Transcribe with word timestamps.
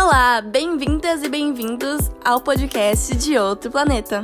Olá, 0.00 0.40
bem-vindas 0.40 1.24
e 1.24 1.28
bem-vindos 1.28 2.08
ao 2.24 2.40
podcast 2.40 3.16
de 3.16 3.36
Outro 3.36 3.68
Planeta. 3.68 4.22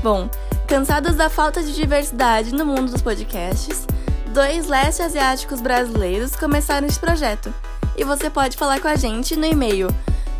Bom, 0.00 0.30
cansados 0.68 1.16
da 1.16 1.28
falta 1.28 1.60
de 1.60 1.74
diversidade 1.74 2.54
no 2.54 2.64
mundo 2.64 2.92
dos 2.92 3.02
podcasts, 3.02 3.88
dois 4.32 4.68
leste 4.68 5.02
asiáticos 5.02 5.60
brasileiros 5.60 6.36
começaram 6.36 6.86
esse 6.86 7.00
projeto. 7.00 7.52
E 7.96 8.04
você 8.04 8.30
pode 8.30 8.56
falar 8.56 8.80
com 8.80 8.86
a 8.86 8.94
gente 8.94 9.34
no 9.34 9.44
e-mail 9.44 9.88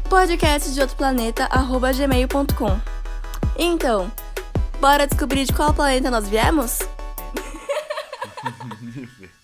podcastdeoutroplaneta@gmail.com. 0.08 2.80
Então, 3.58 4.08
bora 4.80 5.08
descobrir 5.08 5.46
de 5.46 5.52
qual 5.52 5.74
planeta 5.74 6.12
nós 6.12 6.28
viemos? 6.28 6.78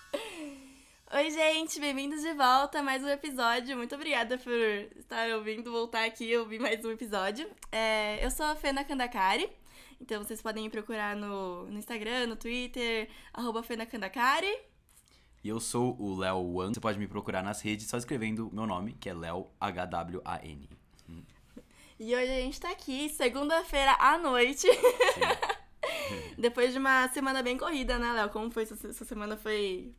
Oi, 1.13 1.29
gente, 1.29 1.77
bem-vindos 1.77 2.21
de 2.21 2.33
volta 2.33 2.79
a 2.79 2.81
mais 2.81 3.03
um 3.03 3.09
episódio. 3.09 3.75
Muito 3.75 3.93
obrigada 3.93 4.37
por 4.37 4.53
estar 4.95 5.29
ouvindo, 5.31 5.69
voltar 5.69 6.05
aqui 6.05 6.23
e 6.23 6.37
ouvir 6.37 6.57
mais 6.57 6.85
um 6.85 6.91
episódio. 6.91 7.49
É, 7.69 8.25
eu 8.25 8.31
sou 8.31 8.45
a 8.45 8.55
Fena 8.55 8.85
Kandakari, 8.85 9.49
então 9.99 10.23
vocês 10.23 10.41
podem 10.41 10.63
me 10.63 10.69
procurar 10.69 11.17
no, 11.17 11.65
no 11.65 11.77
Instagram, 11.77 12.27
no 12.27 12.37
Twitter, 12.37 13.09
arroba 13.33 13.61
Fena 13.61 13.85
Kandakari. 13.85 14.57
E 15.43 15.49
eu 15.49 15.59
sou 15.59 15.99
o 15.99 16.15
Léo 16.15 16.53
Wan. 16.53 16.73
Você 16.73 16.79
pode 16.79 16.97
me 16.97 17.09
procurar 17.09 17.43
nas 17.43 17.59
redes 17.59 17.87
só 17.87 17.97
escrevendo 17.97 18.49
meu 18.53 18.65
nome, 18.65 18.93
que 18.93 19.09
é 19.09 19.13
Léo 19.13 19.49
HWAN. 19.59 20.61
E 21.99 22.15
hoje 22.15 22.31
a 22.31 22.39
gente 22.39 22.57
tá 22.57 22.71
aqui, 22.71 23.09
segunda-feira 23.09 23.97
à 23.99 24.17
noite. 24.17 24.65
Depois 26.39 26.71
de 26.71 26.79
uma 26.79 27.09
semana 27.09 27.43
bem 27.43 27.57
corrida, 27.57 27.99
né, 27.99 28.13
Léo? 28.13 28.29
Como 28.29 28.49
foi? 28.49 28.63
Essa 28.63 28.87
essa 28.87 29.03
semana 29.03 29.35
foi 29.35 29.93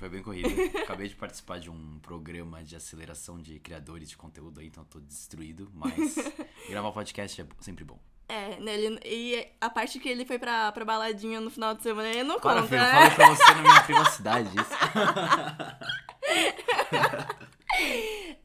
Foi 0.00 0.08
bem 0.08 0.22
corrido. 0.22 0.48
Acabei 0.80 1.08
de 1.08 1.14
participar 1.14 1.60
de 1.60 1.68
um 1.68 1.98
programa 2.00 2.64
de 2.64 2.74
aceleração 2.74 3.38
de 3.38 3.60
criadores 3.60 4.08
de 4.08 4.16
conteúdo 4.16 4.58
aí, 4.58 4.68
então 4.68 4.82
eu 4.82 4.88
tô 4.88 4.98
destruído, 4.98 5.70
mas 5.74 6.14
gravar 6.70 6.90
podcast 6.90 7.42
é 7.42 7.46
sempre 7.60 7.84
bom. 7.84 8.00
É, 8.26 8.58
né, 8.60 8.80
ele, 8.80 8.98
e 9.04 9.46
a 9.60 9.68
parte 9.68 10.00
que 10.00 10.08
ele 10.08 10.24
foi 10.24 10.38
pra, 10.38 10.72
pra 10.72 10.86
baladinha 10.86 11.38
no 11.38 11.50
final 11.50 11.74
de 11.74 11.82
semana, 11.82 12.08
ele 12.08 12.22
não 12.22 12.40
Para, 12.40 12.62
conta, 12.62 12.68
filho, 12.68 12.80
eu 12.80 12.86
né? 12.86 12.92
falo 12.92 13.14
pra 13.14 13.28
você 13.28 13.54
na 13.54 13.62
minha 13.62 13.82
privacidade 13.82 14.48
isso. 14.56 14.70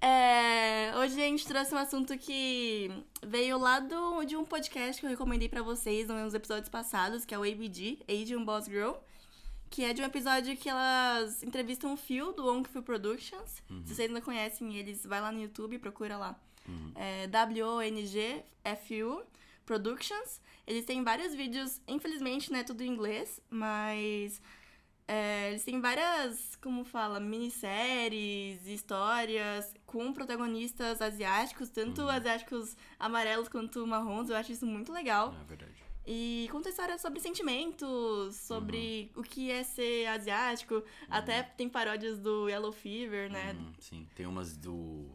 É, 0.02 0.94
hoje 0.98 1.14
a 1.20 1.26
gente 1.26 1.48
trouxe 1.48 1.74
um 1.74 1.78
assunto 1.78 2.18
que 2.18 2.92
veio 3.26 3.58
lá 3.58 3.80
do, 3.80 4.24
de 4.24 4.38
um 4.38 4.46
podcast 4.46 5.00
que 5.00 5.06
eu 5.06 5.10
recomendei 5.10 5.50
pra 5.50 5.64
vocês 5.64 6.08
nos 6.08 6.34
episódios 6.34 6.70
passados, 6.70 7.26
que 7.26 7.34
é 7.34 7.40
o 7.40 7.44
ABG, 7.44 8.00
Asian 8.08 8.44
Boss 8.44 8.66
Girl. 8.66 8.94
Que 9.70 9.84
é 9.84 9.94
de 9.94 10.02
um 10.02 10.06
episódio 10.06 10.56
que 10.56 10.70
elas 10.70 11.44
entrevistam 11.44 11.94
o 11.94 11.98
Phil, 11.98 12.32
do 12.34 12.46
Wong 12.46 12.68
Phil 12.68 12.84
Productions. 12.84 13.62
Se 13.86 13.96
vocês 13.96 14.10
não 14.10 14.22
conhecem 14.22 14.76
eles, 14.76 15.06
vai 15.06 15.20
lá 15.20 15.32
no 15.32 15.42
YouTube 15.42 15.76
e 15.76 15.80
procura 15.80 16.18
lá. 16.18 16.40
É 16.96 17.28
W-O-N-G-F-U 17.28 19.24
Productions. 19.66 20.42
Eles 20.66 20.86
têm 20.86 21.04
vários 21.04 21.34
vídeos, 21.36 21.82
infelizmente 21.88 22.52
não 22.52 22.60
é 22.60 22.64
tudo 22.64 22.82
em 22.82 22.88
inglês, 22.88 23.40
mas 23.50 24.42
é, 25.08 25.50
eles 25.50 25.64
têm 25.64 25.80
várias, 25.80 26.56
como 26.56 26.84
fala, 26.84 27.20
minisséries, 27.20 28.66
histórias 28.66 29.72
com 29.86 30.12
protagonistas 30.12 31.02
asiáticos, 31.02 31.70
tanto 31.70 32.02
asiáticos 32.10 32.76
amarelos 33.00 33.48
quanto 33.48 33.86
marrons. 33.86 34.30
Eu 34.30 34.36
acho 34.36 34.52
isso 34.52 34.66
muito 34.66 34.92
legal. 34.92 35.36
É 35.40 35.44
verdade. 35.44 35.85
E 36.08 36.48
conta 36.52 36.70
histórias 36.70 37.02
sobre 37.02 37.20
sentimentos, 37.20 38.36
sobre 38.36 39.12
o 39.16 39.24
que 39.24 39.50
é 39.50 39.64
ser 39.64 40.06
asiático. 40.08 40.84
Até 41.10 41.42
tem 41.42 41.68
paródias 41.68 42.20
do 42.20 42.48
Yellow 42.48 42.72
Fever, 42.72 43.32
né? 43.32 43.54
Hum, 43.54 43.74
sim, 43.80 44.08
tem 44.16 44.26
umas 44.26 44.56
do. 44.56 45.06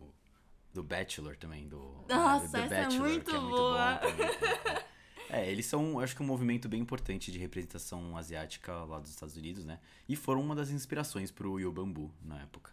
Do 0.72 0.84
Bachelor 0.84 1.36
também, 1.36 1.66
do. 1.68 2.04
Nossa, 2.08 2.48
The 2.48 2.64
essa 2.64 2.74
é 2.74 2.82
Bachelor, 2.84 3.08
muito 3.08 3.30
é 3.30 3.38
muito 3.38 3.50
boa. 3.56 3.94
bom 3.94 4.10
também. 4.10 4.80
É, 5.32 5.48
eles 5.48 5.64
são, 5.66 6.00
acho 6.00 6.16
que 6.16 6.22
um 6.24 6.26
movimento 6.26 6.68
bem 6.68 6.80
importante 6.80 7.30
de 7.30 7.38
representação 7.38 8.16
asiática 8.16 8.74
lá 8.84 8.98
dos 8.98 9.10
Estados 9.10 9.36
Unidos, 9.36 9.64
né? 9.64 9.78
E 10.08 10.16
foram 10.16 10.40
uma 10.40 10.56
das 10.56 10.70
inspirações 10.70 11.30
pro 11.30 11.60
Yo 11.60 11.70
Bambu 11.70 12.12
na 12.20 12.40
época. 12.40 12.72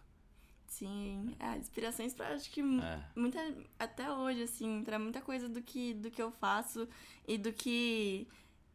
Sim, 0.78 1.34
é, 1.40 1.56
inspirações 1.58 2.14
pra 2.14 2.28
acho 2.34 2.50
que 2.50 2.60
É. 2.60 3.00
muita 3.16 3.40
até 3.78 4.10
hoje 4.12 4.42
assim, 4.42 4.82
pra 4.84 4.98
muita 4.98 5.20
coisa 5.20 5.48
do 5.48 5.60
que 5.60 5.94
do 5.94 6.10
que 6.10 6.22
eu 6.22 6.30
faço 6.30 6.88
e 7.26 7.36
do 7.36 7.52
que 7.52 8.26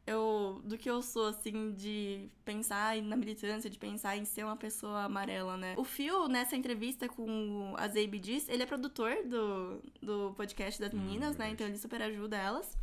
eu 0.06 0.62
do 0.66 0.78
que 0.78 0.90
eu 0.90 1.02
sou 1.02 1.28
assim 1.28 1.72
de 1.74 2.30
pensar 2.44 3.02
na 3.02 3.16
militância, 3.16 3.70
de 3.70 3.78
pensar 3.80 4.18
em 4.18 4.26
ser 4.26 4.44
uma 4.44 4.58
pessoa 4.58 5.04
amarela, 5.04 5.56
né? 5.56 5.76
O 5.78 5.84
Phil 5.86 6.28
nessa 6.28 6.56
entrevista 6.58 7.08
com 7.08 7.74
a 7.78 7.88
Zabe 7.88 8.20
diz, 8.20 8.50
ele 8.50 8.64
é 8.64 8.66
produtor 8.66 9.16
do, 9.26 9.82
do 10.02 10.34
podcast 10.36 10.80
das 10.82 10.92
meninas, 10.92 11.38
né? 11.38 11.46
verdade. 11.46 11.54
Então 11.54 11.68
ele 11.68 11.78
super 11.78 12.02
ajuda 12.02 12.36
elas. 12.38 12.78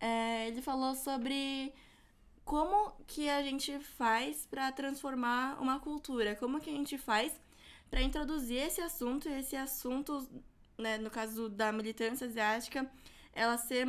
É, 0.00 0.48
ele 0.48 0.60
falou 0.60 0.96
sobre 0.96 1.72
como 2.44 2.90
que 3.06 3.28
a 3.28 3.40
gente 3.40 3.78
faz 3.78 4.44
pra 4.46 4.72
transformar 4.72 5.62
uma 5.62 5.78
cultura, 5.78 6.34
como 6.34 6.60
que 6.60 6.70
a 6.70 6.72
gente 6.72 6.98
faz 6.98 7.40
pra 7.92 8.00
introduzir 8.00 8.56
esse 8.56 8.80
assunto, 8.80 9.28
e 9.28 9.38
esse 9.38 9.54
assunto, 9.54 10.26
né, 10.78 10.96
no 10.96 11.10
caso 11.10 11.50
da 11.50 11.70
militância 11.70 12.26
asiática, 12.26 12.90
ela 13.34 13.58
ser, 13.58 13.86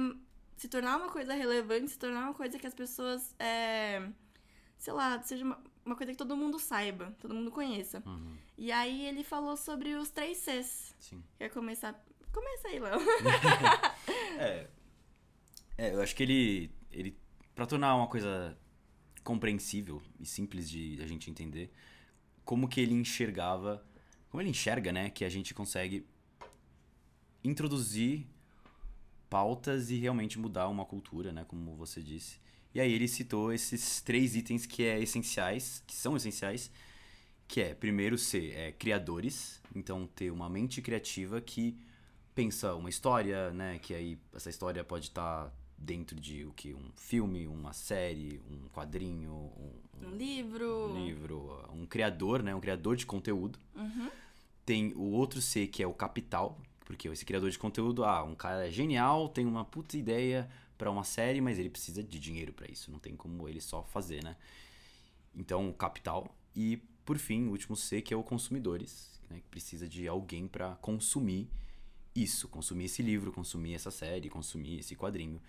se 0.57 0.67
tornar 0.67 0.97
uma 0.97 1.09
coisa 1.09 1.33
relevante, 1.33 1.91
se 1.91 1.97
tornar 1.97 2.25
uma 2.25 2.33
coisa 2.33 2.59
que 2.59 2.67
as 2.67 2.73
pessoas, 2.73 3.33
é, 3.39 4.05
sei 4.77 4.91
lá, 4.91 5.23
seja 5.23 5.45
uma, 5.45 5.57
uma 5.85 5.95
coisa 5.95 6.11
que 6.11 6.17
todo 6.17 6.35
mundo 6.35 6.59
saiba, 6.59 7.15
todo 7.17 7.33
mundo 7.33 7.49
conheça. 7.49 8.03
Uhum, 8.05 8.35
E 8.57 8.73
aí 8.73 9.05
ele 9.05 9.23
falou 9.23 9.55
sobre 9.55 9.95
os 9.95 10.09
três 10.11 10.37
Cs. 10.39 10.93
sim. 10.99 11.23
Quer 11.37 11.49
começar? 11.49 12.03
Começa 12.33 12.67
aí, 12.67 12.79
Léo. 12.79 12.99
É. 14.37 14.67
É, 15.77 15.93
eu 15.93 16.01
acho 16.01 16.13
que 16.13 16.23
ele. 16.23 16.71
ele 16.91 17.17
pra 17.55 17.65
tornar 17.65 17.95
uma 17.95 18.07
coisa 18.07 18.57
compreensível 19.23 20.01
e 20.19 20.25
simples 20.25 20.69
de 20.69 20.99
a 21.01 21.07
gente 21.07 21.29
entender, 21.29 21.71
como 22.43 22.67
que 22.67 22.81
ele 22.81 22.93
enxergava. 22.93 23.85
Como 24.33 24.41
ele 24.41 24.49
enxerga, 24.49 24.91
né? 24.91 25.11
Que 25.11 25.23
a 25.23 25.29
gente 25.29 25.53
consegue 25.53 26.07
introduzir 27.43 28.25
pautas 29.29 29.91
e 29.91 29.97
realmente 29.97 30.39
mudar 30.39 30.69
uma 30.69 30.83
cultura, 30.85 31.31
né? 31.31 31.45
Como 31.47 31.75
você 31.75 32.01
disse. 32.01 32.39
E 32.73 32.81
aí 32.81 32.91
ele 32.91 33.07
citou 33.07 33.53
esses 33.53 34.01
três 34.01 34.35
itens 34.35 34.65
que 34.65 34.81
é 34.85 34.99
essenciais, 34.99 35.83
que 35.85 35.93
são 35.93 36.17
essenciais, 36.17 36.71
que 37.47 37.61
é 37.61 37.75
primeiro 37.75 38.17
ser 38.17 38.55
é, 38.55 38.71
criadores, 38.71 39.61
então 39.75 40.07
ter 40.15 40.31
uma 40.31 40.49
mente 40.49 40.81
criativa 40.81 41.39
que 41.39 41.77
pensa 42.33 42.73
uma 42.73 42.89
história, 42.89 43.51
né? 43.51 43.77
Que 43.77 43.93
aí 43.93 44.17
essa 44.33 44.49
história 44.49 44.83
pode 44.83 45.09
estar 45.09 45.53
dentro 45.77 46.19
de 46.19 46.43
o 46.43 46.53
que 46.53 46.73
um 46.73 46.89
filme, 46.95 47.45
uma 47.45 47.71
série, 47.71 48.41
um 48.49 48.67
quadrinho, 48.69 49.31
um, 49.31 50.07
Um 50.07 50.15
livro. 50.15 50.87
um 50.89 51.05
livro, 51.05 51.69
um 51.71 51.85
criador, 51.85 52.41
né? 52.41 52.55
Um 52.55 52.59
criador 52.59 52.95
de 52.95 53.05
conteúdo. 53.05 53.59
Uhum. 53.75 54.09
Tem 54.65 54.93
o 54.93 55.11
outro 55.11 55.41
C 55.41 55.67
que 55.67 55.83
é 55.83 55.87
o 55.87 55.93
capital, 55.93 56.59
porque 56.85 57.07
esse 57.07 57.25
criador 57.25 57.49
de 57.49 57.59
conteúdo, 57.59 58.03
ah, 58.03 58.23
um 58.23 58.35
cara 58.35 58.67
é 58.67 58.71
genial, 58.71 59.29
tem 59.29 59.45
uma 59.45 59.65
puta 59.65 59.97
ideia 59.97 60.49
pra 60.77 60.89
uma 60.89 61.03
série, 61.03 61.41
mas 61.41 61.59
ele 61.59 61.69
precisa 61.69 62.03
de 62.03 62.19
dinheiro 62.19 62.53
pra 62.53 62.69
isso, 62.69 62.91
não 62.91 62.99
tem 62.99 63.15
como 63.15 63.47
ele 63.47 63.61
só 63.61 63.83
fazer, 63.83 64.23
né? 64.23 64.35
Então, 65.35 65.69
o 65.69 65.73
capital 65.73 66.35
e 66.55 66.77
por 67.05 67.17
fim, 67.17 67.47
o 67.47 67.51
último 67.51 67.75
C 67.75 68.01
que 68.01 68.13
é 68.13 68.17
o 68.17 68.23
consumidores, 68.23 69.19
né, 69.29 69.37
que 69.37 69.47
precisa 69.49 69.87
de 69.87 70.07
alguém 70.07 70.47
pra 70.47 70.75
consumir 70.75 71.49
isso, 72.15 72.47
consumir 72.47 72.85
esse 72.85 73.01
livro, 73.01 73.31
consumir 73.31 73.73
essa 73.73 73.91
série, 73.91 74.29
consumir 74.29 74.79
esse 74.79 74.95
quadrinho. 74.95 75.41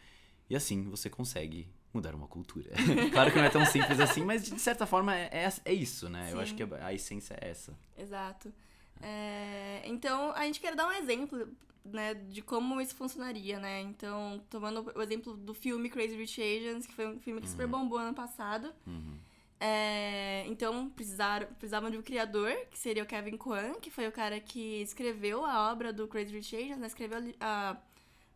E 0.49 0.57
assim 0.57 0.89
você 0.89 1.09
consegue 1.09 1.69
mudar 1.93 2.15
uma 2.15 2.27
cultura. 2.27 2.71
claro 3.13 3.31
que 3.31 3.39
não 3.39 3.45
é 3.45 3.51
tão 3.51 3.65
simples 3.65 4.01
assim, 4.01 4.25
mas 4.25 4.45
de 4.45 4.59
certa 4.59 4.87
forma 4.87 5.17
é, 5.17 5.29
é, 5.33 5.53
é 5.65 5.73
isso, 5.73 6.09
né? 6.09 6.29
Eu 6.31 6.37
Sim. 6.37 6.43
acho 6.43 6.55
que 6.55 6.63
a, 6.63 6.87
a 6.87 6.95
essência 6.95 7.37
é 7.41 7.51
essa. 7.51 7.77
Exato. 7.97 8.53
É, 9.01 9.83
então, 9.85 10.33
a 10.33 10.45
gente 10.45 10.61
quer 10.61 10.75
dar 10.75 10.89
um 10.89 10.93
exemplo, 10.93 11.49
né, 11.85 12.15
de 12.15 12.43
como 12.43 12.81
isso 12.81 12.95
funcionaria, 12.95 13.59
né? 13.59 13.81
Então, 13.83 14.43
tomando 14.49 14.91
o 14.95 15.03
exemplo 15.03 15.37
do 15.37 15.55
filme 15.55 15.91
Crazy 15.91 16.17
Rich 16.17 16.41
Asians, 16.41 16.87
que 16.87 16.95
foi 16.95 17.07
um 17.07 17.19
filme 17.21 17.41
que 17.41 17.49
super 17.49 17.67
bombou 17.67 17.99
ano 17.99 18.15
passado. 18.15 18.73
Uhum. 18.87 19.19
É, 19.61 20.45
então, 20.47 20.91
precisaram, 20.91 21.47
precisavam 21.55 21.91
de 21.91 21.97
um 21.97 22.03
criador, 22.03 22.53
que 22.71 22.79
seria 22.79 23.03
o 23.03 23.07
Kevin 23.07 23.37
Kwan, 23.37 23.75
que 23.81 23.91
foi 23.91 24.07
o 24.07 24.13
cara 24.13 24.39
que 24.41 24.83
escreveu 24.83 25.45
a 25.45 25.71
obra 25.71 25.93
do 25.93 26.09
Crazy 26.09 26.33
Rich 26.33 26.57
Asians, 26.57 26.79
né? 26.79 26.87
Escreveu 26.87 27.19
a 27.41 27.77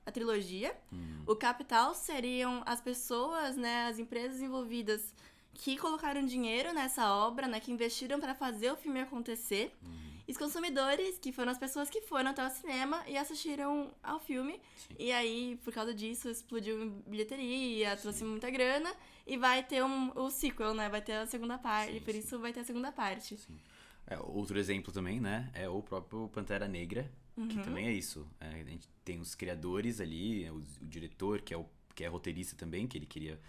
a, 0.07 0.11
trilogia. 0.11 0.75
O 1.27 1.37
capital 1.37 1.95
seriam 1.95 2.63
as 2.65 2.81
pessoas, 2.81 3.57
né, 3.57 3.89
as 3.89 3.99
empresas 3.99 4.41
envolvidas 4.41 5.13
que 5.53 5.77
colocaram 5.77 6.25
dinheiro 6.25 6.73
nessa 6.73 7.13
obra, 7.13 7.47
né, 7.47 7.61
que 7.61 7.71
investiram 7.71 8.19
para 8.19 8.35
fazer 8.35 8.73
o 8.73 8.77
filme 8.77 9.01
acontecer. 9.01 9.77
E 9.83 10.18
os 10.33 10.37
consumidores, 10.37 11.19
que 11.19 11.33
foram 11.33 11.51
as 11.53 11.59
pessoas 11.59 11.89
que 11.89 12.03
foram 12.03 12.31
até 12.31 12.47
o 12.47 12.51
cinema 12.51 13.03
e 13.07 13.17
assistiram 13.17 13.93
ao 14.03 14.21
filme. 14.21 14.61
Sim. 14.77 14.95
E 14.99 15.13
aí, 15.13 15.59
por 15.65 15.73
causa 15.73 15.95
disso, 15.95 16.29
explodiu 16.29 16.91
bilheteria, 17.07 17.97
trouxe 17.97 18.25
muita 18.25 18.51
grana. 18.51 18.95
E 19.27 19.37
vai 19.37 19.63
ter 19.63 19.85
um, 19.85 20.11
o 20.15 20.31
sequel, 20.31 20.75
né? 20.75 20.89
Vai 20.89 21.03
ter 21.03 21.13
a 21.13 21.27
segunda 21.27 21.59
parte. 21.59 21.95
Sim, 21.95 22.01
por 22.01 22.13
sim. 22.13 22.19
isso 22.21 22.39
vai 22.39 22.53
ter 22.53 22.61
a 22.61 22.65
segunda 22.65 22.91
parte. 22.93 23.37
Sim. 23.37 23.59
É, 24.07 24.19
outro 24.19 24.59
exemplo 24.59 24.93
também, 24.93 25.21
né? 25.21 25.51
É 25.53 25.69
o 25.69 25.83
próprio 25.83 26.29
Pantera 26.29 26.67
Negra, 26.67 27.11
Uhum. 27.39 27.47
que 27.47 27.63
também 27.63 27.87
é 27.87 27.93
isso. 27.93 28.27
É, 28.41 28.49
a 28.49 28.65
gente 28.65 28.89
tem 29.05 29.21
os 29.21 29.35
criadores 29.37 30.01
ali, 30.01 30.51
o, 30.51 30.57
o 30.57 30.87
diretor, 30.87 31.41
que 31.41 31.55
é, 31.55 31.57
o, 31.57 31.65
que 31.95 32.03
é 32.03 32.09
roteirista 32.09 32.57
também, 32.57 32.87
que 32.89 32.99
ele 32.99 33.07
queria 33.07 33.41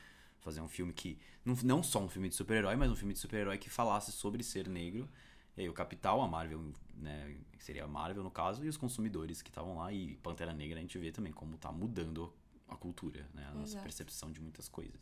fazer 0.41 0.61
um 0.61 0.67
filme 0.67 0.93
que. 0.93 1.17
Não, 1.43 1.55
não 1.63 1.81
só 1.81 1.99
um 1.99 2.07
filme 2.07 2.29
de 2.29 2.35
super-herói, 2.35 2.75
mas 2.75 2.91
um 2.91 2.95
filme 2.95 3.13
de 3.13 3.19
super-herói 3.19 3.57
que 3.57 3.69
falasse 3.69 4.11
sobre 4.11 4.43
ser 4.43 4.69
negro. 4.69 5.09
E 5.59 5.63
aí 5.63 5.69
o 5.69 5.73
Capital, 5.73 6.21
a 6.21 6.27
Marvel, 6.27 6.71
né? 6.95 7.35
que 7.51 7.61
Seria 7.61 7.83
a 7.83 7.87
Marvel 7.87 8.23
no 8.23 8.31
caso, 8.31 8.63
e 8.63 8.69
os 8.69 8.77
consumidores 8.77 9.41
que 9.41 9.49
estavam 9.49 9.77
lá. 9.77 9.91
E 9.91 10.15
Pantera 10.23 10.53
Negra 10.53 10.79
a 10.79 10.81
gente 10.81 10.97
vê 10.97 11.11
também 11.11 11.33
como 11.33 11.57
tá 11.57 11.69
mudando 11.69 12.33
a 12.69 12.77
cultura, 12.77 13.27
né? 13.33 13.45
A 13.49 13.53
nossa 13.53 13.73
Exato. 13.73 13.83
percepção 13.83 14.31
de 14.31 14.39
muitas 14.39 14.69
coisas. 14.69 14.97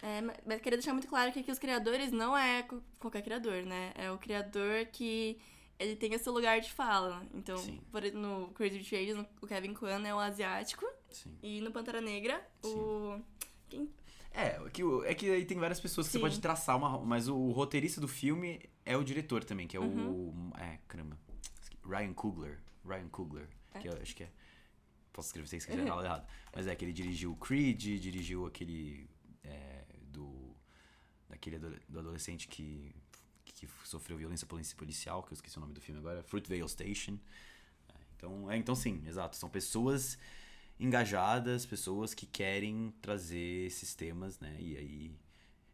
É, 0.00 0.20
ma- 0.20 0.36
mas 0.46 0.60
queria 0.60 0.78
deixar 0.78 0.92
muito 0.92 1.08
claro 1.08 1.32
que 1.32 1.40
aqui 1.40 1.50
os 1.50 1.58
criadores 1.58 2.12
não 2.12 2.38
é 2.38 2.64
qualquer 3.00 3.20
criador, 3.22 3.64
né? 3.64 3.92
É 3.96 4.12
o 4.12 4.16
criador 4.16 4.86
que 4.92 5.40
ele 5.76 5.96
tem 5.96 6.14
esse 6.14 6.30
lugar 6.30 6.60
de 6.60 6.70
fala. 6.72 7.26
Então, 7.34 7.58
Sim. 7.58 7.80
por, 7.90 8.00
no 8.12 8.48
Crazy 8.54 8.78
Asians, 8.78 9.26
o 9.42 9.46
Kevin 9.48 9.74
Kwan 9.74 10.06
é 10.06 10.14
o 10.14 10.20
asiático. 10.20 10.86
Sim. 11.10 11.36
E 11.42 11.60
no 11.60 11.72
Pantera 11.72 12.00
Negra, 12.00 12.40
o... 12.62 13.20
Quem... 13.68 13.90
É, 14.32 14.58
que, 14.70 14.82
o- 14.84 15.04
é 15.04 15.14
que 15.14 15.28
aí 15.30 15.44
tem 15.44 15.58
várias 15.58 15.80
pessoas 15.80 16.06
que 16.06 16.12
Sim. 16.12 16.18
você 16.18 16.22
pode 16.22 16.40
traçar 16.40 16.76
uma. 16.76 16.98
Mas 17.04 17.28
o 17.28 17.50
roteirista 17.50 18.00
do 18.00 18.06
filme 18.08 18.60
é 18.84 18.96
o 18.96 19.02
diretor 19.04 19.42
também, 19.44 19.66
que 19.66 19.76
é 19.76 19.80
Uhum. 19.80 20.50
o. 20.52 20.56
É, 20.58 20.78
caramba. 20.86 21.18
Ryan 21.84 22.12
Coogler. 22.12 22.58
Ryan 22.84 23.08
Coogler. 23.08 23.48
Que 23.80 23.88
eu 23.88 23.92
acho 24.00 24.14
que 24.14 24.22
é. 24.24 24.30
Posso 25.12 25.28
escrever 25.28 25.48
se 25.48 25.56
escrever 25.56 25.84
nada 25.84 26.04
errado. 26.04 26.26
Mas 26.54 26.66
é 26.66 26.74
que 26.76 26.84
ele 26.84 26.92
dirigiu 26.92 27.34
Creed, 27.36 27.80
dirigiu 28.00 28.46
aquele. 28.46 29.08
é, 29.42 29.84
do. 30.12 30.54
Daquele 31.28 31.58
do 31.58 31.98
adolescente 31.98 32.46
que. 32.48 32.94
que 33.44 33.66
sofreu 33.84 34.16
violência 34.16 34.46
polici- 34.46 34.74
policial, 34.76 35.22
que 35.24 35.32
eu 35.32 35.34
esqueci 35.34 35.56
o 35.58 35.60
nome 35.60 35.72
do 35.74 35.80
filme 35.80 35.98
agora. 36.00 36.22
Fruitvale 36.22 36.68
Station. 36.68 37.18
É, 37.88 37.94
então, 38.16 38.50
é, 38.50 38.56
então 38.56 38.74
sim, 38.76 39.02
exato. 39.06 39.36
São 39.36 39.48
pessoas 39.48 40.16
engajadas, 40.80 41.66
pessoas 41.66 42.14
que 42.14 42.26
querem 42.26 42.92
trazer 43.02 43.66
esses 43.66 43.94
temas, 43.94 44.40
né? 44.40 44.56
E 44.58 44.76
aí 44.76 45.12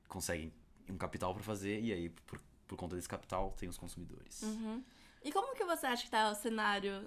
conseguem 0.09 0.53
um 0.89 0.99
capital 0.99 1.33
pra 1.33 1.43
fazer, 1.43 1.81
e 1.81 1.93
aí 1.93 2.09
por, 2.09 2.41
por 2.67 2.77
conta 2.77 2.97
desse 2.97 3.09
capital 3.09 3.55
tem 3.57 3.69
os 3.69 3.79
consumidores. 3.79 4.43
Uhum. 4.43 4.83
E 5.23 5.33
como 5.33 5.55
que 5.55 5.65
você 5.65 5.87
acha 5.87 6.05
que 6.05 6.11
tá 6.11 6.31
o 6.31 6.35
cenário 6.35 7.05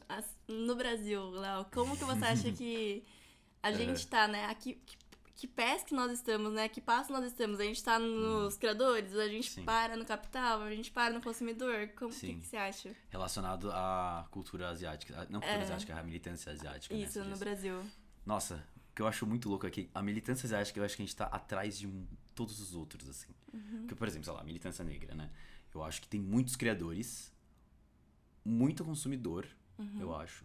no 0.47 0.75
Brasil, 0.75 1.29
Léo? 1.29 1.65
Como 1.71 1.95
que 1.97 2.03
você 2.03 2.25
acha 2.25 2.51
que 2.53 3.03
a 3.61 3.71
gente 3.71 4.07
tá, 4.07 4.27
né? 4.27 4.45
Aqui, 4.45 4.75
que, 4.85 4.97
que 5.39 5.47
pés 5.47 5.83
que 5.83 5.93
nós 5.93 6.11
estamos, 6.11 6.51
né? 6.51 6.67
Que 6.67 6.81
passo 6.81 7.13
nós 7.13 7.23
estamos? 7.23 7.59
A 7.59 7.63
gente 7.63 7.81
tá 7.81 7.97
nos 7.97 8.57
criadores, 8.57 9.15
a 9.15 9.27
gente 9.29 9.49
Sim. 9.49 9.63
para 9.63 9.95
no 9.95 10.05
capital, 10.05 10.61
a 10.63 10.75
gente 10.75 10.91
para 10.91 11.13
no 11.13 11.21
consumidor? 11.21 11.87
Como 11.97 12.11
que, 12.11 12.17
Sim. 12.17 12.39
que 12.41 12.45
você 12.47 12.57
acha? 12.57 12.93
Relacionado 13.09 13.71
à 13.71 14.27
cultura 14.31 14.67
asiática. 14.69 15.15
Não 15.29 15.39
cultura 15.39 15.59
É. 15.59 15.63
asiática, 15.63 15.97
à 15.97 16.03
militância 16.03 16.51
asiática. 16.51 16.93
né, 16.93 17.01
Isso, 17.03 17.13
você 17.13 17.19
no 17.23 17.29
diz. 17.29 17.39
Brasil. 17.39 17.81
Nossa, 18.25 18.55
o 18.91 18.95
que 18.95 19.01
eu 19.01 19.07
acho 19.07 19.25
muito 19.25 19.47
louco 19.47 19.65
aqui, 19.65 19.89
a 19.93 20.01
militância 20.01 20.45
asiática, 20.45 20.77
eu 20.77 20.83
acho 20.83 20.97
que 20.97 21.01
a 21.03 21.05
gente 21.05 21.15
tá 21.15 21.25
atrás 21.27 21.79
de 21.79 21.89
todos 22.35 22.59
os 22.59 22.75
outros, 22.75 23.07
assim. 23.09 23.33
Porque, 23.79 23.95
por 23.95 24.07
exemplo, 24.09 24.25
sei 24.25 24.33
lá, 24.33 24.41
a 24.41 24.43
militância 24.43 24.83
negra, 24.83 25.15
né? 25.15 25.29
Eu 25.73 25.81
acho 25.83 26.01
que 26.01 26.07
tem 26.09 26.19
muitos 26.19 26.55
criadores, 26.57 27.33
muito 28.43 28.83
consumidor, 28.83 29.47
eu 29.99 30.13
acho. 30.15 30.43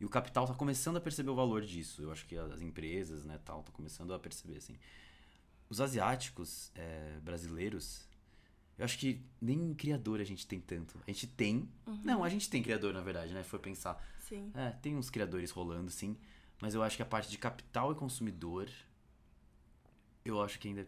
E 0.00 0.04
o 0.04 0.08
capital 0.08 0.46
tá 0.46 0.54
começando 0.54 0.96
a 0.96 1.00
perceber 1.00 1.30
o 1.30 1.34
valor 1.34 1.62
disso. 1.62 2.02
Eu 2.02 2.12
acho 2.12 2.26
que 2.26 2.36
as 2.36 2.60
empresas, 2.60 3.24
né, 3.24 3.38
tal, 3.44 3.62
tá 3.62 3.72
começando 3.72 4.12
a 4.12 4.18
perceber, 4.18 4.58
assim. 4.58 4.76
Os 5.70 5.80
asiáticos 5.80 6.70
é, 6.74 7.18
brasileiros, 7.22 8.06
eu 8.78 8.84
acho 8.84 8.98
que 8.98 9.20
nem 9.40 9.72
criador 9.74 10.20
a 10.20 10.24
gente 10.24 10.46
tem 10.46 10.60
tanto. 10.60 11.00
A 11.06 11.10
gente 11.10 11.26
tem. 11.26 11.68
Não, 12.04 12.22
a 12.22 12.28
gente 12.28 12.48
tem 12.50 12.62
criador, 12.62 12.92
na 12.92 13.00
verdade, 13.00 13.32
né? 13.32 13.42
For 13.42 13.58
pensar. 13.58 14.02
Sim. 14.20 14.52
É, 14.54 14.70
tem 14.70 14.94
uns 14.96 15.08
criadores 15.08 15.50
rolando, 15.50 15.90
sim. 15.90 16.16
Mas 16.60 16.74
eu 16.74 16.82
acho 16.82 16.96
que 16.96 17.02
a 17.02 17.06
parte 17.06 17.30
de 17.30 17.38
capital 17.38 17.90
e 17.92 17.94
consumidor, 17.94 18.68
eu 20.24 20.42
acho 20.42 20.58
que 20.58 20.68
ainda 20.68 20.82
é, 20.82 20.86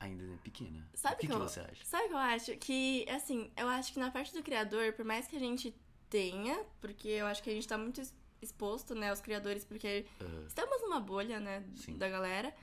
ainda 0.00 0.22
é 0.24 0.36
pequena. 0.38 0.86
Sabe 0.94 1.14
o 1.16 1.18
que, 1.18 1.26
que 1.26 1.32
que 1.32 1.38
eu- 1.38 1.48
você 1.48 1.60
acha? 1.60 1.84
Sabe 1.84 2.04
o 2.04 2.08
que 2.08 2.14
eu 2.14 2.18
acho? 2.18 2.56
Que, 2.58 3.06
assim, 3.10 3.50
eu 3.56 3.68
acho 3.68 3.92
que 3.92 3.98
na 3.98 4.10
parte 4.10 4.32
do 4.32 4.42
criador, 4.42 4.92
por 4.92 5.04
mais 5.04 5.26
que 5.26 5.36
a 5.36 5.40
gente 5.40 5.74
tenha, 6.10 6.64
porque 6.80 7.08
eu 7.08 7.26
acho 7.26 7.42
que 7.42 7.50
a 7.50 7.52
gente 7.52 7.66
tá 7.68 7.76
muito 7.78 8.00
ex- 8.00 8.14
exposto, 8.40 8.94
né, 8.94 9.10
aos 9.10 9.20
criadores, 9.20 9.64
porque 9.64 10.06
Aham. 10.20 10.44
estamos 10.46 10.80
numa 10.82 11.00
bolha, 11.00 11.38
né, 11.40 11.64
Sim. 11.76 11.96
da 11.96 12.08
galera. 12.08 12.54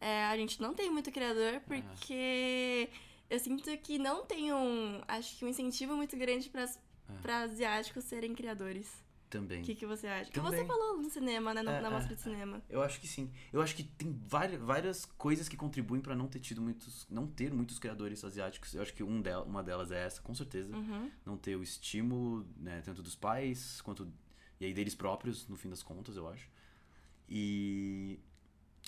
É, 0.00 0.24
a 0.24 0.36
gente 0.36 0.60
não 0.60 0.72
tem 0.74 0.90
muito 0.90 1.10
criador, 1.12 1.60
porque 1.66 2.88
eu 3.28 3.38
sinto 3.38 3.70
que 3.78 3.98
não 3.98 4.24
tem 4.24 4.52
um, 4.52 5.00
acho 5.06 5.36
que 5.38 5.44
um 5.44 5.48
incentivo 5.48 5.94
muito 5.96 6.16
grande 6.16 6.48
para 6.48 6.68
para 7.22 7.40
asiáticos 7.40 8.04
serem 8.04 8.34
criadores. 8.34 8.88
Também. 9.30 9.60
O 9.62 9.64
que, 9.64 9.76
que 9.76 9.86
você 9.86 10.08
acha? 10.08 10.24
Que 10.30 10.40
Também. 10.40 10.58
você 10.60 10.66
falou 10.66 11.00
no 11.00 11.08
cinema, 11.08 11.54
né, 11.54 11.62
no- 11.62 11.70
É, 11.70 11.80
na 11.80 11.86
é, 11.86 11.90
mostra 11.90 12.16
de 12.16 12.20
cinema. 12.20 12.60
Eu 12.68 12.82
acho 12.82 13.00
que 13.00 13.06
sim. 13.06 13.30
Eu 13.52 13.62
acho 13.62 13.76
que 13.76 13.84
tem 13.84 14.12
várias, 14.26 14.60
várias 14.60 15.04
coisas 15.04 15.48
que 15.48 15.56
contribuem 15.56 16.02
pra 16.02 16.16
não 16.16 16.26
ter 16.26 16.40
tido 16.40 16.60
muitos. 16.60 17.06
não 17.08 17.28
ter 17.28 17.52
muitos 17.54 17.78
criadores 17.78 18.24
asiáticos. 18.24 18.74
Eu 18.74 18.82
acho 18.82 18.92
que 18.92 19.04
um 19.04 19.22
del, 19.22 19.42
uma 19.44 19.62
delas 19.62 19.92
é 19.92 20.04
essa, 20.04 20.20
com 20.20 20.34
certeza. 20.34 20.74
Uhum. 20.76 21.08
Não 21.24 21.36
ter 21.36 21.54
o 21.54 21.62
estímulo, 21.62 22.44
né, 22.56 22.82
tanto 22.84 23.02
dos 23.02 23.14
pais 23.14 23.80
quanto. 23.82 24.12
E 24.58 24.64
aí 24.64 24.74
deles 24.74 24.94
próprios, 24.96 25.46
no 25.48 25.56
fim 25.56 25.70
das 25.70 25.82
contas, 25.82 26.16
eu 26.16 26.28
acho. 26.28 26.48
E. 27.28 28.18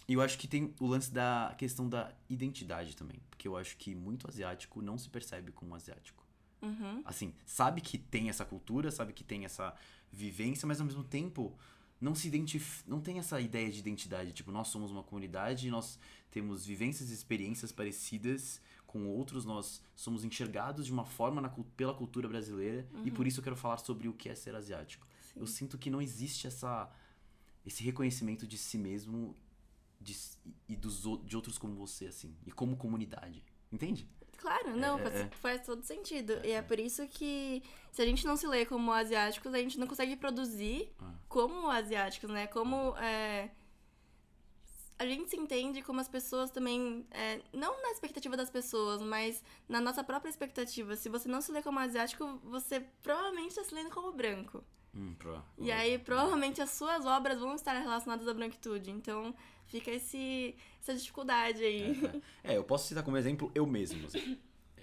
E 0.09 0.15
eu 0.15 0.21
acho 0.21 0.37
que 0.37 0.49
tem 0.49 0.75
o 0.81 0.87
lance 0.89 1.13
da 1.13 1.55
questão 1.57 1.89
da 1.89 2.13
identidade 2.29 2.97
também. 2.97 3.21
Porque 3.31 3.47
eu 3.47 3.57
acho 3.57 3.77
que 3.77 3.95
muito 3.95 4.29
asiático 4.29 4.83
não 4.83 4.99
se 4.99 5.09
percebe 5.09 5.53
como 5.53 5.75
asiático. 5.77 6.23
Uhum. 6.61 7.03
Assim, 7.05 7.35
sabe 7.45 7.81
que 7.81 7.99
tem 7.99 8.29
essa 8.29 8.45
cultura, 8.45 8.91
sabe 8.91 9.13
que 9.13 9.23
tem 9.25 9.45
essa 9.45 9.75
vivência, 10.13 10.67
mas 10.67 10.81
ao 10.81 10.87
mesmo 10.87 11.03
tempo 11.03 11.57
não 12.01 12.15
se 12.15 12.29
identif... 12.29 12.83
não 12.87 13.01
tem 13.01 13.19
essa 13.19 13.41
ideia 13.41 13.71
de 13.71 13.79
identidade. 13.79 14.33
Tipo, 14.33 14.51
nós 14.51 14.69
somos 14.69 14.91
uma 14.91 15.03
comunidade, 15.03 15.71
nós 15.71 15.99
temos 16.31 16.67
vivências 16.67 17.11
e 17.11 17.15
experiências 17.15 17.73
parecidas 17.73 18.61
com 18.87 19.07
outros, 19.07 19.45
nós 19.45 19.83
somos 19.97 20.23
enxergados 20.23 20.85
de 20.85 20.93
uma 20.93 21.05
forma 21.05 21.41
na 21.41 21.49
pela 21.49 21.95
cultura 21.95 22.29
brasileira 22.29 22.87
e 23.05 23.11
por 23.11 23.27
isso 23.27 23.41
eu 23.41 23.45
quero 23.45 23.57
falar 23.57 23.79
sobre 23.79 24.07
o 24.07 24.13
que 24.13 24.29
é 24.29 24.35
ser 24.35 24.55
asiático. 24.55 25.07
Sim. 25.33 25.41
Eu 25.41 25.47
sinto 25.47 25.79
que 25.79 25.89
não 25.89 26.03
existe 26.03 26.47
essa 26.47 26.91
esse 27.65 27.83
reconhecimento 27.85 28.47
de 28.47 28.59
si 28.59 28.77
mesmo 28.77 29.37
de, 30.01 30.17
e 30.69 30.77
dos, 30.77 31.03
de 31.25 31.37
outros 31.37 31.59
como 31.59 31.75
você, 31.75 32.07
assim, 32.07 32.35
e 32.45 32.51
como 32.51 32.77
comunidade. 32.77 33.43
Entende? 33.71 34.07
Claro, 34.43 34.77
não, 34.77 34.99
é, 34.99 35.03
faz, 35.03 35.15
é. 35.15 35.29
faz 35.41 35.65
todo 35.65 35.83
sentido. 35.85 36.41
E 36.45 36.51
é 36.51 36.61
por 36.61 36.79
isso 36.79 37.07
que 37.09 37.63
se 37.93 38.03
a 38.03 38.05
gente 38.05 38.27
não 38.27 38.37
se 38.37 38.47
lê 38.47 38.67
como 38.67 38.93
asiáticos, 38.93 39.55
a 39.55 39.59
gente 39.59 39.79
não 39.79 39.87
consegue 39.87 40.17
produzir 40.17 40.93
Ah. 41.01 41.13
como 41.29 41.71
asiáticos, 41.71 42.29
né? 42.29 42.47
Como 42.49 42.97
é, 42.99 43.51
a 44.99 45.07
gente 45.07 45.31
se 45.31 45.37
entende 45.37 45.81
como 45.83 46.01
as 46.01 46.09
pessoas 46.09 46.51
também, 46.51 47.07
é, 47.13 47.41
não 47.53 47.81
na 47.83 47.91
expectativa 47.93 48.37
das 48.37 48.51
pessoas, 48.51 49.01
mas 49.03 49.43
na 49.69 49.81
nossa 49.81 50.03
própria 50.05 50.29
expectativa. 50.31 50.95
Se 50.97 51.09
você 51.09 51.29
não 51.29 51.41
se 51.41 51.51
lê 51.53 51.63
como 51.63 51.79
asiático, 51.79 52.41
você 52.45 52.81
provavelmente 53.03 53.51
está 53.51 53.65
se 53.65 53.75
lendo 53.75 53.91
como 53.91 54.13
branco. 54.13 54.63
Hum, 54.95 55.15
pro- 55.19 55.43
E 55.59 55.73
aí, 55.73 55.99
provavelmente, 55.99 56.61
as 56.61 56.71
suas 56.71 57.07
obras 57.07 57.39
vão 57.41 57.55
estar 57.55 57.73
relacionadas 57.79 58.29
à 58.29 58.35
branquitude. 58.35 58.91
Então, 58.91 59.35
fica 59.73 59.91
esse, 59.91 60.55
essa 60.81 60.95
dificuldade 60.95 61.65
aí. 61.65 61.95
É, 62.45 62.57
eu 62.57 62.65
posso 62.65 62.87
citar 62.87 63.03
como 63.03 63.17
exemplo 63.17 63.51
eu 63.55 63.67
mesmo. 63.67 64.07
assim. 64.07 64.39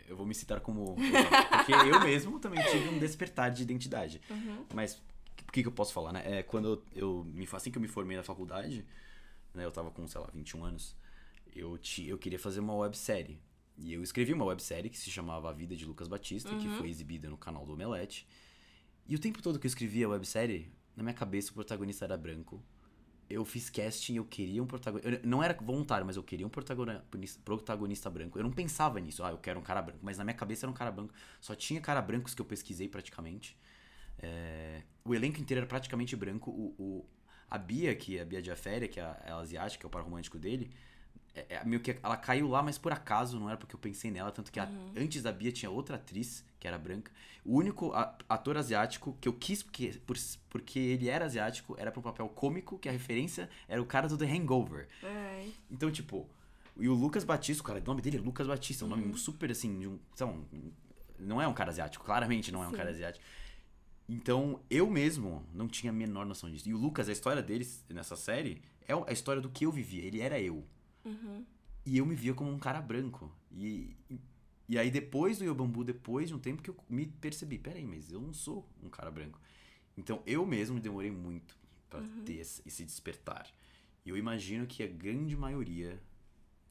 Eu 0.07 0.17
vou 0.17 0.25
me 0.25 0.33
citar 0.33 0.59
como. 0.59 0.95
Porque 0.95 1.71
eu 1.71 1.99
mesmo 1.99 2.39
também 2.39 2.63
tive 2.63 2.89
um 2.89 2.97
despertar 2.97 3.51
de 3.51 3.61
identidade. 3.61 4.19
Uhum. 4.27 4.65
Mas 4.73 4.95
o 5.47 5.51
que, 5.51 5.61
que 5.61 5.67
eu 5.67 5.71
posso 5.71 5.93
falar, 5.93 6.11
né? 6.11 6.23
É, 6.25 6.43
quando 6.43 6.83
eu, 6.95 7.23
me, 7.25 7.47
assim 7.51 7.69
que 7.69 7.77
eu 7.77 7.81
me 7.81 7.87
formei 7.87 8.17
na 8.17 8.23
faculdade, 8.23 8.83
né? 9.53 9.63
Eu 9.63 9.71
tava 9.71 9.91
com, 9.91 10.07
sei 10.07 10.19
lá, 10.19 10.29
21 10.33 10.65
anos. 10.65 10.95
Eu, 11.55 11.77
ti, 11.77 12.07
eu 12.07 12.17
queria 12.17 12.39
fazer 12.39 12.59
uma 12.59 12.73
websérie. 12.73 13.39
E 13.77 13.93
eu 13.93 14.01
escrevi 14.01 14.33
uma 14.33 14.45
websérie 14.45 14.89
que 14.89 14.97
se 14.97 15.11
chamava 15.11 15.49
A 15.49 15.53
Vida 15.53 15.75
de 15.75 15.85
Lucas 15.85 16.07
Batista, 16.07 16.53
que 16.55 16.67
foi 16.69 16.89
exibida 16.89 17.29
no 17.29 17.37
canal 17.37 17.65
do 17.65 17.73
Omelete. 17.73 18.27
E 19.07 19.15
o 19.15 19.19
tempo 19.19 19.41
todo 19.41 19.59
que 19.59 19.65
eu 19.65 19.69
escrevia 19.69 20.05
a 20.05 20.09
websérie, 20.09 20.71
na 20.95 21.03
minha 21.03 21.13
cabeça 21.13 21.51
o 21.51 21.53
protagonista 21.53 22.03
era 22.03 22.17
branco. 22.17 22.61
Eu 23.29 23.45
fiz 23.45 23.69
casting, 23.69 24.15
eu 24.15 24.25
queria 24.25 24.61
um 24.63 24.65
protagonista. 24.65 25.21
Não 25.23 25.43
era 25.43 25.53
voluntário, 25.61 26.05
mas 26.05 26.15
eu 26.15 26.23
queria 26.23 26.47
um 26.47 26.49
protagonista, 26.49 27.39
protagonista 27.45 28.09
branco. 28.09 28.39
Eu 28.39 28.43
não 28.43 28.51
pensava 28.51 28.99
nisso, 28.99 29.23
ah, 29.23 29.29
eu 29.31 29.37
quero 29.37 29.59
um 29.59 29.63
cara 29.63 29.81
branco. 29.83 29.99
Mas 30.01 30.17
na 30.17 30.23
minha 30.23 30.33
cabeça 30.33 30.65
era 30.65 30.71
um 30.71 30.73
cara 30.73 30.91
branco. 30.91 31.13
Só 31.39 31.53
tinha 31.55 31.79
cara 31.79 32.01
brancos 32.01 32.33
que 32.33 32.41
eu 32.41 32.45
pesquisei 32.45 32.87
praticamente. 32.89 33.55
É, 34.19 34.83
o 35.05 35.15
elenco 35.15 35.39
inteiro 35.39 35.59
era 35.61 35.67
praticamente 35.67 36.15
branco. 36.15 36.51
O, 36.51 36.75
o- 36.79 37.05
a 37.49 37.57
Bia, 37.57 37.95
que 37.95 38.17
é 38.17 38.21
a 38.21 38.25
Bia 38.25 38.41
Diaféria, 38.41 38.87
que 38.87 38.99
é 38.99 39.03
a, 39.03 39.21
é 39.25 39.31
a 39.31 39.37
asiática, 39.37 39.79
que 39.81 39.85
é 39.85 39.87
o 39.87 39.89
par 39.91 40.03
romântico 40.03 40.37
dele, 40.37 40.71
é, 41.35 41.55
é 41.55 41.63
meio 41.65 41.81
que 41.81 41.97
ela 42.01 42.17
caiu 42.17 42.47
lá, 42.47 42.61
mas 42.63 42.77
por 42.77 42.91
acaso, 42.91 43.39
não 43.39 43.47
era 43.49 43.57
porque 43.57 43.75
eu 43.75 43.79
pensei 43.79 44.09
nela. 44.11 44.31
Tanto 44.31 44.51
que 44.51 44.59
a- 44.59 44.69
antes 44.95 45.21
da 45.23 45.31
Bia 45.31 45.51
tinha 45.51 45.69
outra 45.69 45.95
atriz, 45.95 46.43
que 46.59 46.67
era 46.67 46.77
branca. 46.77 47.11
O 47.45 47.55
único 47.57 47.91
ator 48.27 48.57
asiático 48.57 49.17
que 49.21 49.27
eu 49.27 49.33
quis, 49.33 49.63
porque, 49.63 49.93
por- 50.05 50.17
porque 50.49 50.77
ele 50.79 51.07
era 51.09 51.25
asiático, 51.25 51.75
era 51.77 51.91
pra 51.91 51.99
um 51.99 52.03
papel 52.03 52.27
cômico, 52.29 52.77
que 52.77 52.89
a 52.89 52.91
referência 52.91 53.49
era 53.67 53.81
o 53.81 53.85
cara 53.85 54.07
do 54.07 54.17
The 54.17 54.25
Hangover. 54.25 54.87
Ai. 55.03 55.53
Então, 55.71 55.89
tipo, 55.91 56.27
e 56.77 56.87
o 56.89 56.93
Lucas 56.93 57.23
Batista, 57.23 57.61
o 57.63 57.65
cara, 57.65 57.79
o 57.79 57.83
nome 57.83 58.01
dele 58.01 58.17
é 58.17 58.21
Lucas 58.21 58.45
Batista, 58.47 58.85
um 58.85 58.89
nome 58.89 59.17
super 59.17 59.49
assim, 59.51 59.79
de 59.79 59.87
um, 59.87 59.99
um- 60.21 60.71
não 61.17 61.41
é 61.41 61.47
um 61.47 61.53
cara 61.53 61.69
asiático, 61.71 62.03
claramente 62.05 62.51
não 62.51 62.63
é 62.63 62.67
um 62.67 62.71
Sim. 62.71 62.77
cara 62.77 62.89
asiático. 62.89 63.23
Então, 64.07 64.59
eu 64.69 64.89
mesmo 64.89 65.45
não 65.53 65.67
tinha 65.67 65.91
a 65.91 65.93
menor 65.93 66.25
noção 66.25 66.49
disso. 66.49 66.67
E 66.67 66.73
o 66.73 66.77
Lucas, 66.77 67.07
a 67.07 67.11
história 67.11 67.43
deles 67.43 67.85
nessa 67.89 68.15
série 68.15 68.61
é 68.87 68.93
a 68.93 69.11
história 69.13 69.41
do 69.41 69.49
que 69.49 69.65
eu 69.65 69.71
vivia. 69.71 70.03
Ele 70.03 70.19
era 70.19 70.39
eu. 70.39 70.65
Uhum. 71.05 71.45
E 71.85 71.97
eu 71.97 72.05
me 72.05 72.15
via 72.15 72.33
como 72.33 72.51
um 72.51 72.59
cara 72.59 72.81
branco. 72.81 73.31
E, 73.51 73.95
e, 74.67 74.77
aí, 74.77 74.91
depois 74.91 75.39
do 75.39 75.45
Yobambu, 75.45 75.83
depois 75.83 76.29
de 76.29 76.35
um 76.35 76.39
tempo 76.39 76.61
que 76.61 76.69
eu 76.69 76.77
me 76.89 77.07
percebi: 77.07 77.57
peraí, 77.57 77.85
mas 77.85 78.11
eu 78.11 78.21
não 78.21 78.33
sou 78.33 78.67
um 78.83 78.89
cara 78.89 79.09
branco. 79.09 79.39
Então, 79.97 80.21
eu 80.25 80.45
mesmo 80.45 80.79
demorei 80.79 81.11
muito 81.11 81.57
pra 81.89 82.01
ter 82.25 82.35
esse, 82.35 82.61
esse 82.65 82.85
despertar. 82.85 83.47
E 84.05 84.09
eu 84.09 84.17
imagino 84.17 84.65
que 84.65 84.83
a 84.83 84.87
grande 84.87 85.35
maioria 85.35 86.01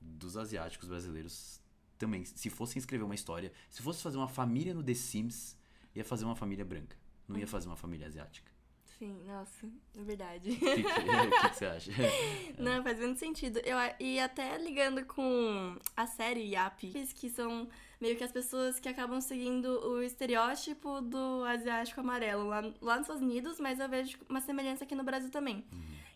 dos 0.01 0.37
asiáticos 0.37 0.89
brasileiros 0.89 1.61
também, 1.99 2.25
se 2.25 2.49
fossem 2.49 2.79
escrever 2.79 3.05
uma 3.05 3.15
história, 3.15 3.53
se 3.69 3.83
fosse 3.83 4.03
fazer 4.03 4.17
uma 4.17 4.29
família 4.29 4.73
no 4.73 4.83
The 4.83 4.95
Sims, 4.95 5.57
ia 5.95 6.05
fazer 6.05 6.25
uma 6.25 6.37
família 6.37 6.65
branca. 6.65 6.97
Não 7.27 7.39
ia 7.39 7.47
fazer 7.47 7.67
uma 7.67 7.77
família 7.77 8.07
asiática. 8.07 8.51
Sim, 8.99 9.17
nossa, 9.27 9.67
é 9.97 10.03
verdade. 10.03 10.51
O 10.59 10.59
que, 10.59 10.83
que- 10.83 11.49
que 11.51 11.57
você 11.57 11.67
acha? 11.67 11.93
Não, 12.59 12.83
faz 12.83 12.99
muito 12.99 13.19
sentido. 13.19 13.61
Eu, 13.65 13.77
e 14.01 14.19
até 14.19 14.59
ligando 14.59 15.05
com 15.05 15.77
a 15.97 16.07
série 16.07 16.51
Yap, 16.55 16.81
que 17.15 17.31
são 17.31 17.69
meio 18.01 18.17
que 18.17 18.25
as 18.25 18.33
pessoas 18.33 18.81
que 18.81 18.89
acabam 18.89 19.21
seguindo 19.21 19.67
o 19.89 20.03
estereótipo 20.03 21.01
do 21.01 21.45
asiático 21.45 22.01
amarelo 22.01 22.49
lá, 22.49 22.61
lá 22.81 22.97
nos 22.97 23.03
Estados 23.07 23.23
Unidos, 23.23 23.61
mas 23.61 23.79
eu 23.79 23.89
vejo 23.89 24.19
uma 24.29 24.41
semelhança 24.41 24.83
aqui 24.85 24.95
no 24.97 25.05
Brasil 25.05 25.31
também. 25.31 25.65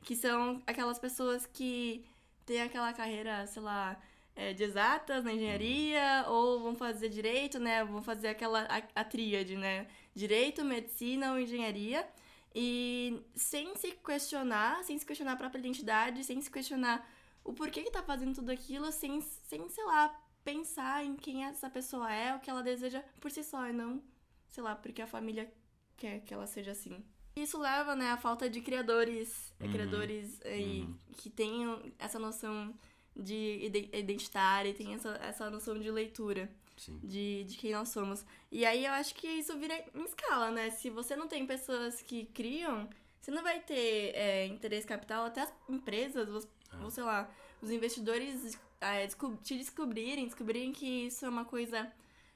Que 0.03 0.17
são 0.17 0.61
aquelas 0.67 0.99
pessoas 0.99 1.47
que 1.47 2.05
têm 2.45 2.63
aquela 2.63 2.93
carreira, 2.93 3.47
sei 3.47 3.63
lá, 3.63 3.97
é, 4.35 4.53
de 4.53 4.65
exatas 4.65 5.23
na 5.23 5.33
engenharia, 5.33 6.25
ou 6.27 6.61
vão 6.61 6.75
fazer 6.75 7.09
direito, 7.09 7.61
né? 7.61 7.85
Vão 7.85 8.03
fazer 8.03 8.29
aquela 8.29 8.63
a, 8.63 8.83
a 9.01 9.05
tríade, 9.05 9.55
né? 9.57 9.87
Direito, 10.15 10.65
medicina 10.65 11.31
ou 11.33 11.39
engenharia. 11.39 12.05
E 12.55 13.23
sem 13.35 13.75
se 13.77 13.93
questionar, 13.93 14.83
sem 14.85 14.99
se 14.99 15.07
questionar 15.07 15.33
a 15.33 15.37
própria 15.37 15.59
identidade, 15.61 16.23
sem 16.25 16.41
se 16.41 16.51
questionar 16.51 17.09
o 17.45 17.53
porquê 17.53 17.83
que 17.83 17.91
tá 17.91 18.03
fazendo 18.03 18.35
tudo 18.35 18.51
aquilo, 18.51 18.93
sem, 18.93 19.21
sem, 19.21 19.69
sei 19.69 19.85
lá, 19.85 20.15
pensar 20.45 21.05
em 21.05 21.17
quem 21.17 21.45
essa 21.45 21.71
pessoa 21.71 22.13
é, 22.13 22.35
o 22.35 22.41
que 22.41 22.51
ela 22.51 22.63
deseja 22.63 23.03
por 23.21 23.31
si 23.31 23.43
só, 23.43 23.67
e 23.69 23.73
não, 23.73 24.03
sei 24.49 24.63
lá, 24.63 24.75
porque 24.77 25.01
a 25.03 25.07
família 25.07 25.53
quer 25.97 26.21
que 26.21 26.33
ela 26.35 26.47
seja 26.47 26.73
assim. 26.73 27.03
Isso 27.35 27.59
leva, 27.59 27.97
né, 27.97 28.11
à 28.11 28.17
falta 28.19 28.49
de 28.51 28.61
criadores, 28.61 29.55
eh, 29.59 29.65
Uhum. 29.65 29.73
criadores 29.73 30.41
aí 30.45 30.83
Uhum. 30.83 30.99
que 31.17 31.31
tenham 31.31 31.83
essa 31.99 32.19
noção 32.19 32.75
de 33.17 33.61
ide- 33.65 33.89
identitária 33.93 34.69
e 34.69 34.75
tem 34.75 34.93
essa, 34.95 35.11
essa 35.23 35.51
noção 35.51 35.79
de 35.79 35.91
leitura 35.91 36.51
Sim. 36.85 36.99
de, 37.03 37.45
de 37.45 37.57
quem 37.57 37.73
nós 37.73 37.89
somos. 37.91 38.25
E 38.51 38.65
aí 38.65 38.85
eu 38.85 38.93
acho 38.93 39.15
que 39.15 39.27
isso 39.27 39.57
vira 39.59 39.75
em 39.95 40.05
escala, 40.05 40.51
né? 40.51 40.71
Se 40.71 40.91
você 40.91 41.15
não 41.17 41.29
tem 41.29 41.47
pessoas 41.47 42.03
que 42.03 42.27
criam, 42.27 42.89
você 43.21 43.31
não 43.31 43.43
vai 43.43 43.61
ter 43.61 44.13
é, 44.17 44.47
interesse 44.47 44.87
capital, 44.87 45.25
até 45.27 45.43
as 45.43 45.53
empresas, 45.69 46.29
os- 46.29 46.49
É. 46.73 46.77
ou 46.83 46.91
sei 46.91 47.05
lá, 47.05 47.31
os 47.61 47.71
investidores 47.71 48.59
é, 48.81 49.07
te 49.45 49.57
descobrirem, 49.57 50.25
descobrirem 50.27 50.73
que 50.73 51.07
isso 51.07 51.25
é 51.25 51.29
uma 51.29 51.45
coisa 51.45 51.91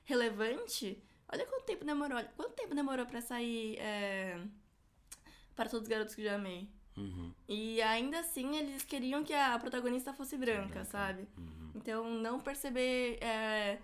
relevante. 0.04 1.02
Olha 1.32 1.44
quanto 1.46 1.64
tempo 1.64 1.84
demorou. 1.84 2.16
olha 2.18 2.30
Quanto 2.36 2.52
tempo 2.54 2.74
demorou 2.74 3.04
pra 3.06 3.20
sair 3.20 3.76
é, 3.80 4.40
para 5.56 5.68
todos 5.68 5.82
os 5.82 5.88
garotos 5.88 6.14
que 6.14 6.22
já 6.22 6.36
amei. 6.36 6.68
Uhum. 6.96 7.32
E 7.48 7.82
ainda 7.82 8.20
assim 8.20 8.56
eles 8.56 8.82
queriam 8.84 9.22
que 9.24 9.34
a 9.34 9.58
protagonista 9.58 10.12
fosse 10.14 10.36
branca, 10.36 10.66
branca. 10.68 10.84
sabe? 10.84 11.26
Uhum. 11.36 11.72
Então, 11.74 12.08
não 12.14 12.40
perceber. 12.40 13.18
É... 13.20 13.78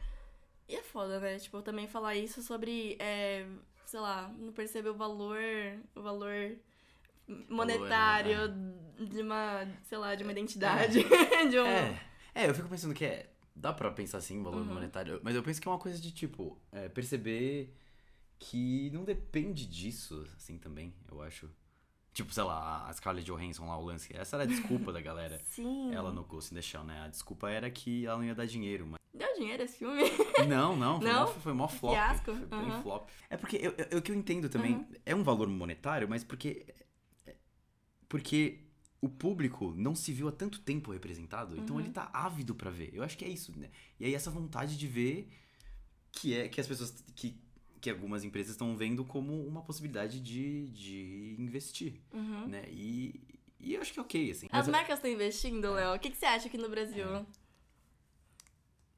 E 0.69 0.77
é 0.77 0.83
foda, 0.83 1.21
né? 1.21 1.39
Tipo, 1.39 1.61
também 1.63 1.87
falar 1.87 2.15
isso 2.17 2.43
sobre. 2.43 2.97
É... 2.99 3.47
Sei 3.85 4.01
lá, 4.01 4.33
não 4.39 4.53
perceber 4.53 4.89
o 4.89 4.95
valor. 4.95 5.39
O 5.95 6.01
valor 6.03 6.57
monetário 7.49 8.39
de 8.99 9.21
uma. 9.23 9.67
Sei 9.85 9.99
lá, 9.99 10.15
de 10.15 10.23
uma 10.23 10.33
identidade. 10.33 11.03
de 11.51 11.59
um. 11.59 11.67
É, 11.67 12.01
é, 12.35 12.49
eu 12.49 12.55
fico 12.55 12.69
pensando 12.69 12.95
que 12.95 13.05
é. 13.05 13.29
Dá 13.55 13.71
pra 13.73 13.91
pensar 13.91 14.17
assim, 14.19 14.43
valor 14.43 14.61
Uhum. 14.63 14.75
monetário, 14.75 15.21
mas 15.23 15.37
eu 15.37 15.43
penso 15.43 15.61
que 15.61 15.69
é 15.69 15.71
uma 15.71 15.79
coisa 15.79 16.01
de 16.01 16.11
tipo, 16.11 16.59
é, 16.73 16.89
perceber 16.89 17.77
que 18.39 18.91
não 18.95 19.05
depende 19.05 19.67
disso, 19.67 20.27
assim 20.37 20.57
também, 20.57 20.95
eu 21.11 21.21
acho. 21.21 21.51
Tipo, 22.15 22.33
sei 22.33 22.43
lá, 22.45 22.87
a 22.89 22.93
Scarlett 22.95 23.27
Johansson 23.27 23.67
lá, 23.67 23.77
o 23.79 23.85
lance. 23.85 24.15
Essa 24.17 24.37
era 24.37 24.45
a 24.45 24.47
desculpa 24.47 24.91
da 24.93 25.01
galera. 25.03 25.39
Sim. 25.45 25.95
Ela 25.95 26.11
no 26.13 26.25
Ghost 26.25 26.53
in 26.53 26.57
the 26.57 26.63
Shell, 26.63 26.83
né? 26.85 27.03
A 27.03 27.09
desculpa 27.09 27.51
era 27.51 27.71
que 27.71 28.07
ela 28.07 28.17
não 28.17 28.25
ia 28.25 28.35
dar 28.35 28.47
dinheiro, 28.47 28.87
mas. 28.87 29.01
Deu 29.15 29.35
dinheiro 29.35 29.63
esse 29.63 29.77
filme? 29.79 30.03
Não, 30.49 30.75
não, 30.77 30.99
foi, 31.01 31.09
Não? 31.13 31.21
Mó, 31.21 31.27
foi 31.33 31.53
mó 31.53 31.69
flop. 31.69 31.93
Fiasco? 31.95 32.35
Foi 32.35 32.47
bem 32.47 32.59
Uhum. 32.71 32.83
flop. 32.83 33.09
É 33.29 33.37
porque 33.37 33.57
eu, 33.57 33.75
eu- 33.91 33.99
o 33.99 34.03
que 34.03 34.11
eu 34.11 34.17
entendo 34.17 34.49
também 34.49 34.87
é 35.05 35.15
um 35.15 35.23
valor 35.23 35.49
monetário, 35.49 36.09
mas 36.09 36.25
porque. 36.25 36.65
Porque 38.09 38.61
o 39.01 39.09
público 39.09 39.73
não 39.77 39.95
se 39.95 40.13
viu 40.13 40.29
há 40.29 40.33
tanto 40.33 40.61
tempo 40.61 40.93
representado, 40.93 41.57
então 41.57 41.77
Uhum. 41.77 41.83
ele 41.83 41.91
tá 41.91 42.09
ávido 42.13 42.55
pra 42.55 42.71
ver. 42.71 42.91
Eu 42.95 43.03
acho 43.03 43.17
que 43.19 43.25
é 43.25 43.29
isso, 43.29 43.53
né? 43.59 43.71
E 43.99 44.05
aí 44.05 44.15
essa 44.15 44.31
vontade 44.31 44.77
de 44.79 44.87
ver 44.87 45.29
que 46.13 46.35
é 46.35 46.49
que 46.49 46.61
as 46.61 46.67
pessoas. 46.67 47.05
que, 47.15 47.37
que 47.81 47.91
algumas 47.91 48.23
empresas 48.23 48.53
estão 48.53 48.77
vendo 48.77 49.05
como 49.05 49.45
uma 49.45 49.61
possibilidade 49.63 50.21
de, 50.21 50.69
de 50.69 51.35
investir, 51.39 52.01
Uhum. 52.15 52.47
né? 52.47 52.65
E, 52.71 53.21
e 53.59 53.75
eu 53.75 53.81
acho 53.81 53.93
que 53.93 53.99
é 53.99 54.03
ok, 54.03 54.31
assim. 54.31 54.47
As 54.53 54.67
Mas- 54.67 54.69
marcas 54.69 54.99
estão 54.99 55.11
investindo, 55.11 55.73
Léo? 55.73 55.97
O 55.97 55.99
que, 55.99 56.11
que 56.11 56.17
você 56.17 56.27
acha 56.27 56.47
aqui 56.47 56.57
no 56.59 56.69
Brasil? 56.69 57.05
É. 57.17 57.27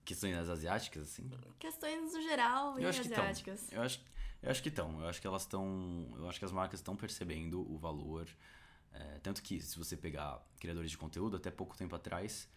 Questões 0.05 0.37
asiáticas, 0.49 1.03
assim. 1.05 1.31
Questões 1.59 2.13
no 2.13 2.23
geral 2.23 2.79
e 2.79 2.85
asiáticas. 2.85 3.73
Eu 3.73 3.83
acho, 3.83 4.01
eu 4.43 4.51
acho 4.51 4.63
que 4.63 4.69
estão. 4.69 5.01
Eu 5.01 5.09
acho 5.09 5.21
que 5.21 5.27
elas 5.27 5.43
estão. 5.43 6.13
Eu 6.17 6.29
acho 6.29 6.39
que 6.39 6.45
as 6.45 6.53
marcas 6.53 6.81
estão 6.81 6.95
percebendo 6.97 7.61
o 7.73 7.79
valor. 7.79 8.29
É, 8.93 9.19
tanto 9.21 9.43
que 9.43 9.61
se 9.61 9.77
você 9.77 9.97
pegar 9.97 10.41
criadores 10.61 10.91
de 10.91 10.99
conteúdo, 10.99 11.37
até 11.37 11.51
pouco 11.51 11.77
tempo 11.77 11.97
atrás, 11.97 12.49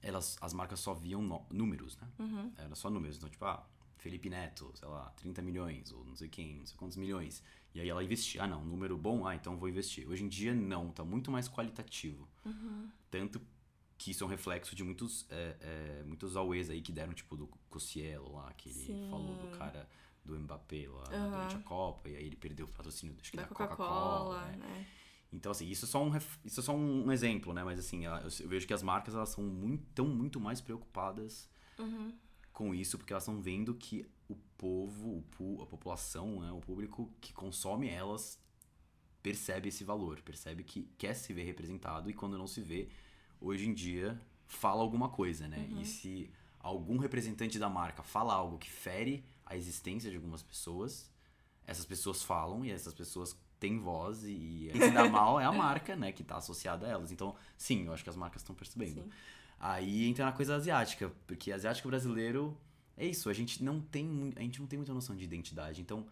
elas, 0.00 0.36
as 0.40 0.52
marcas 0.52 0.78
só 0.78 0.94
viam 0.94 1.20
no- 1.22 1.44
números, 1.50 1.96
né? 1.96 2.08
Uhum. 2.18 2.52
Era 2.56 2.74
só 2.74 2.88
números. 2.88 3.16
Então, 3.16 3.28
tipo, 3.28 3.44
ah, 3.44 3.66
Felipe 3.98 4.30
Neto, 4.30 4.70
sei 4.74 4.86
lá, 4.86 5.10
30 5.16 5.42
milhões, 5.42 5.90
ou 5.90 6.04
não 6.04 6.14
sei 6.14 6.28
quem, 6.28 6.54
não 6.58 6.66
sei 6.66 6.76
quantos 6.76 6.96
milhões. 6.96 7.42
E 7.74 7.80
aí 7.80 7.88
ela 7.88 8.04
investia. 8.04 8.44
Ah, 8.44 8.46
não, 8.46 8.64
número 8.64 8.96
bom, 8.96 9.26
ah, 9.26 9.34
então 9.34 9.56
vou 9.56 9.68
investir. 9.68 10.08
Hoje 10.08 10.22
em 10.22 10.28
dia, 10.28 10.54
não, 10.54 10.90
tá 10.92 11.04
muito 11.04 11.30
mais 11.32 11.48
qualitativo. 11.48 12.28
Uhum. 12.44 12.88
Tanto 13.10 13.40
que 13.98 14.10
isso 14.10 14.22
é 14.22 14.26
um 14.26 14.30
reflexo 14.30 14.74
de 14.74 14.84
muitos, 14.84 15.26
é, 15.30 15.56
é, 15.60 16.02
muitos 16.04 16.36
auês 16.36 16.68
aí 16.70 16.80
que 16.82 16.92
deram, 16.92 17.12
tipo, 17.14 17.36
do 17.36 17.46
Cossielo 17.68 18.32
lá, 18.34 18.52
que 18.54 18.68
ele 18.68 18.78
Sim. 18.78 19.06
falou 19.10 19.36
do 19.36 19.46
cara 19.48 19.88
do 20.24 20.38
Mbappé 20.38 20.88
lá 20.88 21.04
Aham. 21.12 21.30
durante 21.30 21.56
a 21.56 21.60
Copa, 21.60 22.08
e 22.08 22.16
aí 22.16 22.26
ele 22.26 22.36
perdeu 22.36 22.66
o 22.66 22.68
patrocínio 22.68 23.16
acho 23.20 23.30
que 23.30 23.36
Da 23.36 23.44
da, 23.44 23.48
Coca-Cola, 23.48 24.18
Coca-Cola. 24.24 24.46
né? 24.48 24.56
né? 24.56 24.86
Então, 25.32 25.52
assim, 25.52 25.68
isso 25.68 25.84
é 25.84 25.88
só 25.88 26.02
um, 26.02 26.16
isso 26.44 26.60
é 26.60 26.62
só 26.62 26.74
um 26.74 27.10
exemplo, 27.12 27.52
né? 27.52 27.62
Mas, 27.64 27.78
assim, 27.78 28.04
eu, 28.06 28.48
vejo 28.48 28.66
que 28.66 28.74
as 28.74 28.82
marcas, 28.82 29.14
elas 29.14 29.30
são 29.30 29.44
muito, 29.44 29.84
tão 29.94 30.06
muito 30.06 30.40
mais 30.40 30.60
preocupadas 30.60 31.48
Uhum. 31.78 32.12
com 32.52 32.74
isso, 32.74 32.96
porque 32.96 33.12
elas 33.12 33.22
estão 33.24 33.40
vendo 33.40 33.74
que 33.74 34.06
o 34.28 34.34
povo, 34.56 35.24
o 35.38 35.62
a 35.62 35.66
população, 35.66 36.40
né? 36.40 36.50
o 36.52 36.60
público 36.60 37.12
que 37.20 37.32
consome 37.32 37.88
elas 37.88 38.40
percebe 39.22 39.68
esse 39.68 39.82
valor, 39.84 40.22
percebe 40.22 40.62
que 40.62 40.84
quer 40.96 41.12
se 41.14 41.32
ver 41.32 41.42
representado 41.42 42.08
e 42.08 42.14
quando 42.14 42.38
não 42.38 42.46
se 42.46 42.60
vê, 42.60 42.88
hoje 43.40 43.68
em 43.68 43.74
dia, 43.74 44.20
fala 44.46 44.82
alguma 44.82 45.08
coisa, 45.08 45.48
né? 45.48 45.68
E 45.80 45.84
se 45.84 46.30
algum 46.58 46.98
representante 46.98 47.58
da 47.58 47.68
marca 47.68 48.02
fala 48.02 48.34
algo 48.34 48.58
que 48.58 48.70
fere 48.70 49.24
a 49.44 49.56
existência 49.56 50.10
de 50.10 50.16
algumas 50.16 50.42
pessoas, 50.42 51.10
essas 51.66 51.84
pessoas 51.84 52.22
falam 52.22 52.64
e 52.64 52.70
essas 52.70 52.94
pessoas 52.94 53.36
têm 53.58 53.78
voz 53.78 54.24
e 54.24 54.68
quem 54.72 54.80
se 54.80 54.90
dá 54.90 55.08
mal 55.08 55.40
é 55.40 55.44
a 55.44 55.52
marca, 55.52 55.96
né, 55.96 56.12
que 56.12 56.22
tá 56.22 56.36
associada 56.36 56.86
a 56.86 56.90
elas. 56.90 57.10
Então, 57.10 57.34
sim, 57.56 57.86
eu 57.86 57.92
acho 57.92 58.02
que 58.02 58.10
as 58.10 58.16
marcas 58.16 58.42
estão 58.42 58.54
percebendo. 58.54 59.02
Sim. 59.02 59.10
Aí 59.58 60.06
entra 60.06 60.24
na 60.24 60.32
coisa 60.32 60.56
asiática, 60.56 61.10
porque 61.26 61.50
asiático 61.50 61.88
brasileiro 61.88 62.56
é 62.96 63.06
isso, 63.06 63.28
a 63.28 63.32
gente 63.32 63.62
não 63.62 63.80
tem 63.80 64.32
a 64.36 64.40
gente 64.40 64.60
não 64.60 64.66
tem 64.66 64.78
muita 64.78 64.92
noção 64.92 65.16
de 65.16 65.24
identidade. 65.24 65.80
Então, 65.80 66.06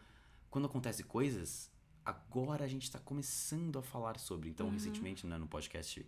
quando 0.51 0.67
acontece 0.67 1.03
coisas, 1.03 1.71
agora 2.05 2.65
a 2.65 2.69
gente 2.69 2.91
tá 2.91 2.99
começando 2.99 3.79
a 3.79 3.83
falar 3.83 4.19
sobre. 4.19 4.49
Então, 4.49 4.71
recentemente, 4.71 5.27
né, 5.27 5.37
no 5.37 5.47
podcast 5.47 6.07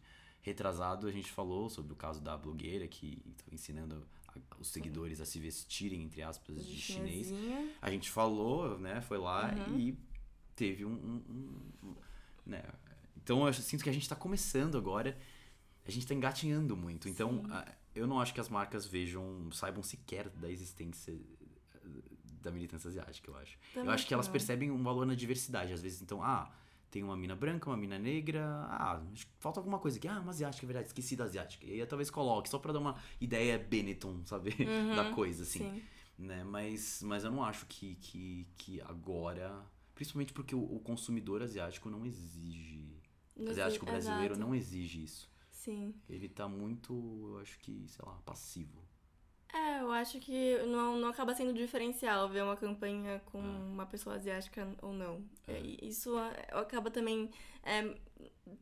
retrasado, 0.50 1.06
a 1.06 1.12
gente 1.12 1.30
falou 1.30 1.68
sobre 1.68 1.92
o 1.92 1.96
caso 1.96 2.20
da 2.20 2.36
blogueira 2.38 2.86
que 2.86 3.20
estava 3.36 3.52
ensinando 3.54 4.06
a- 4.28 4.32
os 4.60 4.68
seguidores 4.68 5.20
a 5.20 5.26
se 5.26 5.38
vestirem 5.40 6.02
entre 6.02 6.22
aspas 6.22 6.64
de 6.64 6.76
chinês. 6.76 7.26
chinesinha. 7.26 7.70
A 7.82 7.90
gente 7.90 8.10
falou, 8.10 8.78
né, 8.78 9.00
foi 9.00 9.18
lá 9.18 9.52
Uhum. 9.68 9.78
e 9.78 9.98
teve 10.54 10.84
um, 10.84 10.92
um- 10.92 11.72
um- 11.88 11.94
né? 12.46 12.62
Então 13.16 13.44
eu 13.46 13.52
sinto 13.52 13.82
que 13.82 13.90
a 13.90 13.92
gente 13.92 14.08
tá 14.08 14.14
começando 14.14 14.78
agora, 14.78 15.18
a 15.84 15.90
gente 15.90 16.06
tá 16.06 16.14
engatinhando 16.14 16.76
muito. 16.76 17.08
Então 17.08 17.42
Sim. 17.44 17.72
eu 17.94 18.06
não 18.06 18.20
acho 18.20 18.32
que 18.32 18.40
as 18.40 18.48
marcas 18.48 18.86
vejam, 18.86 19.50
saibam 19.52 19.82
sequer 19.82 20.28
da 20.30 20.48
existência 20.50 21.12
eh, 21.12 21.78
da 22.40 22.52
militância 22.52 22.86
asiática, 22.88 23.28
eu 23.30 23.36
acho. 23.36 23.58
Também 23.74 23.88
eu 23.88 23.92
acho 23.92 24.06
que 24.06 24.14
elas 24.14 24.28
percebem 24.28 24.70
um 24.70 24.80
valor 24.82 25.04
na 25.04 25.14
diversidade. 25.16 25.72
Às 25.72 25.82
vezes, 25.82 26.00
então, 26.00 26.22
ah, 26.22 26.48
tem 26.96 27.02
uma 27.02 27.14
mina 27.14 27.36
branca, 27.36 27.68
uma 27.68 27.76
mina 27.76 27.98
negra, 27.98 28.42
ah, 28.70 29.02
falta 29.38 29.60
alguma 29.60 29.78
coisa 29.78 29.98
aqui. 29.98 30.08
Ah, 30.08 30.18
uma 30.18 30.30
asiática, 30.30 30.64
é 30.64 30.66
verdade, 30.66 30.86
esqueci 30.86 31.14
da 31.14 31.24
asiática. 31.24 31.66
E 31.66 31.78
aí 31.78 31.86
talvez 31.86 32.08
coloque, 32.08 32.48
só 32.48 32.58
pra 32.58 32.72
dar 32.72 32.78
uma 32.78 32.98
ideia 33.20 33.58
Benetton, 33.58 34.24
sabe? 34.24 34.54
da 34.96 35.12
coisa, 35.12 35.42
assim. 35.42 35.58
Sim. 35.58 35.82
né? 36.18 36.42
Mas, 36.42 37.02
mas 37.02 37.22
eu 37.22 37.30
não 37.30 37.44
acho 37.44 37.66
que, 37.66 37.96
que, 37.96 38.48
que 38.56 38.80
agora. 38.80 39.62
Principalmente 39.94 40.32
porque 40.32 40.54
o, 40.54 40.62
o 40.62 40.80
consumidor 40.80 41.42
asiático 41.42 41.90
não 41.90 42.06
exige. 42.06 42.98
Não 43.36 43.50
asiático 43.50 43.84
brasileiro 43.84 44.32
exato. 44.32 44.40
não 44.40 44.54
exige 44.54 45.04
isso. 45.04 45.30
Sim. 45.50 45.94
Ele 46.08 46.30
tá 46.30 46.48
muito, 46.48 46.94
eu 46.94 47.40
acho 47.40 47.58
que, 47.58 47.84
sei 47.88 48.04
lá, 48.06 48.14
passivo. 48.24 48.85
É, 49.58 49.80
eu 49.80 49.90
acho 49.92 50.18
que 50.20 50.58
não, 50.66 50.98
não 50.98 51.08
acaba 51.08 51.34
sendo 51.34 51.52
diferencial 51.52 52.28
ver 52.28 52.42
uma 52.42 52.56
campanha 52.56 53.20
com 53.26 53.38
Ah. 53.38 53.42
uma 53.72 53.86
pessoa 53.86 54.16
asiática 54.16 54.68
ou 54.82 54.92
não. 54.92 55.24
É. 55.46 55.58
Isso 55.82 56.18
é, 56.18 56.48
acaba 56.52 56.90
também, 56.90 57.30
é, 57.62 57.96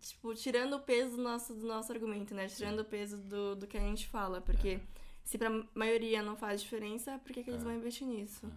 tipo, 0.01 0.35
tirando 0.35 0.75
o 0.77 0.81
peso 0.81 1.17
do 1.17 1.23
nosso, 1.23 1.55
do 1.55 1.67
nosso 1.67 1.91
argumento, 1.93 2.35
né? 2.35 2.47
Tirando 2.49 2.81
o 2.81 2.85
peso 2.85 3.17
do, 3.19 3.57
do 3.57 3.67
que 3.67 3.77
a 3.77 3.81
gente 3.81 4.07
fala. 4.09 4.41
Porque 4.41 4.81
se 5.25 5.37
pra 5.39 5.51
maioria 5.75 6.23
não 6.23 6.37
faz 6.37 6.61
diferença, 6.63 7.19
por 7.19 7.33
que, 7.33 7.43
que 7.43 7.51
eles 7.51 7.63
É. 7.63 7.65
vão 7.65 7.75
investir 7.75 8.07
nisso? 8.07 8.51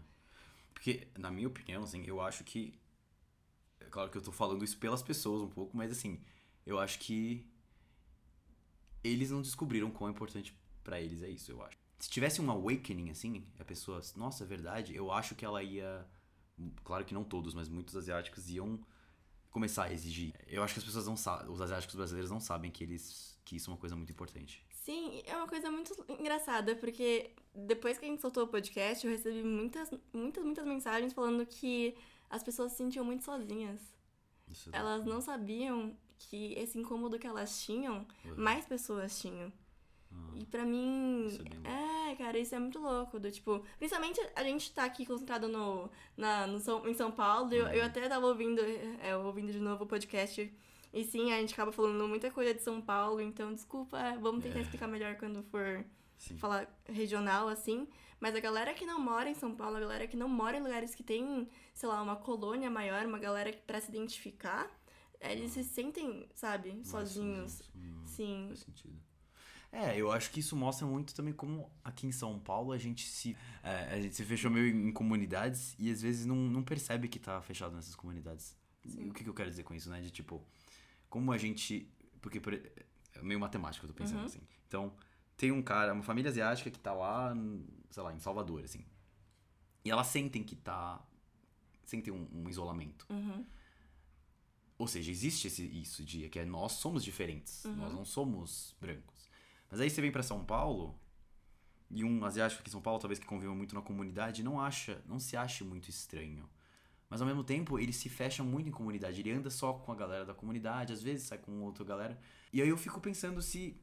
Porque, 0.74 1.08
na 1.18 1.32
minha 1.32 1.48
opinião, 1.48 1.84
assim, 1.84 2.04
eu 2.06 2.22
acho 2.22 2.44
que. 2.44 2.78
É 3.80 3.86
claro 3.86 4.10
que 4.12 4.18
eu 4.18 4.22
tô 4.22 4.32
falando 4.32 4.64
isso 4.64 4.78
pelas 4.78 5.02
pessoas 5.02 5.42
um 5.42 5.50
pouco, 5.50 5.76
mas 5.76 5.92
assim, 5.92 6.22
eu 6.66 6.78
acho 6.80 7.00
que. 7.00 7.46
Eles 9.04 9.32
não 9.32 9.42
descobriram 9.42 9.90
quão 9.90 10.10
importante 10.12 10.54
pra 10.84 11.00
eles 11.02 11.24
é 11.24 11.30
isso, 11.30 11.52
eu 11.52 11.64
acho. 11.64 11.78
Se 12.00 12.10
tivesse 12.10 12.42
um 12.42 12.50
awakening, 12.52 13.10
assim, 13.10 13.44
a 13.60 13.66
pessoa, 13.66 14.02
nossa, 14.16 14.44
é 14.44 14.48
verdade, 14.48 14.96
eu 14.96 15.12
acho 15.12 15.34
que 15.36 15.44
ela 15.46 15.64
ia. 15.64 16.06
Claro 16.84 17.06
que 17.06 17.14
não 17.14 17.24
todos, 17.24 17.54
mas 17.54 17.68
muitos 17.70 17.96
asiáticos 17.96 18.50
iam 18.50 18.80
começar 19.52 19.86
a 19.86 19.94
exigir. 19.94 20.34
Eu 20.48 20.64
acho 20.64 20.74
que 20.74 20.80
as 20.80 20.86
pessoas 20.86 21.08
não 21.08 21.18
sabem, 21.18 21.50
os 21.52 21.62
asiáticos 21.62 21.96
brasileiros 21.96 22.30
não 22.32 22.40
sabem 22.40 22.70
que 22.72 22.84
eles 22.84 23.36
que 23.44 23.56
isso 23.56 23.70
é 23.70 23.74
uma 23.74 23.80
coisa 23.80 23.96
muito 23.96 24.12
importante. 24.12 24.62
Sim, 24.70 25.22
é 25.26 25.36
uma 25.38 25.48
coisa 25.48 25.72
muito 25.72 25.94
engraçada, 26.10 26.76
porque 26.76 27.32
depois 27.56 27.98
que 27.98 28.06
a 28.06 28.10
gente 28.10 28.22
soltou 28.22 28.44
o 28.44 28.48
podcast, 28.48 29.06
eu 29.06 29.12
recebi 29.12 29.42
muitas, 29.42 29.90
muitas, 30.14 30.44
muitas 30.44 30.66
mensagens 30.66 31.14
falando 31.14 31.46
que 31.46 31.96
as 32.30 32.44
pessoas 32.44 32.72
se 32.74 32.80
sentiam 32.80 33.06
muito 33.06 33.24
sozinhas. 33.24 33.80
Isso 34.50 34.70
Elas 34.74 35.06
não 35.06 35.22
sabiam 35.22 35.96
que 36.20 36.54
esse 36.54 36.78
incômodo 36.78 37.18
que 37.18 37.26
elas 37.28 37.62
tinham, 37.64 38.06
Uhum. 38.26 38.36
mais 38.36 38.66
pessoas 38.66 39.18
tinham. 39.20 39.52
Ah, 40.12 40.32
E 40.36 40.46
pra 40.46 40.66
mim. 40.66 41.28
É. 41.64 42.12
É, 42.12 42.16
cara, 42.16 42.38
isso 42.40 42.56
é 42.56 42.60
muito 42.60 42.80
louco. 42.80 43.20
Do, 43.20 43.30
tipo, 43.32 43.64
principalmente 43.78 44.20
a 44.36 44.44
gente 44.44 44.72
tá 44.74 44.86
aqui 44.86 45.06
concentrado 45.06 45.48
no, 45.48 45.90
na, 46.16 46.48
no 46.48 46.60
São, 46.60 46.88
em 46.88 46.94
São 46.94 47.12
Paulo. 47.12 47.54
Eu, 47.54 47.66
Uhum. 47.66 47.72
eu 47.72 47.84
até 47.86 48.08
tava 48.08 48.26
ouvindo, 48.28 48.62
é, 49.02 49.16
ouvindo 49.18 49.52
de 49.52 49.60
novo 49.60 49.84
o 49.84 49.88
podcast. 49.88 50.52
E 50.94 51.04
sim, 51.04 51.32
a 51.34 51.38
gente 51.40 51.54
acaba 51.54 51.72
falando 51.72 52.08
muita 52.08 52.32
coisa 52.32 52.54
de 52.54 52.62
São 52.62 52.82
Paulo, 52.82 53.20
então 53.20 53.54
desculpa, 53.54 53.98
vamos 54.22 54.42
tentar 54.42 54.60
É. 54.60 54.62
explicar 54.62 54.88
melhor 54.88 55.16
quando 55.18 55.44
for 55.44 55.84
sim. 56.18 56.38
falar 56.38 56.68
regional, 56.86 57.48
assim. 57.50 57.88
Mas 58.20 58.34
a 58.36 58.40
galera 58.40 58.74
que 58.74 58.86
não 58.86 59.00
mora 59.00 59.30
em 59.30 59.36
São 59.36 59.54
Paulo, 59.54 59.76
a 59.76 59.80
galera 59.80 60.08
que 60.08 60.18
não 60.18 60.28
mora 60.30 60.58
em 60.58 60.62
lugares 60.64 60.96
que 60.96 61.04
tem, 61.04 61.48
sei 61.74 61.88
lá, 61.90 62.02
uma 62.02 62.16
colônia 62.16 62.70
maior, 62.70 63.06
uma 63.06 63.20
galera 63.20 63.52
que 63.52 63.60
pra 63.62 63.80
se 63.82 63.90
identificar, 63.90 64.72
eles 65.22 65.52
se 65.52 65.64
sentem, 65.64 66.28
sabe, 66.34 66.80
sozinhos. 66.84 67.62
Hum. 67.76 68.02
Sim. 68.06 68.46
Faz 68.48 68.60
sentido. 68.62 69.07
É, 69.72 69.98
eu 70.00 70.12
acho 70.12 70.32
que 70.32 70.40
isso 70.40 70.56
mostra 70.56 70.88
muito 70.88 71.14
também 71.14 71.34
como 71.34 71.70
aqui 71.84 72.08
em 72.08 72.12
São 72.12 72.40
Paulo 72.40 72.72
a 72.72 72.78
gente 72.78 73.06
se. 73.08 73.36
é, 73.62 73.94
a 73.96 74.02
gente 74.02 74.16
se 74.16 74.24
fechou 74.24 74.50
meio 74.50 74.68
em 74.68 74.92
comunidades 74.92 75.76
e 75.78 75.92
às 75.92 76.02
vezes 76.02 76.26
não, 76.26 76.36
não 76.36 76.64
percebe 76.64 77.08
que 77.08 77.20
tá 77.20 77.42
fechado 77.42 77.76
nessas 77.76 77.96
comunidades. 77.96 78.56
Sim. 78.86 79.10
o 79.10 79.14
que, 79.14 79.24
que 79.24 79.30
eu 79.30 79.34
quero 79.34 79.50
dizer 79.50 79.64
com 79.64 79.74
isso, 79.74 79.90
né? 79.90 80.00
De 80.00 80.10
tipo, 80.10 80.42
como 81.10 81.32
a 81.32 81.38
gente. 81.38 81.92
Porque 82.22 82.40
por- 82.40 82.54
é 82.54 83.22
meio 83.22 83.40
matemático 83.40 83.86
eu 83.86 83.90
tô 83.90 83.94
pensando 83.96 84.20
Uhum. 84.20 84.26
assim. 84.26 84.42
Então, 84.68 84.94
tem 85.36 85.52
um 85.52 85.62
cara, 85.62 85.94
uma 85.94 86.04
família 86.04 86.30
asiática 86.32 86.72
que 86.72 86.80
tá 86.80 86.94
lá, 86.94 87.34
sei 87.90 88.04
lá, 88.04 88.14
em 88.14 88.20
Salvador, 88.20 88.64
assim. 88.64 88.86
E 89.84 89.92
elas 89.92 90.08
sentem 90.08 90.44
que 90.44 90.56
tá. 90.56 91.06
Sentem 91.84 92.14
um, 92.14 92.28
um 92.32 92.50
isolamento. 92.50 93.06
Uhum. 93.10 93.46
Ou 94.78 94.88
seja, 94.88 95.10
existe 95.12 95.48
esse, 95.48 95.64
isso 95.66 96.04
de 96.06 96.30
que 96.30 96.40
é 96.40 96.46
nós 96.46 96.74
somos 96.74 97.04
diferentes, 97.04 97.66
Uhum. 97.66 97.76
nós 97.76 97.94
não 97.94 98.06
somos 98.06 98.76
brancos. 98.80 99.17
Mas 99.70 99.80
aí 99.80 99.90
você 99.90 100.02
vem 100.02 100.12
pra 100.12 100.24
São 100.24 100.44
Paulo 100.44 100.98
e 101.90 102.04
um 102.04 102.24
asiático 102.26 102.62
aqui 102.62 102.70
em 102.70 102.72
São 102.72 102.82
Paulo, 102.82 103.00
talvez 103.00 103.20
que 103.20 103.26
conviva 103.26 103.54
muito 103.54 103.74
na 103.74 103.82
comunidade, 103.82 104.44
não 104.44 104.60
acha, 104.60 105.02
não 105.06 105.20
se 105.20 105.38
acha 105.38 105.64
muito 105.64 105.90
estranho. 105.90 106.48
Mas 107.10 107.22
ao 107.22 107.28
mesmo 107.28 107.44
tempo, 107.44 107.80
ele 107.80 107.94
se 107.94 108.10
fecha 108.10 108.44
muito 108.44 108.68
em 108.68 108.72
comunidade, 108.72 109.22
ele 109.22 109.32
anda 109.32 109.50
só 109.50 109.74
com 109.74 109.92
a 109.92 109.96
galera 109.96 110.26
da 110.26 110.34
comunidade, 110.34 110.92
às 110.92 111.02
vezes 111.02 111.28
sai 111.28 111.38
com 111.38 111.62
outra 111.62 111.84
galera. 111.86 112.20
E 112.52 112.62
aí 112.62 112.68
eu 112.68 112.78
fico 112.78 113.00
pensando 113.00 113.42
se 113.42 113.80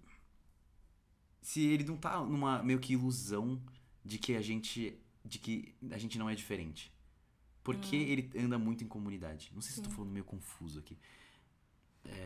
se 1.40 1.61
ele 1.61 1.85
não 1.85 1.97
tá 1.97 2.20
numa 2.25 2.62
meio 2.62 2.79
que 2.79 2.94
ilusão 2.94 3.61
de 4.03 4.18
que 4.18 4.35
a 4.35 4.40
gente 4.40 4.99
de 5.25 5.38
que 5.38 5.75
a 5.90 5.99
gente 5.99 6.18
não 6.18 6.29
é 6.29 6.35
diferente. 6.35 6.92
Porque 7.62 7.97
ele 7.97 8.31
anda 8.38 8.59
muito 8.59 8.85
em 8.85 8.87
comunidade. 8.87 9.51
Não 9.55 9.62
sei 9.62 9.73
se 9.73 9.81
eu 9.81 9.85
tô 9.85 9.90
falando 9.90 10.11
meio 10.11 10.25
confuso 10.25 10.79
aqui. 10.79 10.99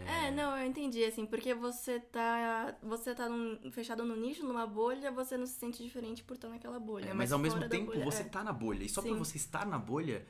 É, 0.07 0.31
não, 0.31 0.57
eu 0.57 0.67
entendi, 0.67 1.05
assim, 1.05 1.25
porque 1.27 1.55
você 1.55 2.01
tá. 2.01 2.77
Você 2.83 3.15
tá 3.15 3.29
num- 3.29 3.71
fechado 3.71 4.05
no 4.05 4.17
nicho, 4.17 4.45
numa 4.47 4.67
bolha, 4.67 5.11
você 5.13 5.37
não 5.37 5.47
se 5.47 5.55
sente 5.55 5.83
diferente 5.83 6.23
por 6.25 6.35
estar 6.35 6.49
naquela 6.49 6.79
bolha. 6.81 7.11
É, 7.11 7.15
mas 7.15 7.31
ao 7.33 7.39
mesmo 7.39 7.67
tempo 7.69 7.93
bolha- 7.93 8.05
você 8.05 8.23
é. 8.23 8.25
tá 8.25 8.43
na 8.43 8.53
bolha. 8.53 8.85
E 8.85 8.89
só 8.89 9.01
por 9.03 9.09
Sim. 9.13 9.19
você 9.19 9.37
estar 9.37 9.67
na 9.67 9.79
bolha, 9.79 10.27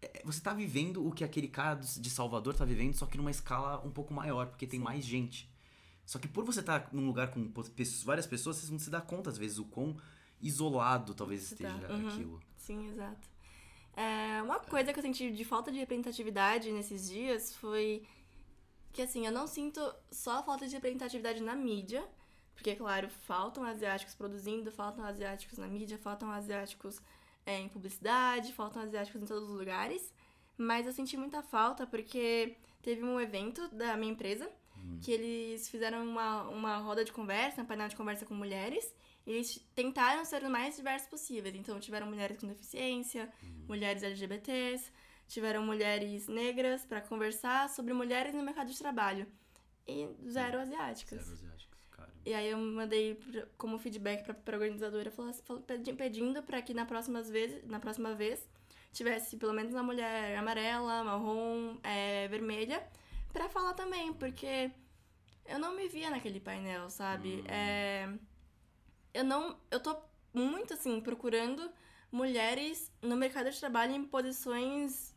é, 0.00 0.22
você 0.24 0.40
tá 0.40 0.52
vivendo 0.54 1.06
o 1.06 1.10
que 1.12 1.24
aquele 1.24 1.48
cara 1.48 1.74
de 1.80 2.10
Salvador 2.10 2.54
tá 2.54 2.64
vivendo, 2.64 2.94
só 2.94 3.06
que 3.06 3.16
numa 3.16 3.30
escala 3.30 3.84
um 3.84 3.90
pouco 3.90 4.12
maior, 4.14 4.46
porque 4.46 4.66
tem 4.66 4.78
mais 4.78 5.04
gente. 5.04 5.50
Só 6.06 6.18
que 6.18 6.28
por 6.28 6.44
você 6.44 6.60
estar 6.60 6.88
num 6.92 7.06
lugar 7.06 7.30
com 7.30 7.52
várias 8.04 8.26
pessoas, 8.26 8.56
você 8.56 8.70
não 8.72 8.78
se 8.78 8.88
dá 8.90 9.00
conta, 9.00 9.28
às 9.30 9.36
vezes, 9.38 9.58
o 9.58 9.64
quão 9.64 9.96
isolado 10.40 11.14
talvez 11.14 11.42
Você 11.42 11.54
esteja 11.54 11.78
tá, 11.78 11.92
uhum. 11.92 12.08
aquilo. 12.08 12.40
Sim, 12.56 12.88
exato. 12.88 13.28
É, 13.96 14.40
uma 14.42 14.60
coisa 14.60 14.92
que 14.92 14.98
eu 14.98 15.02
senti 15.02 15.30
de 15.32 15.44
falta 15.44 15.72
de 15.72 15.78
representatividade 15.78 16.70
nesses 16.70 17.08
dias 17.08 17.54
foi 17.56 18.04
que, 18.92 19.02
assim, 19.02 19.26
eu 19.26 19.32
não 19.32 19.46
sinto 19.46 19.80
só 20.10 20.42
falta 20.42 20.66
de 20.66 20.74
representatividade 20.74 21.42
na 21.42 21.54
mídia, 21.54 22.04
porque, 22.54 22.74
claro, 22.74 23.08
faltam 23.08 23.62
asiáticos 23.64 24.14
produzindo, 24.14 24.72
faltam 24.72 25.04
asiáticos 25.04 25.58
na 25.58 25.66
mídia, 25.66 25.98
faltam 25.98 26.30
asiáticos 26.30 27.00
é, 27.46 27.58
em 27.58 27.68
publicidade, 27.68 28.52
faltam 28.52 28.82
asiáticos 28.82 29.22
em 29.22 29.26
todos 29.26 29.48
os 29.48 29.56
lugares, 29.56 30.12
mas 30.56 30.86
eu 30.86 30.92
senti 30.92 31.16
muita 31.16 31.42
falta 31.42 31.86
porque 31.86 32.56
teve 32.82 33.04
um 33.04 33.20
evento 33.20 33.68
da 33.68 33.96
minha 33.96 34.12
empresa 34.12 34.50
que 35.00 35.12
eles 35.12 35.68
fizeram 35.68 36.04
uma, 36.04 36.42
uma 36.48 36.76
roda 36.78 37.04
de 37.04 37.12
conversa, 37.12 37.62
um 37.62 37.66
painel 37.66 37.88
de 37.88 37.96
conversa 37.96 38.26
com 38.26 38.34
mulheres, 38.34 38.92
e 39.26 39.32
eles 39.32 39.64
tentaram 39.74 40.24
ser 40.24 40.42
o 40.42 40.50
mais 40.50 40.76
diversos 40.76 41.08
possíveis. 41.08 41.54
Então, 41.54 41.78
tiveram 41.78 42.06
mulheres 42.06 42.38
com 42.38 42.46
deficiência, 42.46 43.32
mulheres 43.66 44.02
LGBTs, 44.02 44.90
tiveram 45.28 45.62
mulheres 45.62 46.26
negras 46.26 46.84
para 46.84 47.00
conversar 47.00 47.68
sobre 47.68 47.92
mulheres 47.92 48.34
no 48.34 48.42
mercado 48.42 48.70
de 48.72 48.78
trabalho. 48.78 49.26
E 49.86 50.08
zero 50.28 50.58
asiáticas. 50.58 51.20
Zero 51.22 51.32
asiáticos, 51.32 51.86
cara. 51.90 52.10
E 52.26 52.34
aí 52.34 52.50
eu 52.50 52.58
mandei 52.58 53.20
como 53.56 53.78
feedback 53.78 54.24
pra, 54.24 54.34
pra 54.34 54.56
organizadora 54.56 55.12
pedi- 55.66 55.92
pedindo 55.92 56.42
pra 56.42 56.60
que 56.60 56.74
na 56.74 56.84
próxima 56.84 57.22
vez, 57.22 57.64
na 57.66 57.78
próxima 57.78 58.14
vez 58.14 58.48
tivesse 58.92 59.36
pelo 59.36 59.52
menos 59.52 59.72
uma 59.72 59.82
mulher 59.82 60.36
amarela, 60.36 61.04
marrom, 61.04 61.76
é, 61.82 62.26
vermelha, 62.28 62.82
pra 63.32 63.48
falar 63.48 63.74
também, 63.74 64.12
porque 64.14 64.70
eu 65.46 65.58
não 65.58 65.76
me 65.76 65.88
via 65.88 66.10
naquele 66.10 66.40
painel, 66.40 66.90
sabe? 66.90 67.44
É, 67.46 68.08
eu 69.14 69.24
não. 69.24 69.58
Eu 69.70 69.80
tô 69.80 69.96
muito 70.34 70.74
assim, 70.74 71.00
procurando 71.00 71.70
mulheres 72.10 72.90
no 73.02 73.16
mercado 73.16 73.50
de 73.50 73.58
trabalho 73.58 73.92
em 73.92 74.04
posições 74.04 75.07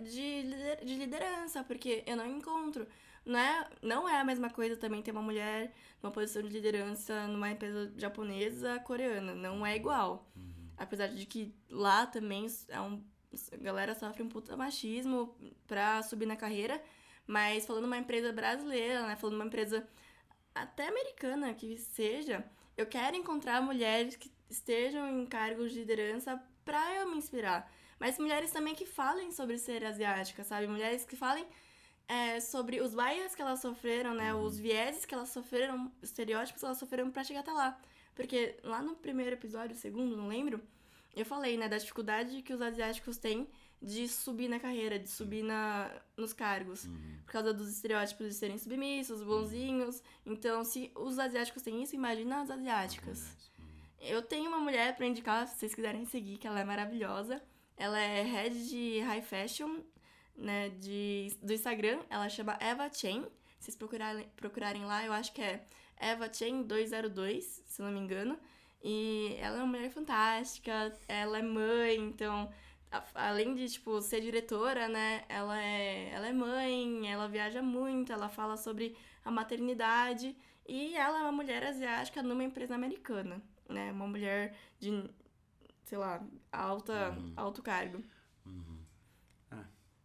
de, 0.00 0.42
de 0.84 0.94
liderança, 0.94 1.64
porque 1.64 2.02
eu 2.06 2.16
não 2.16 2.26
encontro. 2.26 2.86
Não 3.24 3.38
é, 3.38 3.68
não 3.82 4.08
é 4.08 4.20
a 4.20 4.24
mesma 4.24 4.48
coisa 4.50 4.76
também 4.76 5.02
ter 5.02 5.10
uma 5.10 5.22
mulher 5.22 5.72
numa 6.00 6.12
posição 6.12 6.42
de 6.42 6.48
liderança 6.48 7.26
numa 7.26 7.50
empresa 7.50 7.92
japonesa, 7.96 8.78
coreana. 8.80 9.34
Não 9.34 9.66
é 9.66 9.74
igual. 9.74 10.30
Apesar 10.76 11.08
de 11.08 11.26
que 11.26 11.54
lá 11.68 12.06
também 12.06 12.46
é 12.68 12.80
um, 12.80 13.02
a 13.52 13.56
galera 13.56 13.94
sofre 13.94 14.22
um 14.22 14.28
puta 14.28 14.56
machismo 14.56 15.36
pra 15.66 16.02
subir 16.02 16.26
na 16.26 16.36
carreira. 16.36 16.80
Mas 17.26 17.66
falando 17.66 17.86
uma 17.86 17.98
empresa 17.98 18.32
brasileira, 18.32 19.06
né? 19.06 19.16
Falando 19.16 19.34
uma 19.36 19.46
empresa 19.46 19.86
até 20.54 20.88
americana 20.88 21.52
que 21.52 21.76
seja, 21.76 22.44
eu 22.76 22.86
quero 22.86 23.16
encontrar 23.16 23.60
mulheres 23.60 24.14
que 24.14 24.30
estejam 24.48 25.08
em 25.08 25.26
cargos 25.26 25.72
de 25.72 25.80
liderança 25.80 26.40
pra 26.64 26.94
eu 26.94 27.10
me 27.10 27.16
inspirar. 27.16 27.70
Mas 27.98 28.18
mulheres 28.18 28.50
também 28.50 28.74
que 28.74 28.86
falem 28.86 29.32
sobre 29.32 29.58
ser 29.58 29.84
asiática, 29.84 30.44
sabe? 30.44 30.66
Mulheres 30.66 31.04
que 31.04 31.16
falem 31.16 31.46
é, 32.08 32.40
sobre 32.40 32.80
os 32.80 32.94
bias 32.94 33.34
que 33.34 33.42
elas 33.42 33.60
sofreram, 33.60 34.14
né? 34.14 34.34
Os 34.34 34.58
vieses 34.58 35.04
que 35.04 35.14
elas 35.14 35.30
sofreram, 35.30 35.92
os 36.02 36.10
estereótipos 36.10 36.60
que 36.60 36.66
elas 36.66 36.78
sofreram 36.78 37.10
pra 37.10 37.24
chegar 37.24 37.40
até 37.40 37.52
lá. 37.52 37.80
Porque 38.14 38.56
lá 38.62 38.80
no 38.80 38.94
primeiro 38.96 39.34
episódio, 39.34 39.76
segundo, 39.76 40.16
não 40.16 40.28
lembro, 40.28 40.62
eu 41.14 41.24
falei, 41.24 41.56
né, 41.56 41.68
da 41.68 41.78
dificuldade 41.78 42.42
que 42.42 42.52
os 42.52 42.60
asiáticos 42.60 43.16
têm 43.18 43.48
de 43.80 44.08
subir 44.08 44.48
na 44.48 44.58
carreira, 44.58 44.98
de 44.98 45.08
subir 45.08 45.42
na, 45.42 45.90
nos 46.16 46.32
cargos. 46.32 46.84
Uhum. 46.84 47.18
Por 47.24 47.32
causa 47.32 47.52
dos 47.52 47.68
estereótipos 47.68 48.28
de 48.28 48.34
serem 48.34 48.58
submissos, 48.58 49.22
bonzinhos. 49.22 50.02
Então, 50.24 50.64
se 50.64 50.90
os 50.94 51.18
asiáticos 51.18 51.62
têm 51.62 51.82
isso, 51.82 51.94
imagina 51.94 52.40
as 52.40 52.50
asiáticas. 52.50 53.20
Uhum. 53.58 53.66
Eu 54.00 54.22
tenho 54.22 54.48
uma 54.48 54.58
mulher 54.58 54.96
pra 54.96 55.06
indicar, 55.06 55.46
se 55.46 55.58
vocês 55.58 55.74
quiserem 55.74 56.04
seguir, 56.04 56.38
que 56.38 56.46
ela 56.46 56.60
é 56.60 56.64
maravilhosa. 56.64 57.42
Ela 57.76 58.00
é 58.00 58.22
head 58.22 58.68
de 58.68 59.00
high 59.00 59.22
fashion, 59.22 59.80
né, 60.36 60.70
de, 60.70 61.36
do 61.42 61.52
Instagram. 61.52 62.00
Ela 62.08 62.28
chama 62.28 62.56
Eva 62.60 62.90
Chen. 62.92 63.22
Se 63.58 63.66
vocês 63.66 63.76
procurarem, 63.76 64.28
procurarem 64.36 64.84
lá, 64.84 65.04
eu 65.04 65.12
acho 65.12 65.32
que 65.32 65.42
é 65.42 65.64
Eva 65.98 66.32
Chen 66.32 66.62
202, 66.62 67.62
se 67.66 67.82
não 67.82 67.90
me 67.90 68.00
engano. 68.00 68.38
E 68.82 69.36
ela 69.40 69.56
é 69.56 69.62
uma 69.62 69.66
mulher 69.66 69.90
fantástica, 69.90 70.96
ela 71.08 71.38
é 71.38 71.42
mãe, 71.42 71.96
então, 71.96 72.48
além 73.14 73.54
de, 73.54 73.68
tipo, 73.68 74.00
ser 74.00 74.20
diretora, 74.20 74.88
né, 74.88 75.24
ela 75.28 75.60
é, 75.60 76.10
ela 76.12 76.28
é 76.28 76.32
mãe, 76.32 77.10
ela 77.10 77.26
viaja 77.26 77.62
muito, 77.62 78.12
ela 78.12 78.28
fala 78.28 78.56
sobre 78.56 78.96
a 79.24 79.30
maternidade. 79.30 80.36
E 80.68 80.94
ela 80.96 81.18
é 81.18 81.22
uma 81.22 81.32
mulher 81.32 81.64
asiática 81.64 82.22
numa 82.22 82.44
empresa 82.44 82.74
americana, 82.74 83.42
né, 83.68 83.90
uma 83.92 84.06
mulher 84.06 84.56
de, 84.78 85.04
sei 85.86 85.96
lá, 85.98 86.22
alta, 86.52 87.10
Uhum. 87.12 87.32
alto 87.36 87.62
cargo. 87.62 88.02
Uhum. 88.44 88.76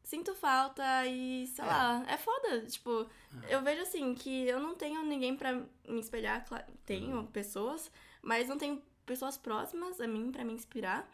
Sinto 0.04 0.36
falta 0.36 1.06
e, 1.08 1.48
sei 1.48 1.64
É. 1.64 1.68
lá, 1.68 2.04
é 2.08 2.18
foda. 2.18 2.66
Tipo, 2.66 3.08
eu 3.48 3.62
vejo 3.62 3.82
assim 3.84 4.14
que 4.14 4.46
eu 4.46 4.60
não 4.60 4.76
tenho 4.76 5.04
ninguém 5.04 5.38
pra 5.38 5.54
me 5.54 6.00
espelhar. 6.00 6.46
Tenho 6.86 7.18
Uhum. 7.18 7.26
pessoas, 7.28 7.90
mas 8.22 8.50
não 8.50 8.58
tenho 8.58 8.82
pessoas 9.06 9.38
próximas 9.38 10.02
a 10.02 10.08
mim 10.08 10.30
pra 10.32 10.44
me 10.44 10.52
inspirar. 10.54 11.10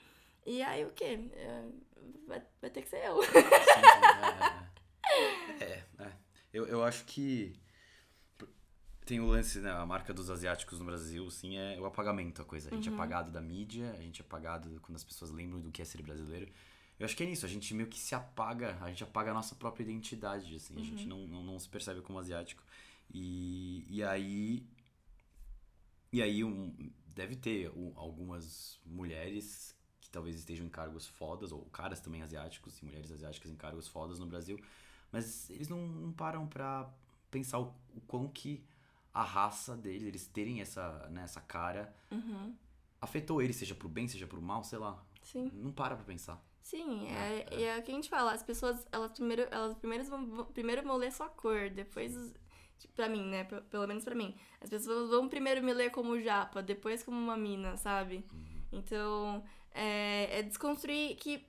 E 0.47 0.63
aí 0.63 0.83
o 0.83 0.89
quê? 0.93 1.19
É, 1.33 1.63
vai, 2.25 2.41
vai 2.59 2.69
ter 2.71 2.81
que 2.81 2.89
ser 2.89 3.05
eu. 3.05 3.21
Sim, 3.21 3.29
sim, 3.29 3.41
é, 5.59 5.63
é, 5.63 5.63
é, 5.63 5.83
é. 5.99 6.11
Eu, 6.51 6.65
eu 6.65 6.83
acho 6.83 7.05
que 7.05 7.55
tem 9.07 9.19
o 9.19 9.25
lance, 9.25 9.59
né, 9.59 9.71
a 9.71 9.85
marca 9.85 10.13
dos 10.13 10.29
asiáticos 10.29 10.79
no 10.79 10.85
Brasil, 10.85 11.29
sim, 11.31 11.57
é 11.57 11.79
o 11.79 11.85
apagamento, 11.85 12.41
a 12.41 12.45
coisa. 12.45 12.69
A 12.69 12.75
gente 12.75 12.89
é 12.89 12.91
apagado 12.93 13.31
da 13.31 13.41
mídia, 13.41 13.91
a 13.97 14.01
gente 14.01 14.21
é 14.21 14.25
apagado 14.25 14.79
quando 14.81 14.95
as 14.97 15.03
pessoas 15.03 15.31
lembram 15.31 15.59
do 15.61 15.71
que 15.71 15.81
é 15.81 15.85
ser 15.85 16.01
brasileiro. 16.01 16.51
Eu 16.99 17.05
acho 17.05 17.15
que 17.15 17.23
é 17.23 17.29
isso, 17.29 17.45
a 17.45 17.49
gente 17.49 17.73
meio 17.73 17.87
que 17.89 17.99
se 17.99 18.13
apaga, 18.15 18.77
a 18.81 18.89
gente 18.89 19.03
apaga 19.03 19.31
a 19.31 19.33
nossa 19.33 19.55
própria 19.55 19.83
identidade, 19.83 20.55
assim, 20.55 20.75
a 20.75 20.83
gente 20.83 21.05
não, 21.07 21.25
não, 21.27 21.43
não 21.43 21.59
se 21.59 21.69
percebe 21.69 22.01
como 22.01 22.19
asiático. 22.19 22.63
E, 23.13 23.85
e 23.89 24.03
aí. 24.03 24.65
E 26.11 26.21
aí 26.21 26.43
um, 26.43 26.73
deve 27.07 27.35
ter 27.35 27.69
um- 27.71 27.93
algumas 27.95 28.79
mulheres 28.85 29.75
que 29.99 30.09
talvez 30.09 30.35
estejam 30.37 30.65
em 30.65 30.69
cargos 30.69 31.05
fodas, 31.07 31.51
ou 31.51 31.65
caras 31.65 31.99
também 31.99 32.21
asiáticos 32.21 32.79
e 32.79 32.85
mulheres 32.85 33.11
asiáticas 33.11 33.51
em 33.51 33.55
cargos 33.55 33.87
fodas 33.87 34.19
no 34.19 34.25
Brasil, 34.25 34.59
mas 35.11 35.49
eles 35.49 35.67
não, 35.67 35.85
não 35.87 36.11
param 36.13 36.47
pra 36.47 36.89
pensar 37.29 37.59
o, 37.59 37.75
o 37.95 38.01
quão 38.07 38.27
que 38.29 38.63
a 39.19 39.23
raça 39.23 39.75
deles, 39.75 40.03
eles 40.07 40.27
terem 40.27 40.61
essa, 40.61 41.07
né, 41.09 41.23
essa 41.23 41.41
cara, 41.41 41.93
Uhum. 42.11 42.55
afetou 43.01 43.41
eles, 43.41 43.55
seja 43.55 43.75
pro 43.75 43.89
bem, 43.89 44.07
seja 44.07 44.27
pro 44.27 44.41
mal, 44.41 44.63
sei 44.63 44.79
lá. 44.79 45.03
Sim. 45.21 45.49
Não 45.53 45.71
para 45.71 45.95
pra 45.95 46.05
pensar. 46.05 46.41
Sim, 46.61 47.07
É, 47.07 47.45
é, 47.49 47.59
e 47.59 47.63
é 47.63 47.77
o 47.79 47.83
que 47.83 47.91
a 47.91 47.95
gente 47.95 48.09
fala, 48.09 48.33
as 48.33 48.43
pessoas, 48.43 48.85
elas 48.91 49.11
primeiro, 49.13 49.43
elas 49.51 49.73
primeiro 49.75 50.03
vão, 50.05 50.45
primeiro 50.45 50.83
vão 50.83 50.97
ler 50.97 51.11
sua 51.11 51.29
cor, 51.29 51.69
depois, 51.69 52.13
tipo, 52.77 52.93
pra 52.93 53.07
mim, 53.07 53.23
né, 53.25 53.43
pe- 53.45 53.61
pelo 53.61 53.87
menos 53.87 54.03
pra 54.03 54.13
mim, 54.13 54.35
as 54.59 54.69
pessoas 54.69 55.09
vão 55.09 55.29
primeiro 55.29 55.63
me 55.63 55.73
ler 55.73 55.91
como 55.91 56.19
japa, 56.19 56.61
depois 56.61 57.03
como 57.03 57.17
uma 57.17 57.37
mina, 57.37 57.77
sabe? 57.77 58.25
Então, 58.71 59.43
é, 59.71 60.39
é 60.39 60.43
desconstruir 60.43 61.15
que 61.15 61.47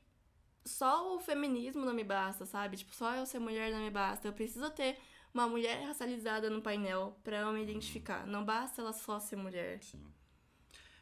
só 0.64 1.16
o 1.16 1.20
feminismo 1.20 1.84
não 1.84 1.94
me 1.94 2.04
basta, 2.04 2.44
sabe? 2.46 2.76
Tipo, 2.76 2.94
só 2.94 3.14
eu 3.14 3.26
ser 3.26 3.38
mulher 3.40 3.72
não 3.72 3.80
me 3.80 3.90
basta, 3.90 4.28
eu 4.28 4.32
preciso 4.32 4.70
ter 4.70 4.98
uma 5.32 5.46
mulher 5.48 5.82
racializada 5.86 6.48
no 6.50 6.60
painel 6.62 7.18
pra 7.22 7.38
eu 7.38 7.52
me 7.52 7.62
identificar, 7.62 8.26
não 8.26 8.44
basta 8.44 8.80
ela 8.80 8.92
só 8.92 9.18
ser 9.20 9.36
mulher. 9.36 9.82
Sim. 9.82 10.04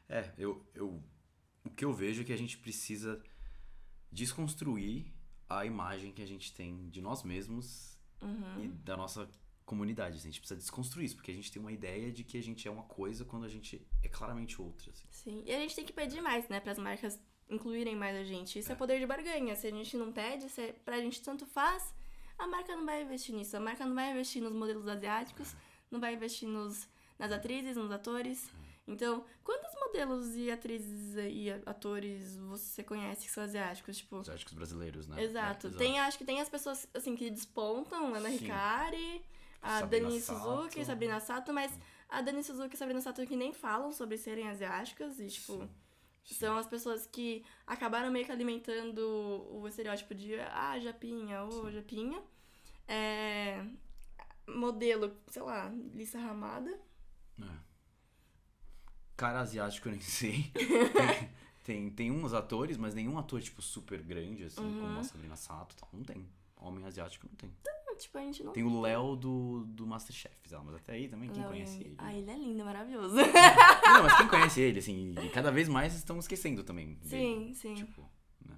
É, 0.09 0.33
eu, 0.39 0.65
eu. 0.75 1.03
O 1.65 1.71
que 1.71 1.85
eu 1.85 1.93
vejo 1.93 2.23
é 2.23 2.25
que 2.25 2.33
a 2.33 2.37
gente 2.39 2.59
precisa 2.59 3.21
desconstruir 4.11 5.13
a 5.49 5.65
imagem 5.65 6.13
que 6.13 6.23
a 6.23 6.27
gente 6.27 6.53
tem 6.55 6.89
de 6.91 7.01
nós 7.01 7.23
mesmos 7.23 7.95
Uhum. 8.23 8.65
e 8.65 8.69
da 8.69 8.97
nossa 8.97 9.29
comunidade. 9.65 10.17
assim. 10.17 10.29
A 10.29 10.31
gente 10.31 10.41
precisa 10.41 10.59
desconstruir 10.59 11.05
isso, 11.07 11.17
porque 11.17 11.31
a 11.31 11.35
gente 11.35 11.53
tem 11.53 11.61
uma 11.61 11.71
ideia 11.73 12.11
de 12.11 12.25
que 12.25 12.39
a 12.39 12.43
gente 12.43 12.67
é 12.67 12.71
uma 12.71 12.85
coisa 12.85 13.25
quando 13.25 13.45
a 13.45 13.49
gente 13.49 13.87
é 14.03 14.09
claramente 14.09 14.61
outra. 14.61 14.91
assim. 14.91 15.07
Sim, 15.11 15.43
e 15.45 15.53
a 15.55 15.59
gente 15.59 15.75
tem 15.77 15.85
que 15.85 15.93
pedir 15.93 16.21
mais, 16.23 16.49
né, 16.49 16.59
pras 16.61 16.79
marcas 16.79 17.21
incluírem 17.49 17.95
mais 17.95 18.17
a 18.17 18.25
gente. 18.25 18.59
Isso 18.59 18.71
é, 18.71 18.75
É. 18.75 18.77
poder 18.77 18.99
de 18.99 19.07
barganha. 19.07 19.55
Se 19.55 19.67
a 19.67 19.71
gente 19.71 19.97
não 19.97 20.13
pede, 20.13 20.49
se 20.49 20.61
é- 20.63 20.73
pra 20.73 20.99
gente 21.01 21.21
tanto 21.23 21.45
faz, 21.47 21.95
a 22.39 22.47
marca 22.47 22.75
não 22.77 22.85
vai 22.85 23.03
investir 23.03 23.35
nisso. 23.35 23.57
A 23.57 23.61
marca 23.61 23.85
não 23.85 23.95
vai 23.95 24.11
investir 24.13 24.43
nos 24.43 24.53
modelos 24.53 24.87
asiáticos, 24.89 25.55
não 25.91 26.01
vai 26.01 26.15
investir 26.15 26.49
nos, 26.49 26.89
nas 27.19 27.33
atrizes, 27.33 27.77
nos 27.77 27.91
atores. 27.91 28.51
Então, 28.89 29.25
quantos 29.43 29.75
modelos 29.81 30.37
e 30.37 30.49
atrizes 30.51 31.17
e 31.17 31.51
atores 31.67 32.37
você 32.37 32.85
conhece 32.85 33.27
que 33.27 33.31
são 33.33 33.43
asiáticos? 33.43 33.97
Tipo, 33.97 34.17
Os 34.17 34.29
asiáticos 34.29 34.53
brasileiros, 34.55 35.09
né? 35.09 35.23
exato. 35.25 35.67
É, 35.67 35.71
Tem, 35.71 35.99
acho 35.99 36.17
que 36.19 36.25
tem 36.25 36.41
as 36.41 36.49
pessoas, 36.49 36.87
assim, 36.95 37.17
que 37.17 37.29
despontam, 37.29 38.15
Ana 38.15 38.31
Sim. 38.31 38.45
Hikari, 38.45 39.25
a 39.61 39.81
Sabrina 39.81 40.09
Dani 40.09 40.21
Sato. 40.21 40.39
Suzuki, 40.39 40.85
Sabrina 40.85 41.21
Sato, 41.21 41.53
mas 41.53 41.77
a 42.09 42.21
Dani 42.23 42.45
Suzuki 42.45 42.77
e 42.77 42.79
Sabrina 42.79 43.01
Sato 43.01 43.27
que 43.27 43.35
nem 43.35 43.53
falam 43.53 43.91
sobre 43.91 44.17
serem 44.17 44.49
asiáticas 44.49 45.19
e, 45.19 45.27
tipo, 45.27 45.55
Sim. 45.55 45.71
São 46.35 46.57
as 46.57 46.67
pessoas 46.67 47.07
que 47.07 47.45
acabaram 47.67 48.11
meio 48.11 48.25
que 48.27 48.33
alimentando 48.33 49.01
o 49.51 49.67
estereótipo 49.69 50.15
de, 50.15 50.35
ah, 50.41 50.79
japinha, 50.81 51.45
ô, 51.45 51.71
japinha. 51.71 52.23
É, 52.89 53.65
modelo, 54.49 55.17
sei 55.29 55.43
lá, 55.43 55.69
Lissa 55.95 56.19
Ramada. 56.19 56.71
É. 57.41 57.67
Cara 59.17 59.41
asiático 59.41 59.89
eu 59.89 59.93
nem 59.93 60.01
sei. 60.01 60.53
tem, 61.65 61.91
tem 61.91 62.11
uns 62.11 62.33
atores, 62.35 62.77
mas 62.77 62.95
nenhum 62.95 63.19
ator, 63.19 63.41
tipo, 63.41 63.63
super 63.63 64.03
grande, 64.03 64.45
assim, 64.45 64.61
Uhum. 64.63 64.81
como 64.81 64.99
a 64.99 65.05
Sabrina 65.05 65.37
Sato 65.37 65.75
e 65.75 65.79
tal. 65.81 65.89
Não 65.93 66.03
tem. 66.05 66.29
Homem 66.57 66.85
asiático 66.85 67.27
não 67.29 67.35
tem. 67.37 67.51
Tipo, 67.97 68.19
a 68.19 68.21
gente 68.23 68.43
não 68.45 68.53
Tem 68.53 68.63
o 68.65 68.81
Léo 68.81 69.17
do, 69.17 69.65
do 69.67 69.87
Masterchef, 69.87 70.35
mas 70.65 70.75
até 70.75 70.93
aí 70.93 71.09
também, 71.09 71.29
quem 71.31 71.41
Léo 71.41 71.51
conhece 71.51 71.73
Yang. 71.79 71.85
ele? 71.87 71.95
Ah, 71.99 72.15
ele 72.15 72.31
é 72.31 72.35
lindo, 72.35 72.65
maravilhoso. 72.65 73.17
Não, 73.17 74.03
mas 74.03 74.17
quem 74.19 74.29
conhece 74.29 74.61
ele, 74.61 74.79
assim, 74.79 75.15
e 75.23 75.29
cada 75.31 75.51
vez 75.51 75.69
mais 75.69 75.95
estão 75.95 76.19
esquecendo 76.19 76.63
também. 76.63 76.95
dele. 76.95 77.09
sim, 77.09 77.55
sim. 77.55 77.75
Tipo, 77.75 78.09
né? 78.45 78.57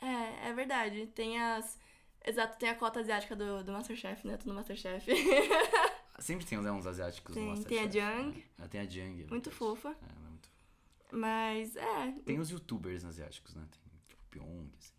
É. 0.00 0.06
É, 0.06 0.48
é 0.48 0.52
verdade. 0.52 1.06
Tem 1.08 1.40
as. 1.40 1.78
Exato, 2.26 2.58
tem 2.58 2.68
a 2.68 2.74
cota 2.74 3.00
asiática 3.00 3.34
do, 3.36 3.62
do 3.64 3.72
Masterchef, 3.72 4.26
né? 4.26 4.36
Tô 4.36 4.48
no 4.48 4.54
Masterchef. 4.54 5.06
Sempre 6.18 6.44
tem 6.46 6.58
uns, 6.58 6.64
né, 6.64 6.72
uns 6.72 6.86
asiáticos 6.86 7.32
Tem- 7.34 7.44
no 7.48 7.62
tem 7.64 7.78
a 7.78 7.82
Masterchef. 7.82 8.22
Jung. 8.24 8.36
né? 8.36 8.42
Ah, 8.58 8.68
Tem 8.68 8.80
a 8.80 8.84
Jung. 8.86 9.22
é 9.22 9.26
Muito 9.28 9.50
fofa. 9.52 9.88
É, 9.90 9.92
é 9.92 10.28
muito. 10.28 10.48
Mas, 11.12 11.76
é. 11.76 12.12
Tem 12.26 12.38
os 12.40 12.50
youtubers 12.50 13.04
asiáticos, 13.04 13.54
né? 13.54 13.64
Tem, 13.70 13.82
tipo, 14.08 14.22
Pyong, 14.30 14.68
assim. 14.78 14.97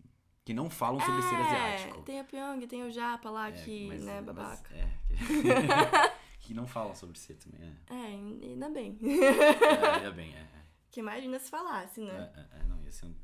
Que 0.50 0.54
não 0.56 0.68
falam 0.68 1.00
sobre 1.00 1.22
ser 1.22 1.36
é, 1.36 1.42
asiático. 1.42 2.02
Tem 2.02 2.20
o 2.22 2.26
Pyong, 2.26 2.66
tem 2.66 2.82
o 2.84 2.90
Japa 2.90 3.30
lá, 3.30 3.50
É, 3.50 3.52
que, 3.52 3.88
mas- 3.88 4.02
né, 4.04 4.20
mas- 4.20 4.36
babaca. 4.36 4.74
é. 4.74 4.90
que- 5.08 5.16
que 6.48 6.54
não 6.56 6.66
falam 6.66 6.96
sobre 6.96 7.20
ser 7.20 7.36
também. 7.36 7.62
É, 7.88 7.94
É, 7.94 8.06
ainda 8.48 8.68
bem. 8.72 8.98
é 9.00 9.96
ainda 9.98 10.12
bem, 10.12 10.34
é. 10.34 10.40
é. 10.40 10.48
que 10.90 11.02
imagina 11.02 11.38
se 11.38 11.52
falasse, 11.52 12.02
É, 12.02 12.04
né? 12.04 12.34
é, 12.36 12.62
é, 12.62 12.64
não, 12.64 12.84
ia 12.84 12.92
ser 12.92 13.06
um... 13.06 13.16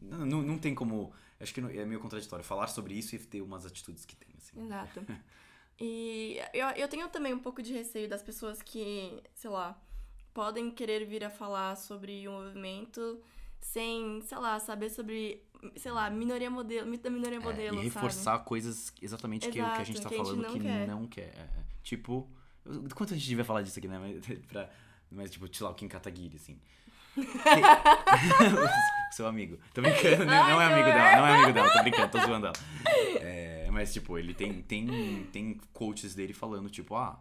não, 0.00 0.24
não, 0.24 0.40
não 0.42 0.56
tem 0.56 0.72
como. 0.72 1.12
Acho 1.40 1.52
que 1.52 1.58
é 1.60 1.84
meio 1.84 1.98
contraditório 2.00 2.44
falar 2.44 2.68
sobre 2.68 2.94
isso 2.94 3.16
e 3.16 3.18
ter 3.18 3.42
umas 3.42 3.66
atitudes 3.66 4.04
que 4.04 4.14
tem, 4.14 4.28
assim. 4.36 4.60
Exato. 4.64 5.04
E 5.80 6.38
eu, 6.52 6.66
eu 6.70 6.88
tenho 6.88 7.08
também 7.08 7.32
um 7.34 7.38
pouco 7.38 7.60
de 7.62 7.72
receio 7.72 8.08
das 8.08 8.20
pessoas 8.22 8.60
que, 8.62 9.20
sei 9.34 9.48
lá, 9.50 9.80
podem 10.34 10.70
querer 10.72 11.04
vir 11.06 11.24
a 11.24 11.30
falar 11.30 11.76
sobre 11.76 12.26
o 12.28 12.32
movimento 12.32 13.20
sem, 13.60 14.20
sei 14.22 14.38
lá, 14.38 14.58
saber 14.58 14.90
sobre, 14.90 15.40
sei 15.76 15.92
lá, 15.92 16.08
minoria 16.10 16.50
modelo, 16.50 16.86
mito 16.88 17.02
da 17.04 17.10
minoria 17.10 17.38
É, 17.38 17.40
modelo, 17.40 17.78
e 17.80 17.84
reforçar 17.84 18.38
coisas 18.40 18.92
exatamente 19.00 19.46
que, 19.46 19.52
que 19.52 19.60
a 19.60 19.64
Exato, 19.64 19.84
gente 19.84 20.00
tá 20.02 20.08
que 20.08 20.14
a 20.14 20.18
gente 20.18 20.26
falando 20.26 20.42
não 20.42 20.52
que 20.52 20.60
quer. 20.60 20.86
não 20.88 21.06
quer. 21.06 21.34
é, 21.36 21.40
é. 21.40 21.64
Tipo, 21.82 22.28
quanto 22.94 23.14
a 23.14 23.16
gente 23.16 23.28
devia 23.28 23.44
falar 23.44 23.62
disso 23.62 23.78
aqui, 23.78 23.88
né? 23.88 23.98
Mas, 23.98 24.38
pra, 24.48 24.70
mas 25.10 25.30
tipo, 25.30 25.52
sei 25.54 25.64
lá, 25.64 25.70
o 25.70 25.74
Kim 25.74 25.88
Kataguiri, 25.88 26.36
assim. 26.36 26.58
Seu 29.12 29.26
amigo. 29.26 29.58
Tô 29.74 29.80
brincando, 29.82 30.24
né? 30.24 30.38
Ai, 30.38 30.52
não 30.52 30.60
é 30.60 30.66
amigo 30.66 30.88
dela, 30.88 31.16
não 31.16 31.26
é 31.26 31.34
amigo 31.36 31.52
dela, 31.52 31.72
tô 31.72 31.82
brincando, 31.82 32.08
tô 32.12 32.20
zoando 32.20 32.46
ela. 32.46 32.56
É, 33.20 33.68
mas, 33.72 33.92
tipo, 33.92 34.18
ele 34.18 34.34
tem, 34.34 34.62
tem, 34.62 35.24
tem 35.32 35.60
quotes 35.72 36.14
dele 36.14 36.32
falando, 36.32 36.70
tipo, 36.70 36.94
ah, 36.94 37.20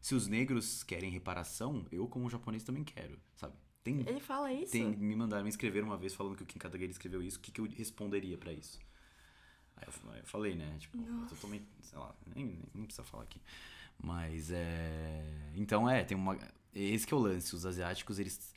se 0.00 0.14
os 0.14 0.26
negros 0.26 0.82
querem 0.82 1.10
reparação, 1.10 1.84
eu, 1.92 2.08
como 2.08 2.28
japonês, 2.30 2.64
também 2.64 2.82
quero, 2.82 3.18
sabe? 3.36 3.54
Tem, 3.86 4.00
Ele 4.00 4.18
fala 4.18 4.52
isso? 4.52 4.72
tem, 4.72 4.84
me 4.96 5.14
mandaram, 5.14 5.44
me 5.44 5.48
escreveram 5.48 5.86
uma 5.86 5.96
vez 5.96 6.12
falando 6.12 6.34
que 6.36 6.42
o 6.42 6.46
Kim 6.46 6.58
Kataguiri 6.58 6.90
escreveu 6.90 7.22
isso, 7.22 7.38
o 7.38 7.40
que, 7.40 7.52
que 7.52 7.60
eu 7.60 7.66
responderia 7.70 8.36
pra 8.36 8.52
isso? 8.52 8.80
Aí 9.76 9.86
eu, 9.86 10.12
eu 10.14 10.24
falei, 10.24 10.56
né? 10.56 10.76
Tipo, 10.80 10.98
eu 10.98 11.26
totalmente, 11.28 11.66
sei 11.82 11.96
lá, 11.96 12.12
nem, 12.34 12.58
nem, 12.74 12.84
precisa 12.84 13.04
falar 13.04 13.22
aqui. 13.22 13.40
Mas 14.02 14.50
é. 14.50 15.52
Então 15.54 15.88
é, 15.88 16.02
tem 16.02 16.16
uma. 16.16 16.36
Esse 16.74 17.06
que 17.06 17.14
é 17.14 17.16
o 17.16 17.20
lance. 17.20 17.54
Os 17.54 17.64
asiáticos, 17.64 18.18
eles. 18.18 18.52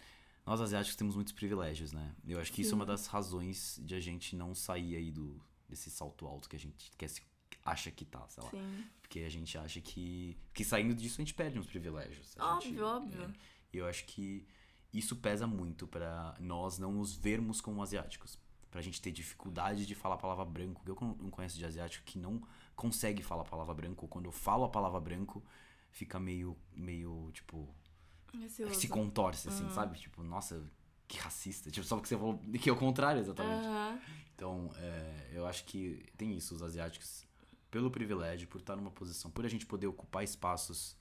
Nós 0.48 0.60
asiáticos 0.62 0.96
temos 0.96 1.14
muitos 1.14 1.32
privilégios, 1.32 1.92
né? 1.92 2.16
Eu 2.28 2.40
acho 2.40 2.52
que 2.52 2.64
isso 2.64 2.72
é 2.72 2.76
uma 2.76 2.86
das 2.86 3.06
razões 3.06 3.80
de 3.84 3.94
a 3.94 4.00
gente 4.00 4.36
não 4.36 4.56
sair 4.56 4.96
aí 4.96 5.12
do, 5.12 5.40
desse 5.68 5.92
salto 5.92 6.26
alto 6.26 6.50
que 6.50 6.56
a 6.56 6.60
gente 6.60 6.90
quer 6.98 7.08
se, 7.08 7.22
acha 7.64 7.92
que 7.92 8.04
tá, 8.04 8.28
sei 8.30 8.44
lá. 8.44 8.50
Sim. 8.50 8.84
Porque 9.00 9.20
a 9.20 9.30
gente 9.30 9.56
acha 9.60 9.80
que. 9.80 10.36
Que 10.56 10.64
saindo 10.66 10.96
disso 10.96 11.22
a 11.22 11.24
gente 11.24 11.36
perde 11.36 11.60
uns 11.60 11.68
privilégios. 11.68 12.36
Óbvio, 12.40 12.72
gente- 12.72 12.82
óbvio. 12.82 13.22
é, 13.22 13.30
e 13.74 13.78
eu 13.78 13.86
acho 13.88 14.06
que 14.06 14.48
isso 14.94 15.16
pesa 15.16 15.46
muito 15.46 15.88
pra 15.88 16.36
nós 16.40 16.80
não 16.80 16.92
nos 16.92 17.16
vermos 17.16 17.62
como 17.62 17.82
asiáticos. 17.82 18.40
Pra 18.72 18.82
gente 18.82 19.02
ter 19.02 19.12
dificuldade 19.12 19.86
de 19.86 19.96
falar 19.96 20.16
a 20.16 20.18
palavra 20.18 20.46
branco. 20.46 20.82
Eu 20.86 20.96
não 21.20 21.32
conheço 21.32 21.58
de 21.58 21.66
asiático 21.66 22.06
que 22.06 22.20
não 22.20 22.42
consegue 22.76 23.24
falar 23.24 23.42
a 23.42 23.46
palavra 23.46 23.74
branco. 23.74 24.08
Quando 24.08 24.26
eu 24.26 24.32
falo 24.32 24.64
a 24.64 24.70
palavra 24.70 25.00
branco, 25.00 25.44
fica 25.92 26.20
meio, 26.20 26.56
meio, 26.72 27.32
tipo, 27.34 27.68
se 28.72 28.88
contorce, 28.88 29.50
assim, 29.50 29.68
sabe? 29.72 29.98
Tipo, 29.98 30.22
nossa, 30.24 30.64
que 31.08 31.18
racista. 31.18 31.72
Tipo, 31.72 31.86
só 31.86 31.96
porque 31.96 32.08
você 32.10 32.18
falou 32.18 32.38
que 32.62 32.70
é 32.70 32.74
o 32.74 32.76
contrário, 32.76 33.20
exatamente. 33.20 33.66
Aham. 33.66 34.00
Então, 34.36 34.72
é, 34.78 35.32
eu 35.34 35.46
acho 35.46 35.66
que 35.66 36.06
tem 36.16 36.38
isso, 36.38 36.56
os 36.56 36.62
asiáticos, 36.62 37.26
pelo 37.70 37.92
privilégio, 37.92 38.48
por 38.48 38.62
estar 38.62 38.76
numa 38.76 38.92
posição, 38.92 39.30
por 39.30 39.46
a 39.46 39.50
gente 39.50 39.66
poder 39.66 39.88
ocupar 39.88 40.24
espaços 40.24 40.96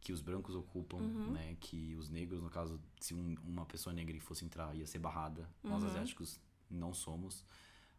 que 0.00 0.12
os 0.12 0.20
brancos 0.20 0.54
ocupam, 0.54 0.98
né? 1.32 1.56
Que 1.60 1.94
os 1.96 2.08
negros, 2.08 2.40
no 2.42 2.48
caso, 2.50 2.80
se 3.00 3.14
um- 3.14 3.36
uma 3.44 3.66
pessoa 3.66 3.92
negra 3.92 4.18
fosse 4.20 4.44
entrar, 4.44 4.74
ia 4.76 4.86
ser 4.86 4.98
barrada. 4.98 5.48
Nós, 5.62 5.82
asiáticos, 5.84 6.40
não 6.70 6.94
somos. 6.94 7.44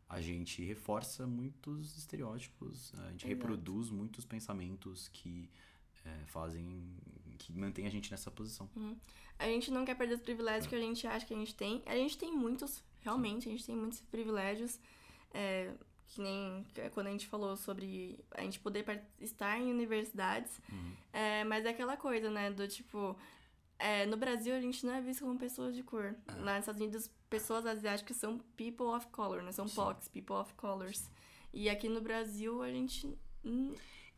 A 0.08 0.20
gente 0.22 0.64
reforça 0.64 1.28
muitos 1.28 1.96
estereótipos, 1.98 2.94
a 2.96 3.12
gente 3.12 3.26
Exato. 3.26 3.28
reproduz 3.28 3.90
muitos 3.92 4.26
pensamentos 4.26 5.08
que 5.10 5.50
é, 6.06 6.26
fazem, 6.28 6.96
que 7.38 7.52
mantém 7.52 7.86
a 7.86 7.90
gente 7.90 8.10
nessa 8.10 8.32
posição. 8.32 8.70
A 9.38 9.46
gente 9.46 9.70
não 9.70 9.84
quer 9.84 9.96
perder 9.96 10.16
os 10.16 10.22
privilégios 10.22 10.66
que 10.66 10.74
a 10.74 10.80
gente 10.80 11.06
acha 11.06 11.26
que 11.26 11.34
a 11.34 11.38
gente 11.38 11.54
tem. 11.54 11.84
A 11.86 11.94
gente 11.96 12.18
tem 12.18 12.32
muitos, 12.36 12.82
realmente, 13.02 13.48
a 13.50 13.52
gente 13.52 13.66
tem 13.66 13.76
muitos 13.76 14.00
privilégios. 14.02 14.80
É, 15.32 15.76
que 16.10 16.20
nem 16.22 16.66
quando 16.94 17.08
a 17.08 17.12
gente 17.12 17.28
falou 17.28 17.56
sobre 17.56 18.20
a 18.32 18.42
gente 18.42 18.60
poder 18.60 18.84
estar 19.20 19.58
em 19.60 19.70
universidades. 19.72 20.60
É, 21.14 21.44
mas 21.46 21.66
é 21.66 21.70
aquela 21.70 21.96
coisa, 21.96 22.30
né? 22.30 22.52
Do 22.52 22.68
tipo. 22.68 23.16
é, 23.78 24.06
no 24.06 24.18
Brasil 24.18 24.54
a 24.56 24.60
gente 24.60 24.86
não 24.86 24.94
é 24.94 25.02
visto 25.02 25.22
como 25.24 25.38
pessoas 25.40 25.74
de 25.76 25.84
cor. 25.84 26.16
Lá 26.40 26.54
nos 26.56 26.64
Estados 26.64 26.82
Unidos, 26.82 27.10
pessoas 27.30 27.66
asiáticas 27.66 28.18
são 28.18 28.38
people 28.58 28.88
of 28.88 29.08
color, 29.08 29.42
né? 29.44 29.52
São 29.52 29.68
Sim. 29.68 29.76
POCs, 29.76 30.08
people 30.10 30.36
of 30.36 30.54
colors. 30.56 31.10
E 31.54 31.70
aqui 31.70 31.88
no 31.88 32.02
Brasil 32.02 32.62
a 32.62 32.70
gente. 32.72 33.18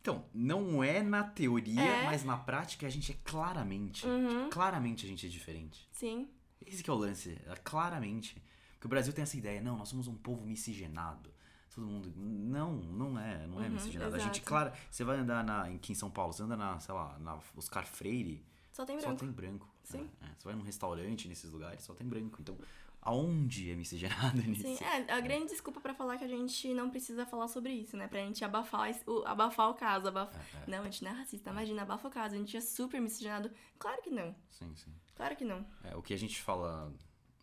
Então, 0.00 0.24
não 0.34 0.82
é 0.82 1.00
na 1.02 1.22
teoria, 1.22 1.80
É. 1.80 2.04
mas 2.06 2.24
na 2.24 2.36
prática 2.36 2.86
a 2.86 2.90
gente 2.90 3.12
é 3.12 3.16
claramente, 3.22 4.04
Uhum. 4.06 4.50
claramente 4.50 5.06
a 5.06 5.08
gente 5.08 5.26
é 5.26 5.28
diferente. 5.28 5.88
Sim. 5.92 6.28
Esse 6.66 6.82
que 6.82 6.90
é 6.90 6.92
o 6.92 6.96
lance, 6.96 7.38
é 7.46 7.54
claramente. 7.62 8.34
Porque 8.72 8.86
o 8.86 8.88
Brasil 8.88 9.12
tem 9.12 9.22
essa 9.22 9.36
ideia, 9.36 9.60
não, 9.60 9.76
nós 9.76 9.88
somos 9.88 10.08
um 10.08 10.16
povo 10.16 10.44
miscigenado. 10.44 11.32
Todo 11.74 11.86
mundo. 11.86 12.12
Não, 12.16 12.72
não 12.72 13.18
é, 13.18 13.46
não 13.46 13.62
é 13.62 13.66
Uhum, 13.66 13.72
miscigenado. 13.74 14.14
A 14.14 14.18
gente, 14.18 14.40
claro, 14.42 14.72
você 14.90 15.04
vai 15.04 15.16
andar 15.18 15.42
na, 15.44 15.64
aqui 15.64 15.92
em 15.92 15.94
São 15.94 16.10
Paulo, 16.10 16.32
você 16.32 16.42
anda 16.42 16.56
na, 16.56 16.78
sei 16.80 16.94
lá, 16.94 17.18
na 17.18 17.38
Oscar 17.56 17.86
Freire, 17.86 18.44
Só 18.72 18.84
tem 18.84 18.98
só 19.00 19.06
branco. 19.06 19.20
tem 19.20 19.30
branco. 19.32 19.68
Sim. 19.84 20.08
É, 20.20 20.26
é. 20.26 20.28
Você 20.38 20.44
vai 20.44 20.54
num 20.54 20.62
restaurante 20.62 21.28
nesses 21.28 21.50
lugares, 21.50 21.82
só 21.82 21.94
tem 21.94 22.06
branco. 22.06 22.38
Então, 22.40 22.56
aonde 23.00 23.70
é 23.70 23.74
miscigenado 23.74 24.36
nisso? 24.42 24.62
Sim, 24.62 24.84
é, 24.84 25.12
a 25.12 25.20
grande 25.20 25.46
desculpa 25.48 25.80
pra 25.80 25.94
falar 25.94 26.18
que 26.18 26.24
a 26.24 26.28
gente 26.28 26.72
não 26.74 26.90
precisa 26.90 27.26
falar 27.26 27.48
sobre 27.48 27.72
isso, 27.72 27.96
né? 27.96 28.06
Pra 28.06 28.20
gente 28.20 28.44
abafar, 28.44 28.90
o, 29.06 29.24
abafar 29.26 29.70
o 29.70 29.74
caso. 29.74 30.08
abaf- 30.08 30.34
É, 30.36 30.58
é. 30.58 30.70
Não, 30.70 30.80
a 30.80 30.84
gente 30.84 31.02
não 31.02 31.10
é 31.10 31.14
racista, 31.14 31.50
imagina, 31.50 31.82
abafa 31.82 32.06
o 32.06 32.10
caso. 32.10 32.34
A 32.34 32.38
gente 32.38 32.56
é 32.56 32.60
super 32.60 33.00
miscigenado. 33.00 33.50
Claro 33.78 34.00
que 34.02 34.10
não. 34.10 34.34
Sim, 34.50 34.72
sim. 34.76 34.92
Claro 35.14 35.34
que 35.36 35.44
não. 35.44 35.64
É, 35.84 35.96
o 35.96 36.02
que 36.02 36.14
a 36.14 36.18
gente 36.18 36.40
fala, 36.40 36.92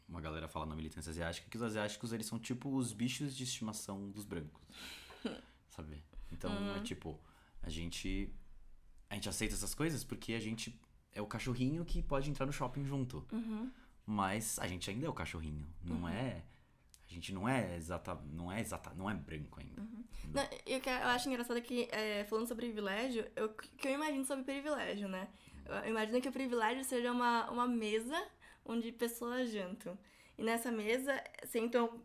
uma 0.10 0.20
galera 0.20 0.48
fala 0.48 0.66
na 0.66 0.76
militância 0.76 1.10
asiática, 1.12 1.48
é 1.48 1.50
que 1.50 1.58
os 1.58 1.64
asiáticos, 1.64 2.12
eles 2.12 2.26
são 2.26 2.40
tipo 2.40 2.76
os 2.76 2.92
bichos 2.92 3.36
de 3.36 3.44
estimação 3.44 4.10
dos 4.10 4.26
brancos. 4.26 4.62
sabe? 5.70 6.04
Então, 6.32 6.52
é 6.76 6.82
tipo, 6.82 7.20
a 7.62 7.70
gente 7.70 8.34
a 9.10 9.16
gente 9.16 9.28
aceita 9.30 9.54
essas 9.56 9.74
coisas 9.74 10.04
porque 10.04 10.34
a 10.34 10.40
gente 10.40 10.80
é 11.12 11.22
o 11.22 11.26
cachorrinho 11.26 11.84
que 11.84 12.02
pode 12.04 12.30
entrar 12.30 12.46
no 12.46 12.52
shopping 12.52 12.86
junto. 12.86 13.26
Uhum. 13.32 13.72
Mas 14.06 14.58
a 14.60 14.68
gente 14.68 14.90
ainda 14.90 15.06
é 15.06 15.10
o 15.10 15.14
cachorrinho, 15.14 15.68
não 15.84 16.08
é 16.08 16.44
a 17.10 17.14
gente 17.14 17.34
não 17.34 17.50
é 17.50 17.76
exata, 17.76 18.14
não 18.32 18.52
é 18.52 18.62
exata, 18.62 18.94
não 18.96 19.10
é 19.10 19.16
branco 19.16 19.60
ainda. 19.60 19.82
Não, 20.32 20.44
eu, 20.66 20.80
que- 20.80 20.90
eu 20.90 21.08
acho 21.08 21.28
engraçado 21.28 21.60
que, 21.60 21.88
é, 21.92 22.24
falando 22.26 22.48
sobre 22.48 22.68
privilégio, 22.68 23.26
eu, 23.36 23.50
que 23.50 23.88
eu 23.88 23.94
imagino 23.94 24.24
sobre 24.26 24.44
privilégio, 24.44 25.08
né? 25.10 25.28
Eu 25.66 25.90
imagino 25.90 26.22
que 26.22 26.30
o 26.30 26.32
privilégio 26.32 26.84
seja 26.84 27.12
uma, 27.12 27.50
uma 27.50 27.68
mesa 27.68 28.16
onde 28.70 28.92
pessoas 28.92 29.50
jantam. 29.50 29.98
E 30.38 30.44
nessa 30.44 30.72
mesa 30.72 31.22
sentam 31.46 32.02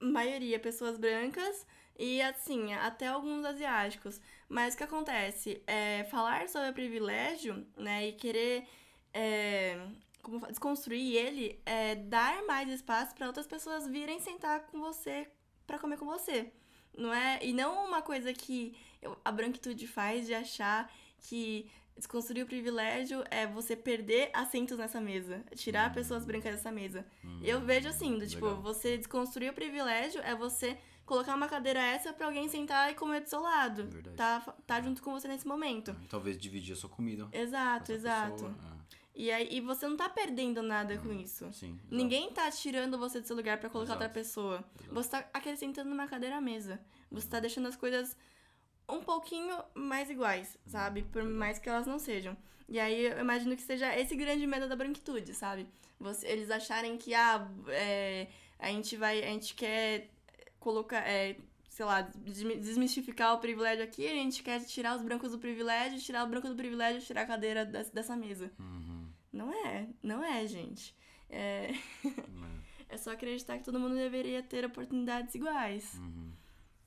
maioria 0.00 0.58
pessoas 0.58 0.98
brancas 0.98 1.66
e, 1.96 2.20
assim, 2.22 2.72
até 2.74 3.06
alguns 3.06 3.44
asiáticos. 3.44 4.20
Mas 4.48 4.74
o 4.74 4.78
que 4.78 4.84
acontece? 4.84 5.62
É, 5.66 6.04
falar 6.04 6.48
sobre 6.48 6.72
privilégio, 6.72 7.66
né, 7.76 8.08
e 8.08 8.12
querer 8.12 8.66
é, 9.12 9.78
como 10.22 10.46
desconstruir 10.46 11.14
ele, 11.14 11.60
é 11.64 11.94
dar 11.94 12.44
mais 12.44 12.68
espaço 12.68 13.14
para 13.14 13.26
outras 13.26 13.46
pessoas 13.46 13.86
virem 13.86 14.18
sentar 14.18 14.66
com 14.66 14.80
você 14.80 15.28
para 15.66 15.78
comer 15.78 15.98
com 15.98 16.06
você. 16.06 16.52
Não 16.96 17.12
é? 17.12 17.38
E 17.42 17.52
não 17.52 17.86
uma 17.86 18.02
coisa 18.02 18.32
que 18.32 18.76
a 19.24 19.32
branquitude 19.32 19.86
faz 19.86 20.26
de 20.26 20.34
achar 20.34 20.90
que 21.18 21.70
desconstruir 21.96 22.42
o 22.42 22.46
privilégio 22.46 23.24
é 23.30 23.46
você 23.46 23.76
perder 23.76 24.30
assentos 24.32 24.78
nessa 24.78 25.00
mesa, 25.00 25.44
tirar 25.54 25.92
pessoas 25.92 26.24
brancas 26.24 26.56
dessa 26.56 26.72
mesa. 26.72 27.06
Eu 27.42 27.60
vejo 27.60 27.88
assim, 27.88 28.18
do 28.18 28.26
tipo, 28.26 28.46
legal. 28.46 28.62
você 28.62 28.96
desconstruir 28.96 29.50
o 29.50 29.54
privilégio 29.54 30.20
é 30.22 30.34
você 30.34 30.76
colocar 31.06 31.34
uma 31.34 31.48
cadeira 31.48 31.80
extra 31.80 32.12
pra 32.12 32.26
alguém 32.26 32.48
sentar 32.48 32.90
e 32.90 32.94
comer 32.94 33.20
do 33.20 33.28
seu 33.28 33.40
lado. 33.40 33.86
Verdade. 33.86 34.16
Tá, 34.16 34.40
tá 34.66 34.80
junto 34.80 35.02
com 35.02 35.12
você 35.12 35.28
nesse 35.28 35.46
momento. 35.46 35.94
E 36.02 36.06
talvez 36.08 36.38
dividir 36.38 36.72
a 36.72 36.76
sua 36.76 36.88
comida. 36.88 37.26
com 37.26 37.36
Exato, 37.36 37.92
essa 37.92 37.92
exato. 37.92 38.54
E 39.16 39.30
aí 39.30 39.48
e 39.50 39.60
você 39.60 39.86
não 39.86 39.96
tá 39.96 40.08
perdendo 40.08 40.60
nada 40.60 40.98
com 40.98 41.12
isso. 41.12 41.44
É, 41.44 41.52
sim. 41.52 41.78
exato. 41.78 41.94
Ninguém 41.94 42.32
tá 42.32 42.50
tirando 42.50 42.98
você 42.98 43.20
do 43.20 43.26
seu 43.26 43.36
lugar 43.36 43.58
pra 43.60 43.70
colocar 43.70 43.92
outra 43.92 44.06
Exato. 44.06 44.18
pessoa. 44.18 44.64
Exato. 44.80 44.94
Você 44.94 45.08
tá 45.10 45.28
acrescentando 45.32 45.92
uma 45.92 46.08
cadeira 46.08 46.36
à 46.38 46.40
mesa. 46.40 46.80
Você 47.12 47.28
tá 47.28 47.38
deixando 47.38 47.68
as 47.68 47.76
coisas 47.76 48.16
um 48.88 49.00
pouquinho 49.00 49.56
mais 49.74 50.10
iguais, 50.10 50.56
sabe? 50.66 51.02
Por 51.02 51.22
legal. 51.22 51.38
mais 51.38 51.58
que 51.58 51.68
elas 51.68 51.86
não 51.86 51.98
sejam. 51.98 52.36
E 52.68 52.78
aí 52.80 53.06
eu 53.06 53.18
imagino 53.20 53.54
que 53.56 53.62
seja 53.62 53.94
esse 53.98 54.16
grande 54.16 54.46
medo 54.46 54.68
da 54.68 54.76
branquitude, 54.76 55.34
sabe? 55.34 55.66
Você, 56.00 56.26
eles 56.26 56.50
acharem 56.50 56.96
que, 56.96 57.14
ah, 57.14 57.46
é, 57.68 58.28
a 58.58 58.68
gente 58.68 58.96
vai. 58.96 59.22
A 59.22 59.26
gente 59.28 59.54
quer 59.54 60.10
colocar. 60.58 61.06
É, 61.08 61.36
sei 61.68 61.84
lá, 61.84 62.02
desmi- 62.02 62.56
desmistificar 62.56 63.34
o 63.34 63.38
privilégio 63.40 63.82
aqui, 63.84 64.06
a 64.06 64.12
gente 64.14 64.42
quer 64.44 64.60
tirar 64.64 64.94
os 64.96 65.02
brancos 65.02 65.32
do 65.32 65.38
privilégio, 65.38 65.98
tirar 65.98 66.24
o 66.24 66.28
branco 66.28 66.48
do 66.48 66.54
privilégio, 66.54 67.02
tirar 67.02 67.22
a 67.22 67.26
cadeira 67.26 67.64
des- 67.66 67.90
dessa 67.90 68.14
mesa. 68.16 68.50
Uhum. 68.60 69.08
Não 69.32 69.52
é, 69.66 69.88
não 70.02 70.22
é, 70.24 70.46
gente. 70.46 70.94
É, 71.28 71.72
É. 71.72 71.74
é 72.90 72.96
só 72.96 73.10
acreditar 73.12 73.58
que 73.58 73.64
todo 73.64 73.80
mundo 73.80 73.94
deveria 73.96 74.40
ter 74.42 74.64
oportunidades 74.64 75.34
iguais. 75.34 75.94
Uhum. 75.94 76.30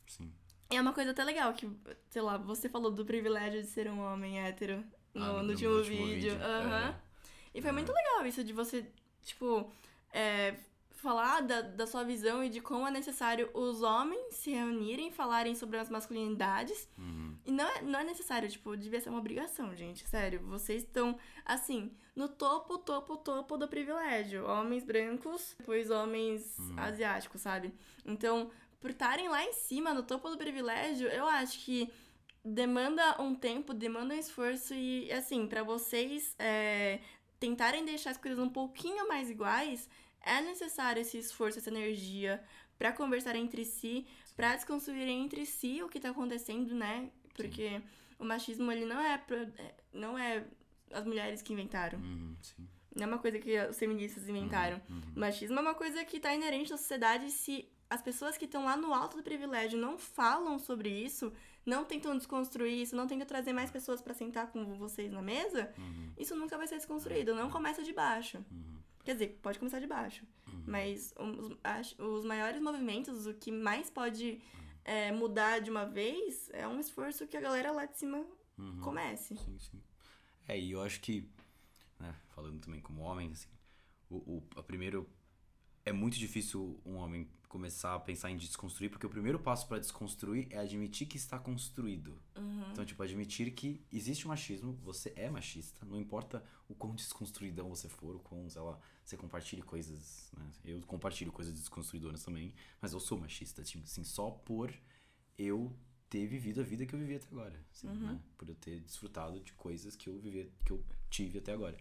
Sim. 0.07 0.31
É 0.69 0.81
uma 0.81 0.93
coisa 0.93 1.11
até 1.11 1.23
legal 1.23 1.53
que, 1.53 1.69
sei 2.09 2.21
lá, 2.21 2.37
você 2.37 2.67
falou 2.67 2.91
do 2.91 3.05
privilégio 3.05 3.61
de 3.61 3.67
ser 3.67 3.89
um 3.89 3.99
homem 3.99 4.39
hétero 4.39 4.83
no, 5.13 5.23
Ah, 5.23 5.43
no 5.43 5.51
último, 5.51 5.81
vídeo. 5.83 6.33
Aham. 6.41 6.95
E 7.53 7.61
foi 7.61 7.71
muito 7.71 7.91
legal 7.91 8.25
isso 8.25 8.43
de 8.43 8.53
você, 8.53 8.85
tipo, 9.23 9.71
é, 10.11 10.55
falar 10.91 11.41
da, 11.41 11.61
da 11.61 11.87
sua 11.87 12.03
visão 12.03 12.43
e 12.43 12.49
de 12.49 12.59
como 12.59 12.87
é 12.87 12.91
necessário 12.91 13.49
os 13.53 13.81
homens 13.81 14.35
se 14.35 14.51
reunirem, 14.51 15.11
falarem 15.11 15.55
sobre 15.55 15.77
as 15.77 15.89
masculinidades. 15.89 16.87
Uhum. 16.97 17.37
E 17.45 17.51
não 17.51 17.65
é, 17.65 17.81
não 17.81 17.99
é 17.99 18.03
necessário, 18.03 18.49
tipo, 18.49 18.75
devia 18.75 18.99
ser 18.99 19.09
uma 19.09 19.19
obrigação, 19.19 19.73
gente. 19.75 20.07
Sério, 20.07 20.41
vocês 20.41 20.83
estão, 20.83 21.17
assim, 21.45 21.91
no 22.15 22.27
topo, 22.27 22.77
topo, 22.77 23.15
topo 23.17 23.57
do 23.57 23.67
privilégio. 23.67 24.45
Homens 24.45 24.83
brancos, 24.83 25.55
depois 25.57 25.89
homens 25.89 26.57
asiáticos, 26.77 27.41
sabe? 27.41 27.73
Então, 28.05 28.51
por 28.87 28.91
estarem 28.91 29.27
lá 29.27 29.43
em 29.43 29.51
cima, 29.51 29.93
no 29.93 30.01
topo 30.01 30.29
do 30.29 30.37
privilégio, 30.37 31.09
eu 31.09 31.27
acho 31.27 31.59
que 31.65 31.91
demanda 32.43 33.21
um 33.21 33.35
tempo, 33.35 33.73
demanda 33.73 34.15
um 34.15 34.17
esforço 34.17 34.73
e, 34.73 35.11
assim, 35.11 35.45
pra 35.45 35.61
vocês 35.61 36.33
é, 36.39 37.01
tentarem 37.37 37.83
deixar 37.83 38.11
as 38.11 38.17
coisas 38.17 38.39
um 38.39 38.47
pouquinho 38.47 39.05
mais 39.09 39.29
iguais, 39.29 39.89
é 40.21 40.39
necessário 40.41 41.01
esse 41.01 41.17
esforço, 41.17 41.59
essa 41.59 41.69
energia 41.69 42.41
pra 42.77 42.93
conversar 42.93 43.35
entre 43.35 43.65
si, 43.65 44.07
pra 44.37 44.55
desconstruírem 44.55 45.21
entre 45.25 45.45
si 45.45 45.83
o 45.83 45.89
que 45.89 45.99
tá 45.99 46.11
acontecendo, 46.11 46.73
né? 46.73 47.09
Porque 47.35 47.81
o 48.17 48.23
machismo, 48.23 48.71
ele 48.71 48.85
não 48.85 49.01
é, 49.01 49.17
pro- 49.17 49.51
não 49.91 50.17
é 50.17 50.45
as 50.93 51.03
mulheres 51.03 51.41
que 51.41 51.51
inventaram. 51.51 51.99
Uhum. 51.99 52.37
Sim. 52.41 52.65
Não 52.95 53.03
é 53.03 53.07
uma 53.07 53.19
coisa 53.19 53.37
que 53.37 53.59
os 53.67 53.77
feministas 53.77 54.29
inventaram. 54.29 54.81
Uhum. 54.89 55.01
O 55.13 55.19
machismo 55.19 55.59
é 55.59 55.61
uma 55.61 55.75
coisa 55.75 56.05
que 56.05 56.21
tá 56.21 56.33
inerente 56.33 56.73
à 56.73 56.77
sociedade. 56.77 57.29
Se 57.31 57.67
as 57.89 58.01
pessoas 58.01 58.37
que 58.37 58.45
estão 58.45 58.65
lá 58.65 58.75
no 58.75 58.93
alto 58.93 59.17
do 59.17 59.23
privilégio 59.23 59.79
não 59.79 59.97
falam 59.97 60.57
sobre 60.59 60.89
isso, 60.89 61.31
não 61.65 61.83
tentam 61.85 62.17
desconstruir 62.17 62.81
isso, 62.81 62.95
não 62.95 63.07
tentam 63.07 63.25
trazer 63.27 63.53
mais 63.53 63.69
pessoas 63.71 64.01
pra 64.01 64.13
sentar 64.13 64.47
com 64.51 64.65
vocês 64.77 65.11
na 65.11 65.21
mesa, 65.21 65.73
Uhum. 65.77 66.11
isso 66.17 66.35
nunca 66.35 66.57
vai 66.57 66.67
ser 66.67 66.75
desconstruído. 66.77 67.33
Não 67.35 67.49
começa 67.49 67.83
de 67.83 67.93
baixo. 67.93 68.37
Uhum. 68.51 68.77
Quer 69.03 69.13
dizer, 69.13 69.39
pode 69.41 69.57
começar 69.59 69.79
de 69.79 69.87
baixo. 69.87 70.25
Mas 70.65 71.13
os, 71.17 71.57
os 71.97 72.25
maiores 72.25 72.61
movimentos, 72.61 73.25
o 73.25 73.33
que 73.33 73.51
mais 73.51 73.89
pode 73.89 74.41
é, 74.83 75.11
mudar 75.13 75.59
de 75.59 75.69
uma 75.69 75.85
vez, 75.85 76.49
é 76.53 76.67
um 76.67 76.79
esforço 76.79 77.25
que 77.25 77.37
a 77.37 77.41
galera 77.41 77.71
lá 77.71 77.85
de 77.85 77.97
cima 77.97 78.25
Uhum. 78.57 78.81
comece. 78.81 79.35
Sim, 79.37 79.57
sim. 79.59 79.81
É, 80.47 80.59
e 80.59 80.71
eu 80.71 80.81
acho 80.81 80.99
que, 80.99 81.29
né, 81.99 82.13
falando 82.29 82.59
também 82.59 82.81
como 82.81 83.01
homem, 83.01 83.31
assim, 83.31 83.47
o, 84.09 84.41
o 84.55 84.63
primeiro 84.63 85.07
é 85.85 85.91
muito 85.93 86.17
difícil 86.17 86.81
um 86.85 86.95
homem 86.95 87.29
começar 87.47 87.95
a 87.95 87.99
pensar 87.99 88.29
em 88.29 88.37
desconstruir, 88.37 88.89
porque 88.89 89.05
o 89.05 89.09
primeiro 89.09 89.39
passo 89.39 89.67
para 89.67 89.79
desconstruir 89.79 90.47
é 90.49 90.57
admitir 90.57 91.07
que 91.07 91.17
está 91.17 91.39
construído. 91.39 92.19
Uhum. 92.35 92.71
Então, 92.71 92.85
tipo, 92.85 93.01
admitir 93.01 93.51
que 93.51 93.81
existe 93.91 94.27
machismo, 94.27 94.73
você 94.83 95.13
é 95.15 95.29
machista, 95.29 95.85
não 95.85 95.99
importa 95.99 96.43
o 96.67 96.75
quão 96.75 96.93
desconstruidão 96.93 97.69
você 97.69 97.87
for, 97.87 98.15
o 98.15 98.19
quão, 98.19 98.49
sei 98.49 98.61
lá, 98.61 98.77
você 99.03 99.15
compartilhe 99.15 99.61
coisas, 99.61 100.29
né? 100.37 100.51
Eu 100.65 100.81
compartilho 100.81 101.31
coisas 101.31 101.53
desconstruidoras 101.53 102.23
também, 102.23 102.53
mas 102.81 102.93
eu 102.93 102.99
sou 102.99 103.17
machista, 103.17 103.63
tipo, 103.63 103.85
assim, 103.85 104.03
só 104.03 104.29
por 104.29 104.73
eu 105.37 105.73
ter 106.09 106.25
vivido 106.25 106.61
a 106.61 106.63
vida 106.63 106.85
que 106.85 106.93
eu 106.93 106.99
vivi 106.99 107.15
até 107.15 107.27
agora, 107.31 107.65
assim, 107.71 107.87
né? 107.87 108.19
Por 108.37 108.49
eu 108.49 108.55
ter 108.55 108.79
desfrutado 108.81 109.39
de 109.39 109.53
coisas 109.53 109.95
que 109.95 110.09
eu 110.09 110.17
vivi, 110.19 110.51
que 110.65 110.71
eu 110.71 110.83
tive 111.09 111.39
até 111.39 111.53
agora. 111.53 111.77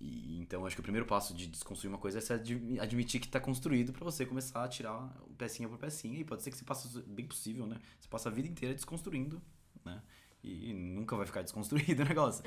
E, 0.00 0.40
então, 0.40 0.64
acho 0.64 0.74
que 0.74 0.80
o 0.80 0.82
primeiro 0.82 1.06
passo 1.06 1.34
de 1.34 1.46
desconstruir 1.46 1.90
uma 1.90 1.98
coisa 1.98 2.18
é 2.18 2.34
admi- 2.34 2.80
admitir 2.80 3.20
que 3.20 3.26
está 3.26 3.38
construído 3.38 3.92
para 3.92 4.02
você 4.02 4.24
começar 4.24 4.64
a 4.64 4.68
tirar 4.68 5.14
pecinha 5.36 5.68
por 5.68 5.78
pecinha. 5.78 6.18
E 6.18 6.24
pode 6.24 6.42
ser 6.42 6.50
que 6.50 6.56
você 6.56 6.64
passe, 6.64 7.02
bem 7.02 7.26
possível, 7.26 7.66
né? 7.66 7.78
Você 7.98 8.08
passa 8.08 8.30
a 8.30 8.32
vida 8.32 8.48
inteira 8.48 8.74
desconstruindo, 8.74 9.42
né? 9.84 10.02
E 10.42 10.72
nunca 10.72 11.14
vai 11.16 11.26
ficar 11.26 11.42
desconstruído 11.42 12.02
o 12.02 12.06
negócio. 12.06 12.42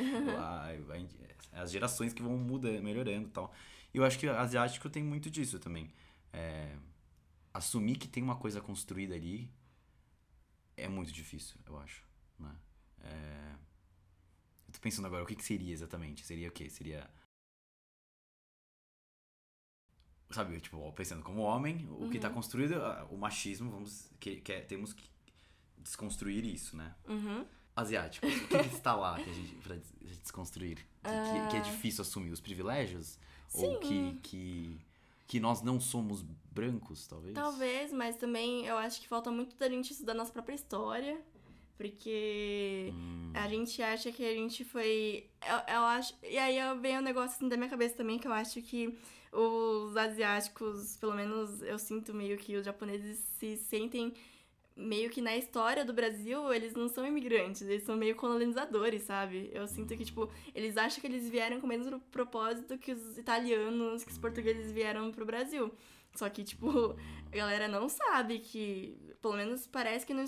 Vai- 0.88 1.08
as 1.52 1.72
gerações 1.72 2.12
que 2.12 2.24
vão 2.24 2.36
mudando, 2.38 2.82
melhorando 2.82 3.28
e 3.28 3.32
tal. 3.32 3.54
E 3.94 3.98
eu 3.98 4.04
acho 4.04 4.18
que 4.18 4.28
asiático 4.28 4.90
tem 4.90 5.04
muito 5.04 5.30
disso 5.30 5.60
também. 5.60 5.94
É, 6.32 6.76
assumir 7.54 7.98
que 7.98 8.08
tem 8.08 8.24
uma 8.24 8.36
coisa 8.36 8.60
construída 8.60 9.14
ali 9.14 9.52
é 10.76 10.88
muito 10.88 11.12
difícil, 11.12 11.56
eu 11.68 11.78
acho. 11.78 12.04
Né? 12.40 12.56
É, 13.02 13.52
eu 14.68 14.74
tô 14.74 14.80
pensando 14.80 15.06
agora, 15.06 15.24
o 15.24 15.28
que, 15.28 15.36
que 15.36 15.44
seria 15.44 15.72
exatamente? 15.72 16.26
Seria 16.26 16.50
o 16.50 16.52
quê? 16.52 16.68
Seria 16.70 17.08
sabe, 20.34 20.60
tipo, 20.60 20.92
pensando 20.94 21.22
como 21.24 21.42
homem, 21.42 21.88
o 22.00 22.10
que 22.10 22.20
tá 22.20 22.30
construído, 22.30 22.76
ah, 22.76 23.08
o 23.10 23.18
machismo, 23.18 23.70
vamos, 23.72 24.10
que, 24.20 24.38
que 24.38 24.52
é- 24.54 24.62
temos 24.62 24.94
que 24.94 25.04
desconstruir 25.78 26.46
isso, 26.46 26.76
né? 26.78 26.94
Uhum. 27.08 27.46
Asiáticos, 27.76 28.34
o 28.36 28.48
que, 28.48 28.60
que 28.60 28.76
está 28.76 28.96
lá 28.96 29.16
que 29.22 29.30
a 29.30 29.34
gente, 29.34 29.56
pra 29.56 29.76
des- 29.76 30.20
desconstruir? 30.22 30.78
Que, 31.04 31.10
que- 31.42 31.48
que 31.50 31.58
é 31.58 31.60
difícil 31.62 32.02
assumir 32.02 32.32
os 32.32 32.40
privilégios? 32.40 33.18
Ou 33.54 33.80
que, 33.80 33.88
Sim. 33.88 34.20
que, 34.24 34.82
que 35.28 35.40
nós 35.40 35.62
não 35.62 35.80
somos 35.80 36.22
brancos, 36.52 37.06
talvez? 37.08 37.34
Talvez, 37.34 37.92
mas 37.92 38.16
também 38.16 38.66
eu 38.66 38.78
acho 38.78 39.02
que 39.02 39.08
falta 39.08 39.30
muito 39.32 39.56
da 39.58 39.68
gente 39.70 39.92
estudar 39.92 40.14
nossa 40.14 40.32
própria 40.32 40.56
história. 40.56 41.20
Porque 41.78 42.92
Hum, 42.94 43.32
a 43.34 43.48
gente 43.48 43.82
acha 43.82 44.12
que 44.12 44.24
a 44.24 44.34
gente 44.34 44.64
foi. 44.64 45.28
Eu, 45.42 45.76
eu 45.76 45.82
acho. 45.82 46.14
E 46.24 46.38
aí 46.38 46.58
eu 46.58 46.80
venho 46.80 47.00
um 47.00 47.04
negócio 47.04 47.36
assim 47.36 47.50
da 47.50 47.58
minha 47.58 47.70
cabeça 47.70 47.96
também 47.96 48.20
que 48.20 48.28
eu 48.28 48.32
acho 48.34 48.62
que 48.62 48.98
os 49.34 49.98
asiáticos, 49.98 50.96
pelo 50.98 51.14
menos 51.16 51.62
eu 51.64 51.78
sinto 51.80 52.14
meio 52.14 52.38
que 52.38 52.56
os 52.56 52.66
japoneses 52.66 53.18
se 53.40 53.58
sentem 53.58 54.14
meio 54.76 55.10
que 55.10 55.22
na 55.22 55.36
história 55.38 55.86
do 55.86 55.94
Brasil, 55.94 56.52
eles 56.52 56.74
não 56.74 56.88
são 56.88 57.06
imigrantes, 57.06 57.62
eles 57.62 57.84
são 57.84 57.96
meio 57.96 58.16
colonizadores, 58.16 59.04
sabe? 59.04 59.50
Eu 59.54 59.68
sinto 59.68 59.96
que, 59.96 60.04
tipo, 60.04 60.30
eles 60.56 60.78
acham 60.78 61.00
que 61.00 61.06
eles 61.06 61.30
vieram 61.30 61.60
com 61.60 61.66
o 61.68 61.70
mesmo 61.70 62.00
propósito 62.12 62.78
que 62.78 62.92
os 62.92 63.18
italianos, 63.18 64.04
que 64.04 64.12
os 64.12 64.18
portugueses 64.18 64.72
vieram 64.72 65.12
pro 65.12 65.26
Brasil. 65.26 65.72
Só 66.16 66.28
que, 66.30 66.44
tipo, 66.44 66.96
a 67.32 67.36
galera 67.36 67.68
não 67.68 67.88
sabe 67.88 68.40
que, 68.40 68.98
pelo 69.22 69.36
menos 69.36 69.68
parece 69.68 70.06
que 70.06 70.14
não, 70.14 70.26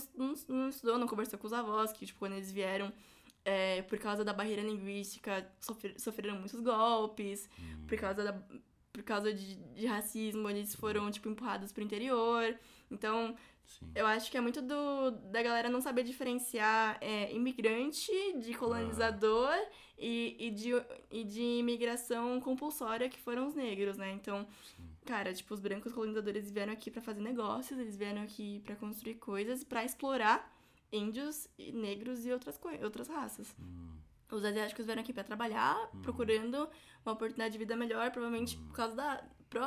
não, 0.47 0.69
estudou, 0.69 0.97
não 0.99 1.07
conversou 1.07 1.39
com 1.39 1.47
os 1.47 1.53
avós, 1.53 1.91
que, 1.91 2.05
tipo, 2.05 2.19
quando 2.19 2.33
eles 2.33 2.51
vieram, 2.51 2.93
é, 3.43 3.81
por 3.83 3.97
causa 3.97 4.23
da 4.23 4.33
barreira 4.33 4.61
linguística, 4.61 5.47
sofrer- 5.59 5.99
sofreram 5.99 6.35
muitos 6.37 6.59
golpes, 6.59 7.49
por 7.87 7.97
causa 7.97 8.23
da 8.23 8.43
por 8.95 9.03
causa 9.03 9.33
de, 9.33 9.55
de 9.55 9.85
racismo, 9.85 10.49
eles 10.49 10.73
foram, 10.73 11.11
tipo, 11.11 11.27
empurrados 11.27 11.73
pro 11.73 11.83
interior. 11.83 12.57
Então, 12.89 13.35
sim. 13.65 13.91
eu 13.93 14.05
acho 14.05 14.31
que 14.31 14.37
é 14.37 14.41
muito 14.41 14.61
do, 14.61 15.11
da 15.11 15.43
galera 15.43 15.69
não 15.69 15.81
saber 15.81 16.03
diferenciar 16.03 16.97
é, 17.01 17.33
imigrante 17.33 18.09
de 18.39 18.53
colonizador 18.53 19.53
e, 19.97 20.37
e, 20.39 20.49
de, 20.49 20.69
e 21.11 21.23
de 21.25 21.41
imigração 21.41 22.39
compulsória, 22.39 23.09
que 23.09 23.19
foram 23.19 23.47
os 23.47 23.53
negros, 23.53 23.97
né? 23.97 24.13
Então, 24.13 24.47
cara, 25.05 25.33
tipo, 25.33 25.53
os 25.53 25.59
brancos 25.59 25.91
colonizadores 25.91 26.49
vieram 26.49 26.71
aqui 26.71 26.89
pra 26.89 27.01
fazer 27.01 27.19
negócios, 27.19 27.77
eles 27.77 27.97
vieram 27.97 28.21
aqui 28.21 28.61
pra 28.63 28.77
construir 28.77 29.15
coisas, 29.15 29.61
pra 29.61 29.83
explorar 29.83 30.55
índios, 30.89 31.49
negros 31.73 32.25
e 32.25 32.31
outras, 32.31 32.57
outras 32.81 33.09
raças. 33.09 33.53
Hum, 33.59 33.97
Os 34.31 34.43
asiáticos 34.43 34.85
vieram 34.85 35.01
aqui 35.01 35.13
pra 35.13 35.23
trabalhar, 35.23 35.89
procurando 36.01 36.67
uma 37.05 37.13
oportunidade 37.13 37.51
de 37.53 37.57
vida 37.59 37.75
melhor, 37.75 38.09
provavelmente 38.11 38.57
por 38.57 38.73
causa 38.75 38.95
da. 38.95 39.23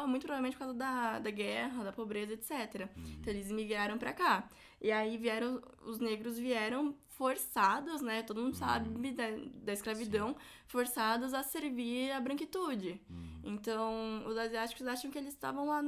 Muito 0.07 0.23
provavelmente 0.27 0.53
por 0.55 0.59
causa 0.65 0.75
da, 0.75 1.19
da 1.19 1.31
guerra, 1.31 1.85
da 1.85 1.93
pobreza, 1.93 2.35
etc. 2.35 2.89
Então 3.21 3.33
eles 3.33 3.51
migraram 3.51 3.97
pra 3.97 4.13
cá. 4.13 4.47
E 4.83 4.91
aí 4.93 5.17
vieram. 5.17 5.63
Os 5.83 5.99
negros 5.99 6.39
vieram 6.39 6.95
forçados, 7.07 8.03
né? 8.03 8.23
Todo 8.23 8.43
mundo 8.43 8.55
sabe 8.55 9.13
da, 9.13 9.25
da 9.65 9.73
escravidão, 9.73 10.37
forçados 10.67 11.33
a 11.33 11.43
servir 11.43 12.11
a 12.13 12.21
branquitude. 12.21 13.01
Então, 13.43 14.25
os 14.27 14.37
asiáticos 14.37 14.87
acham 14.87 15.11
que 15.11 15.17
eles 15.17 15.33
estavam 15.33 15.67
lá 15.69 15.81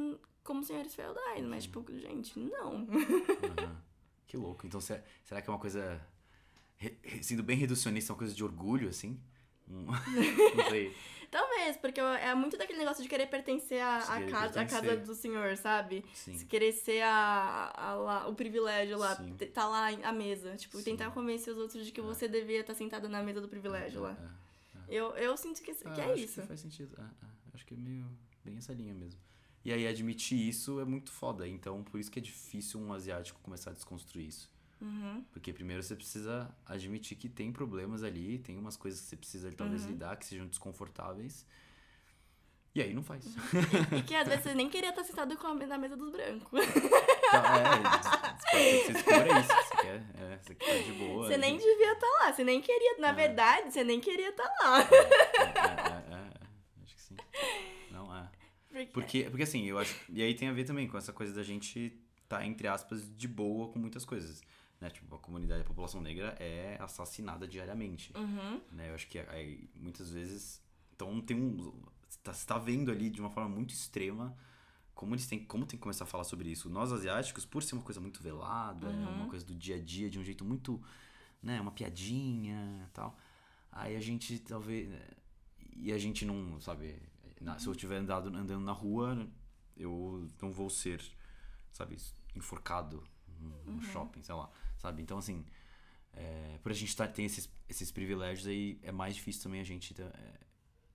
como 0.42 0.64
senhores 0.64 0.94
feudais, 0.94 1.44
mas, 1.44 1.64
tipo, 1.64 1.84
gente, 1.98 2.38
não. 2.38 2.86
Que 4.26 4.36
louco. 4.36 4.66
Então, 4.66 4.80
se- 4.80 5.02
será 5.24 5.42
que 5.42 5.50
é 5.50 5.52
uma 5.52 5.58
coisa. 5.58 6.00
Re- 6.80 7.22
sendo 7.22 7.42
bem 7.42 7.56
reducionista, 7.56 8.10
é 8.10 8.12
uma 8.12 8.18
coisa 8.18 8.34
de 8.34 8.42
orgulho, 8.42 8.88
assim? 8.88 9.20
Não 9.68 9.94
sei. 10.70 10.92
Talvez, 11.30 11.76
porque 11.76 12.00
é 12.00 12.34
muito 12.34 12.56
daquele 12.58 12.80
negócio 12.80 13.04
de 13.04 13.08
querer 13.08 13.26
pertencer 13.28 13.80
à 13.80 14.00
casa, 14.28 14.62
à 14.62 14.66
casa 14.66 14.80
pertencer. 14.82 15.04
do 15.06 15.14
senhor, 15.14 15.56
sabe? 15.56 16.04
Sim. 16.12 16.36
Se 16.36 16.44
querer 16.44 16.72
ser 16.72 17.02
a, 17.02 17.72
a 17.72 17.94
lá- 17.94 18.26
o 18.28 18.34
privilégio 18.34 18.98
lá, 18.98 19.14
Sim. 19.14 19.36
te- 19.36 19.46
tá 19.46 19.64
lá 19.68 19.90
à 20.02 20.12
mesa. 20.12 20.56
Tipo, 20.56 20.78
Sim. 20.78 20.82
tentar 20.82 21.12
convencer 21.12 21.52
os 21.52 21.58
outros 21.60 21.86
de 21.86 21.92
que 21.92 22.00
você 22.00 22.26
devia 22.26 22.62
estar 22.62 22.74
sentado 22.74 23.08
na 23.08 23.22
mesa 23.22 23.40
do 23.40 23.46
privilégio 23.46 24.00
lá. 24.00 24.16
É. 24.88 24.96
Eu, 24.96 25.10
eu 25.14 25.36
sinto 25.36 25.62
que, 25.62 25.72
que 25.72 25.86
Ah, 25.86 25.98
é 26.08 26.12
acho 26.14 26.22
isso. 26.24 26.40
Que 26.40 26.46
faz 26.48 26.58
sentido. 26.58 26.98
Acho 27.54 27.64
que 27.64 27.74
é 27.74 27.76
meio 27.76 28.04
bem 28.44 28.56
essa 28.56 28.72
linha 28.72 28.92
mesmo. 28.92 29.20
E 29.64 29.72
aí 29.72 29.86
admitir 29.86 30.36
isso 30.36 30.80
é 30.80 30.84
muito 30.84 31.12
foda. 31.12 31.46
Então 31.46 31.84
por 31.84 32.00
isso 32.00 32.10
que 32.10 32.18
é 32.18 32.22
difícil 32.22 32.80
um 32.80 32.92
asiático 32.92 33.38
começar 33.40 33.70
a 33.70 33.74
desconstruir 33.74 34.26
isso. 34.26 34.50
Uhum. 34.80 35.24
Porque 35.32 35.52
primeiro 35.52 35.82
você 35.82 35.94
precisa 35.94 36.54
admitir 36.64 37.16
que 37.16 37.28
tem 37.28 37.52
problemas 37.52 38.02
ali, 38.02 38.38
tem 38.38 38.56
umas 38.56 38.76
coisas 38.76 39.00
que 39.00 39.06
você 39.08 39.16
precisa 39.16 39.52
talvez 39.52 39.84
Uhum. 39.84 39.90
lidar 39.90 40.16
que 40.16 40.24
sejam 40.24 40.46
desconfortáveis. 40.46 41.46
E 42.74 42.80
aí 42.80 42.94
não 42.94 43.02
faz. 43.02 43.26
E 43.98 44.02
que 44.02 44.14
às 44.14 44.28
vezes 44.28 44.44
você 44.44 44.54
nem 44.54 44.70
queria 44.70 44.90
estar 44.90 45.02
sentado 45.02 45.36
na 45.66 45.76
mesa 45.76 45.96
dos 45.96 46.10
brancos. 46.10 46.60
Então, 47.30 47.44
é, 47.44 48.78
que 48.78 48.86
você 48.86 48.92
descubra 48.92 49.40
isso. 49.40 49.48
Você 49.48 49.76
quer, 49.82 50.04
é, 50.14 50.38
você 50.40 50.54
quer 50.54 50.82
de 50.84 50.92
boa. 50.92 51.26
Você 51.26 51.36
nem 51.36 51.56
devia 51.56 51.92
estar 51.92 52.06
lá. 52.20 52.32
Você 52.32 52.44
nem 52.44 52.60
queria. 52.60 52.98
Na 52.98 53.12
verdade, 53.12 53.72
você 53.72 53.84
nem 53.84 54.00
queria 54.00 54.30
estar 54.30 54.44
lá. 54.62 54.80
É, 54.80 54.84
é, 54.84 56.14
é, 56.14 56.16
é, 56.16 56.82
acho 56.82 56.94
que 56.94 57.02
sim. 57.02 57.16
Não 57.90 58.16
é. 58.16 58.30
Porque, 58.68 58.86
Porque, 58.92 59.24
porque 59.30 59.42
assim, 59.42 59.64
eu 59.66 59.78
acho. 59.78 59.94
E 60.08 60.22
aí 60.22 60.34
tem 60.34 60.48
a 60.48 60.52
ver 60.52 60.64
também 60.64 60.86
com 60.88 60.96
essa 60.96 61.12
coisa 61.12 61.34
da 61.34 61.42
gente 61.42 62.00
tá, 62.28 62.46
entre 62.46 62.68
aspas, 62.68 63.02
de 63.16 63.26
boa 63.26 63.68
com 63.72 63.78
muitas 63.80 64.04
coisas. 64.04 64.40
Né? 64.80 64.88
Tipo, 64.90 65.14
a 65.14 65.18
comunidade, 65.18 65.60
a 65.62 65.64
população 65.64 66.00
negra 66.00 66.34
é 66.40 66.78
assassinada 66.80 67.46
diariamente. 67.46 68.12
Uhum. 68.16 68.60
Né? 68.72 68.88
Eu 68.90 68.94
acho 68.94 69.06
que 69.08 69.18
aí, 69.18 69.68
muitas 69.74 70.10
vezes. 70.10 70.62
Então 70.94 71.20
tem 71.20 71.36
um. 71.36 71.72
Você 72.08 72.46
tá, 72.46 72.58
vendo 72.58 72.90
ali 72.90 73.10
de 73.10 73.20
uma 73.20 73.30
forma 73.30 73.48
muito 73.48 73.72
extrema 73.74 74.34
como 74.94 75.14
eles 75.14 75.26
têm. 75.26 75.44
Como 75.44 75.66
tem 75.66 75.78
que 75.78 75.82
começar 75.82 76.04
a 76.04 76.06
falar 76.06 76.24
sobre 76.24 76.48
isso. 76.50 76.68
Nós 76.70 76.92
asiáticos, 76.92 77.44
por 77.44 77.62
ser 77.62 77.74
uma 77.74 77.82
coisa 77.84 78.00
muito 78.00 78.22
velada, 78.22 78.88
uma 78.88 79.28
coisa 79.28 79.44
do 79.44 79.54
dia 79.54 79.76
a 79.76 79.80
dia, 79.80 80.08
de 80.10 80.18
um 80.18 80.24
jeito 80.24 80.44
muito. 80.44 80.82
né, 81.42 81.58
uma 81.60 81.70
piadinha 81.70 82.86
e 82.86 82.90
tal. 82.92 83.16
Aí 83.72 83.96
a 83.96 84.00
gente 84.00 84.38
talvez. 84.40 84.88
E 85.76 85.92
a 85.92 85.98
gente 85.98 86.24
não, 86.24 86.60
sabe. 86.60 86.96
na- 87.40 87.58
se 87.58 87.66
eu 87.66 87.72
estiver 87.72 87.96
andado, 87.96 88.28
andando 88.28 88.60
na 88.64 88.72
rua, 88.72 89.26
eu 89.76 90.26
não 90.42 90.52
vou 90.52 90.68
ser, 90.68 91.02
sabe, 91.72 91.96
enforcado 92.34 93.02
no 93.40 93.72
no 93.72 93.80
shopping, 93.82 94.22
sei 94.22 94.34
lá. 94.34 94.50
Sabe? 94.80 95.02
Então, 95.02 95.18
assim. 95.18 95.44
É, 96.12 96.58
por 96.60 96.72
a 96.72 96.74
gente 96.74 96.96
tá, 96.96 97.06
ter 97.06 97.22
esses, 97.22 97.48
esses 97.68 97.92
privilégios 97.92 98.46
aí, 98.48 98.80
é 98.82 98.90
mais 98.90 99.14
difícil 99.14 99.44
também 99.44 99.60
a 99.60 99.64
gente 99.64 99.94
tá, 99.94 100.02
é, 100.02 100.40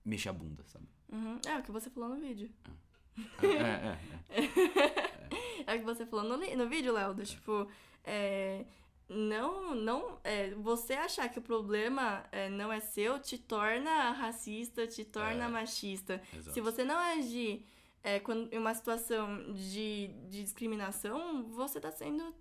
mexer 0.04 0.28
a 0.28 0.34
bunda, 0.34 0.64
sabe? 0.68 0.88
Uhum. 1.10 1.40
É 1.48 1.58
o 1.58 1.64
que 1.64 1.72
você 1.72 1.90
falou 1.90 2.10
no 2.10 2.20
vídeo. 2.20 2.50
É, 3.42 3.48
é, 3.48 4.42
é. 4.42 5.16
É 5.68 5.76
o 5.76 5.80
que 5.80 5.86
você 5.86 6.06
falou 6.06 6.26
no, 6.26 6.38
no 6.38 6.70
vídeo, 6.70 6.94
Léo, 6.94 7.14
do 7.14 7.26
tipo, 7.26 7.68
é, 8.04 8.66
não, 9.10 9.74
não, 9.74 10.20
é, 10.24 10.52
você 10.52 10.94
achar 10.94 11.28
que 11.30 11.40
o 11.40 11.42
problema 11.42 12.24
é, 12.32 12.50
não 12.50 12.72
é 12.72 12.80
seu 12.80 13.20
te 13.20 13.38
torna 13.38 14.12
racista, 14.12 14.86
te 14.86 15.04
torna 15.04 15.46
É. 15.46 15.48
machista. 15.48 16.22
Exato. 16.34 16.54
Se 16.54 16.62
você 16.62 16.84
não 16.84 16.98
agir 16.98 17.66
é, 18.04 18.20
quando, 18.20 18.54
em 18.54 18.58
uma 18.60 18.74
situação 18.74 19.54
de, 19.54 20.10
de 20.30 20.44
discriminação, 20.44 21.44
você 21.50 21.80
tá 21.80 21.92
sendo 21.92 22.34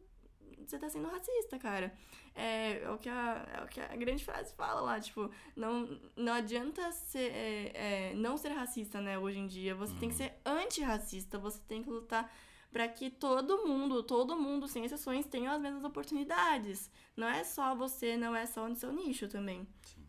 você 0.71 0.79
tá 0.79 0.89
sendo 0.89 1.09
racista, 1.09 1.59
cara. 1.59 1.93
É, 2.35 2.83
é, 2.83 2.91
o 2.91 2.99
que 2.99 3.09
a, 3.09 3.47
é 3.61 3.65
o 3.65 3.69
que 3.69 3.81
a 3.81 3.97
grande 3.97 4.25
frase 4.25 4.55
fala 4.55 4.81
lá, 4.81 5.01
tipo, 5.01 5.31
não, 5.55 6.01
não 6.17 6.33
adianta 6.33 6.91
ser, 6.93 7.33
é, 7.33 8.11
é, 8.11 8.15
não 8.15 8.37
ser 8.37 8.51
racista, 8.51 9.01
né, 9.01 9.19
hoje 9.19 9.39
em 9.39 9.47
dia. 9.47 9.75
Você 9.75 9.95
tem 9.95 10.09
que 10.09 10.15
ser 10.15 10.35
antirracista, 10.45 11.39
você 11.39 11.61
tem 11.67 11.83
que 11.83 11.91
lutar 11.91 12.33
para 12.73 12.89
que 12.89 13.09
todo 13.09 13.67
mundo, 13.67 14.03
todo 14.03 14.37
mundo, 14.37 14.67
sem 14.67 14.85
exceções, 14.85 15.27
tenha 15.27 15.53
as 15.53 15.61
mesmas 15.61 15.85
oportunidades. 15.85 16.91
Não 17.17 17.29
é 17.29 17.45
só 17.45 17.73
você, 17.75 18.17
não 18.17 18.35
é 18.35 18.47
só 18.47 18.69
no 18.69 18.75
seu 18.75 18.93
nicho 18.93 19.29
também. 19.29 19.67
Sim. 19.83 20.05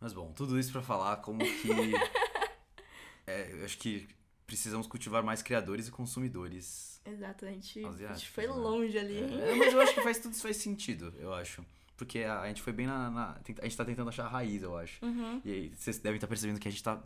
Mas 0.00 0.14
bom, 0.14 0.32
tudo 0.32 0.58
isso 0.58 0.72
para 0.72 0.80
falar 0.80 1.18
como 1.18 1.40
que. 1.40 1.68
é, 3.26 3.52
eu 3.52 3.64
acho 3.64 3.76
que 3.76 4.08
precisamos 4.46 4.86
cultivar 4.86 5.22
mais 5.22 5.42
criadores 5.42 5.88
e 5.88 5.90
consumidores. 5.90 6.95
Exatamente. 7.06 7.78
Asiáticos, 7.84 8.10
a 8.10 8.14
gente 8.14 8.30
foi 8.30 8.46
né? 8.46 8.52
longe 8.52 8.98
ali. 8.98 9.18
É, 9.18 9.54
mas 9.54 9.72
eu 9.72 9.80
acho 9.80 9.94
que 9.94 10.02
faz 10.02 10.18
tudo 10.18 10.32
isso 10.32 10.42
faz 10.42 10.56
sentido, 10.56 11.12
eu 11.18 11.32
acho. 11.32 11.64
Porque 11.96 12.20
a, 12.20 12.40
a 12.42 12.48
gente 12.48 12.60
foi 12.62 12.72
bem 12.72 12.86
na, 12.86 13.10
na- 13.10 13.40
A 13.60 13.64
gente 13.64 13.76
tá 13.76 13.84
tentando 13.84 14.08
achar 14.08 14.26
a 14.26 14.28
raiz, 14.28 14.62
eu 14.62 14.76
acho. 14.76 15.04
Uhum. 15.04 15.40
E 15.44 15.50
aí 15.52 15.72
vocês 15.74 15.98
devem 15.98 16.16
estar 16.16 16.26
percebendo 16.26 16.58
que 16.60 16.68
a 16.68 16.70
gente 16.70 16.82
tá. 16.82 17.02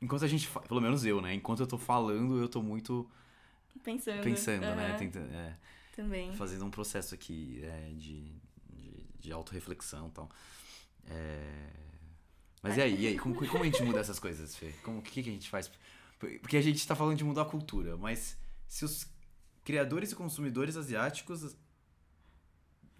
Enquanto 0.00 0.24
a 0.24 0.28
gente. 0.28 0.48
Pelo 0.68 0.80
menos 0.80 1.04
eu, 1.04 1.20
né? 1.20 1.34
Enquanto 1.34 1.60
eu 1.60 1.66
tô 1.66 1.76
falando, 1.76 2.40
eu 2.40 2.48
tô 2.48 2.62
muito 2.62 3.10
Pensando. 3.82 4.22
pensando, 4.22 4.60
né? 4.60 4.90
Aham, 4.90 4.96
Tentando, 4.98 5.32
é, 5.32 5.56
Também. 5.96 6.32
fazendo 6.34 6.64
um 6.64 6.70
processo 6.70 7.14
aqui 7.14 7.60
é, 7.64 7.90
de, 7.96 8.32
de, 8.70 9.04
de 9.18 9.32
autorreflexão 9.32 10.08
e 10.08 10.10
tal. 10.12 10.28
É... 11.06 11.70
Mas 12.62 12.76
e 12.76 12.82
aí? 12.82 13.02
E 13.02 13.06
aí? 13.08 13.18
Como, 13.18 13.34
como 13.34 13.62
a 13.62 13.66
gente 13.66 13.82
muda 13.82 14.00
essas 14.00 14.18
coisas, 14.18 14.54
Fê? 14.56 14.72
O 14.86 15.00
que, 15.02 15.22
que 15.22 15.30
a 15.30 15.32
gente 15.32 15.48
faz? 15.48 15.70
Porque 16.18 16.56
a 16.56 16.60
gente 16.60 16.86
tá 16.86 16.94
falando 16.96 17.16
de 17.16 17.24
mudar 17.24 17.42
a 17.42 17.44
cultura, 17.44 17.96
mas 17.96 18.36
se 18.66 18.84
os 18.84 19.06
criadores 19.68 20.12
e 20.12 20.16
consumidores 20.16 20.78
asiáticos 20.78 21.54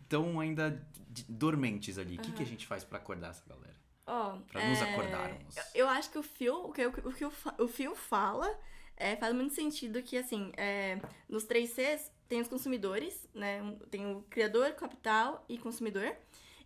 estão 0.02 0.38
ainda 0.38 0.86
dormentes 1.26 1.96
ali, 1.96 2.18
o 2.18 2.20
que, 2.20 2.30
que 2.30 2.42
a 2.42 2.46
gente 2.46 2.66
faz 2.66 2.84
pra 2.84 2.98
acordar 2.98 3.30
essa 3.30 3.42
galera? 3.48 3.74
Ó, 4.06 4.36
Pra 4.52 4.68
nos 4.68 4.78
é, 4.78 4.92
acordarmos. 4.92 5.56
Eu, 5.56 5.62
eu 5.76 5.88
acho 5.88 6.10
que 6.10 6.18
o 6.18 6.22
Phil, 6.22 6.54
o 6.66 6.70
que, 6.70 6.84
o, 6.84 6.92
que- 6.92 7.24
o, 7.24 7.32
o, 7.60 7.68
Phil 7.68 7.96
fala 7.96 8.54
é, 8.98 9.16
faz 9.16 9.34
muito 9.34 9.54
sentido 9.54 10.02
que, 10.02 10.18
assim, 10.18 10.52
é, 10.58 11.00
nos 11.26 11.44
três 11.44 11.70
Cs 11.70 12.12
tem 12.28 12.42
os 12.42 12.48
consumidores, 12.48 13.26
né? 13.32 13.62
Tem 13.90 14.04
o 14.14 14.20
criador, 14.28 14.72
capital 14.72 15.46
e 15.48 15.56
consumidor. 15.56 16.14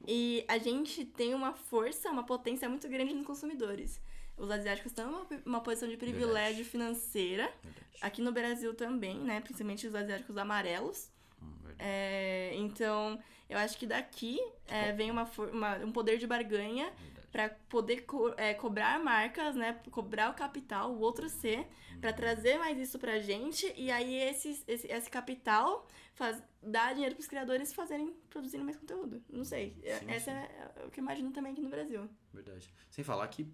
E 0.04 0.44
a 0.48 0.58
gente 0.58 1.04
tem 1.04 1.32
uma 1.32 1.52
força, 1.52 2.10
uma 2.10 2.26
potência 2.26 2.68
muito 2.68 2.88
grande 2.88 3.14
nos 3.14 3.24
consumidores. 3.24 4.00
Os 4.36 4.50
asiáticos 4.50 4.92
estão 4.92 5.10
em 5.10 5.14
uma, 5.14 5.26
uma 5.46 5.60
posição 5.60 5.88
de 5.88 5.96
privilégio 5.96 6.64
financeira. 6.64 7.44
Verdade. 7.62 7.86
Aqui 8.00 8.22
no 8.22 8.32
Brasil 8.32 8.74
também, 8.74 9.18
né? 9.20 9.40
Principalmente 9.40 9.86
os 9.86 9.94
asiáticos 9.94 10.36
amarelos. 10.36 11.10
Hum, 11.40 11.52
verdade. 11.62 11.76
É, 11.78 12.52
então, 12.56 13.22
eu 13.48 13.58
acho 13.58 13.78
que 13.78 13.86
daqui 13.86 14.38
é, 14.66 14.92
vem 14.92 15.10
uma, 15.10 15.30
uma- 15.52 15.76
um 15.78 15.92
poder 15.92 16.18
de 16.18 16.26
barganha 16.26 16.86
verdade. 16.90 17.28
para 17.30 17.48
poder 17.68 18.00
co- 18.02 18.34
é, 18.36 18.54
cobrar 18.54 18.98
marcas, 18.98 19.54
né? 19.54 19.78
Cobrar 19.90 20.30
o 20.30 20.34
capital, 20.34 20.92
o 20.92 20.98
outro 21.00 21.28
C, 21.28 21.64
para 22.00 22.12
trazer 22.12 22.58
mais 22.58 22.76
isso 22.78 22.98
pra 22.98 23.20
gente. 23.20 23.72
E 23.76 23.90
aí 23.90 24.14
esse, 24.16 24.64
esse, 24.66 24.86
esse 24.90 25.10
capital 25.10 25.86
faz, 26.14 26.42
dá 26.60 26.92
dinheiro 26.92 27.14
pros 27.14 27.28
criadores 27.28 27.72
fazerem, 27.72 28.12
produzirem 28.28 28.64
mais 28.64 28.76
conteúdo. 28.76 29.22
Não 29.30 29.44
sei. 29.44 29.78
É- 29.84 29.98
Sim, 29.98 30.10
Essa 30.10 30.30
sim. 30.32 30.36
é 30.36 30.86
o 30.86 30.90
que 30.90 30.98
eu 30.98 31.02
imagino 31.04 31.30
também 31.30 31.52
aqui 31.52 31.60
no 31.62 31.68
Brasil. 31.70 32.08
Verdade. 32.32 32.72
Sem 32.90 33.04
falar 33.04 33.28
que 33.28 33.46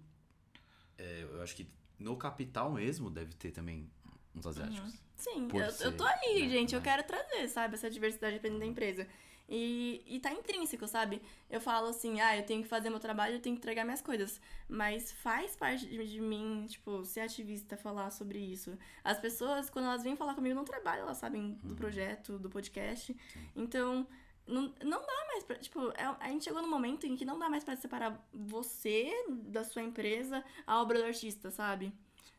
é, 0.99 1.23
eu 1.23 1.41
acho 1.41 1.55
que 1.55 1.67
no 1.97 2.15
capital 2.17 2.71
mesmo 2.71 3.09
deve 3.09 3.33
ter 3.33 3.51
também 3.51 3.89
uns 4.35 4.45
asiáticos. 4.45 4.93
Sim, 5.15 5.47
Por 5.47 5.61
eu, 5.61 5.71
ser, 5.71 5.85
eu 5.87 5.97
tô 5.97 6.05
aí, 6.05 6.43
né, 6.43 6.49
gente. 6.49 6.73
Eu 6.73 6.79
né? 6.79 6.83
quero 6.83 7.03
trazer, 7.03 7.47
sabe, 7.47 7.75
essa 7.75 7.89
diversidade 7.89 8.39
dentro 8.39 8.59
da 8.59 8.65
empresa. 8.65 9.07
E, 9.51 10.03
e 10.05 10.19
tá 10.19 10.31
intrínseco, 10.31 10.87
sabe? 10.87 11.21
Eu 11.49 11.59
falo 11.59 11.87
assim, 11.87 12.21
ah, 12.21 12.37
eu 12.37 12.45
tenho 12.45 12.61
que 12.61 12.69
fazer 12.69 12.89
meu 12.91 12.99
trabalho, 12.99 13.35
eu 13.35 13.39
tenho 13.39 13.55
que 13.55 13.59
entregar 13.59 13.83
minhas 13.83 14.01
coisas. 14.01 14.39
Mas 14.67 15.11
faz 15.11 15.55
parte 15.55 15.87
de, 15.87 16.05
de 16.05 16.21
mim, 16.21 16.67
tipo, 16.69 17.03
ser 17.03 17.21
ativista, 17.21 17.75
falar 17.75 18.11
sobre 18.11 18.37
isso. 18.37 18.77
As 19.03 19.19
pessoas, 19.19 19.69
quando 19.69 19.85
elas 19.85 20.03
vêm 20.03 20.15
falar 20.15 20.35
comigo, 20.35 20.53
não 20.53 20.63
trabalham, 20.63 21.03
elas 21.03 21.17
sabem 21.17 21.57
do 21.63 21.75
projeto, 21.75 22.37
do 22.37 22.49
podcast. 22.49 23.15
Então, 23.55 24.07
não, 24.49 24.73
não 24.83 24.99
dá 25.05 25.25
mais 25.27 25.43
pra. 25.43 25.55
Tipo, 25.57 25.89
é- 25.91 26.15
a 26.19 26.27
gente 26.29 26.43
chegou 26.43 26.61
num 26.61 26.69
momento 26.69 27.05
em 27.05 27.15
que 27.15 27.23
não 27.25 27.37
dá 27.39 27.49
mais 27.49 27.63
pra 27.63 27.75
separar 27.75 28.27
você 28.33 29.11
da 29.43 29.63
sua 29.63 29.81
empresa, 29.83 30.43
a 30.65 30.81
obra 30.81 30.99
do 30.99 31.05
artista, 31.05 31.49
sabe? 31.51 31.93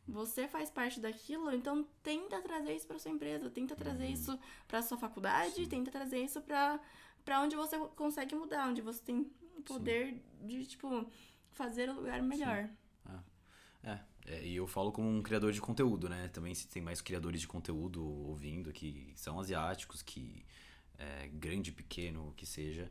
Você 0.08 0.48
faz 0.48 0.70
parte 0.70 0.98
daquilo, 0.98 1.54
então 1.54 1.86
tenta 2.02 2.40
trazer 2.42 2.74
isso 2.74 2.86
pra 2.86 2.98
sua 2.98 3.10
empresa, 3.12 3.48
tenta 3.48 3.76
trazer 3.76 4.08
isso 4.08 4.38
pra 4.66 4.82
sua 4.82 4.98
faculdade, 4.98 5.68
tenta 5.68 5.90
trazer 5.90 6.18
isso 6.24 6.40
pra, 6.40 6.80
pra 7.24 7.40
onde 7.40 7.54
você 7.54 7.78
consegue 7.94 8.34
mudar, 8.34 8.68
onde 8.68 8.82
você 8.82 9.00
tem 9.02 9.24
poder 9.64 10.20
de, 10.42 10.66
tipo, 10.66 11.06
fazer 11.52 11.88
o 11.90 11.94
lugar 11.94 12.20
melhor. 12.22 12.68
É, 13.82 13.98
é, 14.26 14.46
e 14.46 14.56
eu 14.56 14.66
falo 14.66 14.90
como 14.92 15.08
um 15.08 15.22
criador 15.22 15.52
de 15.52 15.60
conteúdo, 15.60 16.08
né? 16.08 16.28
Também 16.28 16.54
se 16.54 16.66
tem 16.68 16.82
mais 16.82 17.00
criadores 17.00 17.40
de 17.40 17.46
conteúdo 17.48 18.04
ouvindo 18.04 18.72
que 18.72 19.12
são 19.16 19.38
asiáticos, 19.38 20.02
que 20.02 20.44
é, 21.00 21.28
grande, 21.28 21.72
pequeno, 21.72 22.32
que 22.36 22.44
seja. 22.46 22.90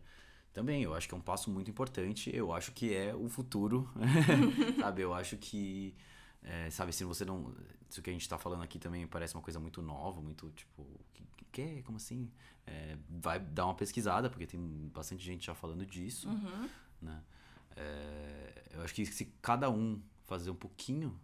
Também, 0.51 0.82
eu 0.84 0.93
acho 0.95 1.07
que 1.07 1.14
é 1.14 1.18
um 1.18 1.22
passo 1.22 1.49
muito 1.51 1.70
importante. 1.70 2.36
Eu 2.36 2.51
acho 2.51 2.72
que 2.72 2.93
é 2.93 3.14
o 3.16 3.30
futuro, 3.30 3.88
sabe? 4.82 5.01
Eu 5.03 5.14
acho 5.14 5.38
que, 5.38 5.95
é, 6.43 6.70
sabe, 6.72 6.91
se 6.91 7.03
você 7.03 7.24
não... 7.24 7.53
Isso 7.89 8.01
que 8.01 8.10
a 8.10 8.14
gente 8.14 8.28
tá 8.28 8.38
falando 8.38 8.64
aqui 8.64 8.78
também 8.80 9.05
parece 9.07 9.36
uma 9.36 9.41
coisa 9.43 9.60
muito 9.60 9.82
nova, 9.82 10.20
muito, 10.22 10.49
tipo... 10.51 10.86
Que, 11.14 11.24
que, 11.38 11.45
que? 11.51 11.84
Como 11.84 11.97
assim? 11.97 12.30
É, 12.66 12.97
vai 13.10 13.39
dar 13.39 13.66
uma 13.66 13.76
pesquisada, 13.76 14.30
porque 14.30 14.45
tem 14.47 14.60
bastante 14.93 15.24
gente 15.24 15.45
já 15.45 15.53
falando 15.55 15.86
disso, 15.86 16.28
Uhum. 16.30 16.70
né? 17.01 17.24
É, 17.76 18.64
eu 18.74 18.82
acho 18.82 18.93
que 18.93 19.05
se 19.05 19.26
cada 19.41 19.70
um 19.70 20.01
fazer 20.26 20.49
um 20.49 20.55
pouquinho, 20.55 21.18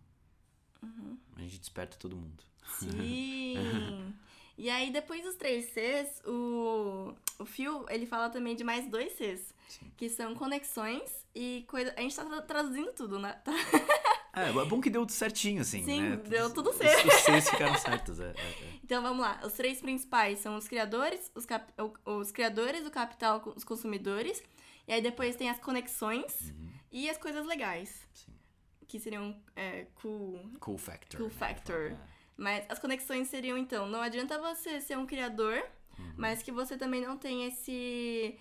a 1.35 1.41
gente 1.41 1.59
desperta 1.59 1.97
todo 1.97 2.15
mundo. 2.15 2.43
Sim! 2.79 3.55
e 4.57 4.69
aí, 4.69 4.91
depois 4.91 5.23
dos 5.23 5.35
três 5.35 5.65
Cs, 5.73 6.21
o, 6.25 7.13
o 7.39 7.45
Phil, 7.45 7.85
ele 7.89 8.05
fala 8.05 8.29
também 8.29 8.55
de 8.55 8.63
mais 8.63 8.87
dois 8.87 9.13
Cs. 9.13 9.53
Sim. 9.67 9.91
Que 9.97 10.07
são 10.09 10.35
conexões 10.35 11.25
e 11.33 11.65
coisa... 11.67 11.93
A 11.97 12.01
gente 12.01 12.15
tá 12.15 12.23
tra- 12.25 12.41
traduzindo 12.43 12.91
tudo, 12.93 13.19
né? 13.19 13.33
Tá? 13.43 13.51
É, 14.37 14.49
é 14.49 14.65
bom 14.65 14.81
que 14.81 14.89
deu 14.89 15.03
tudo 15.03 15.13
certinho, 15.13 15.61
assim, 15.61 15.81
Sim, 15.85 16.01
né? 16.09 16.17
deu 16.17 16.53
tudo 16.53 16.69
Os- 16.71 16.75
certo. 16.75 17.07
Os, 17.07 17.13
Cs 17.23 17.49
ficaram 17.49 17.73
certos, 17.77 18.19
é. 18.19 18.31
é, 18.31 18.41
é. 18.41 18.79
Então 18.83 19.01
vamos 19.01 19.19
lá. 19.21 19.39
Os 19.45 19.53
três 19.53 19.79
principais 19.79 20.39
são 20.39 20.57
os 20.57 20.67
criadores, 20.67 21.31
os, 21.33 21.45
cap- 21.45 21.71
o- 21.81 22.17
os 22.19 22.33
criadores, 22.33 22.85
o 22.85 22.91
capital, 22.91 23.41
os 23.55 23.63
consumidores. 23.63 24.43
E 24.89 24.91
aí 24.91 25.01
depois 25.01 25.37
tem 25.37 25.49
as 25.49 25.57
conexões 25.59 26.53
e 26.91 27.09
as 27.09 27.17
coisas 27.17 27.45
legais. 27.45 27.89
Uhum. 27.91 28.09
Sim. 28.13 28.33
Que 28.89 28.99
seriam 28.99 29.41
é, 29.55 29.87
cool. 30.01 30.37
Cool 30.59 30.77
factor. 30.77 31.17
Cool 31.17 31.29
né? 31.29 31.35
factor. 31.35 31.91
É. 31.93 31.97
Mas 32.37 32.65
as 32.69 32.79
conexões 32.79 33.27
seriam, 33.29 33.57
então, 33.57 33.87
não 33.87 34.01
adianta 34.01 34.37
você 34.39 34.81
ser 34.81 34.97
um 34.97 35.05
criador, 35.05 35.63
Uhum. 35.97 36.13
mas 36.17 36.43
que 36.43 36.51
você 36.51 36.77
também 36.77 37.01
não 37.01 37.17
tem 37.17 37.45
esse 37.45 38.37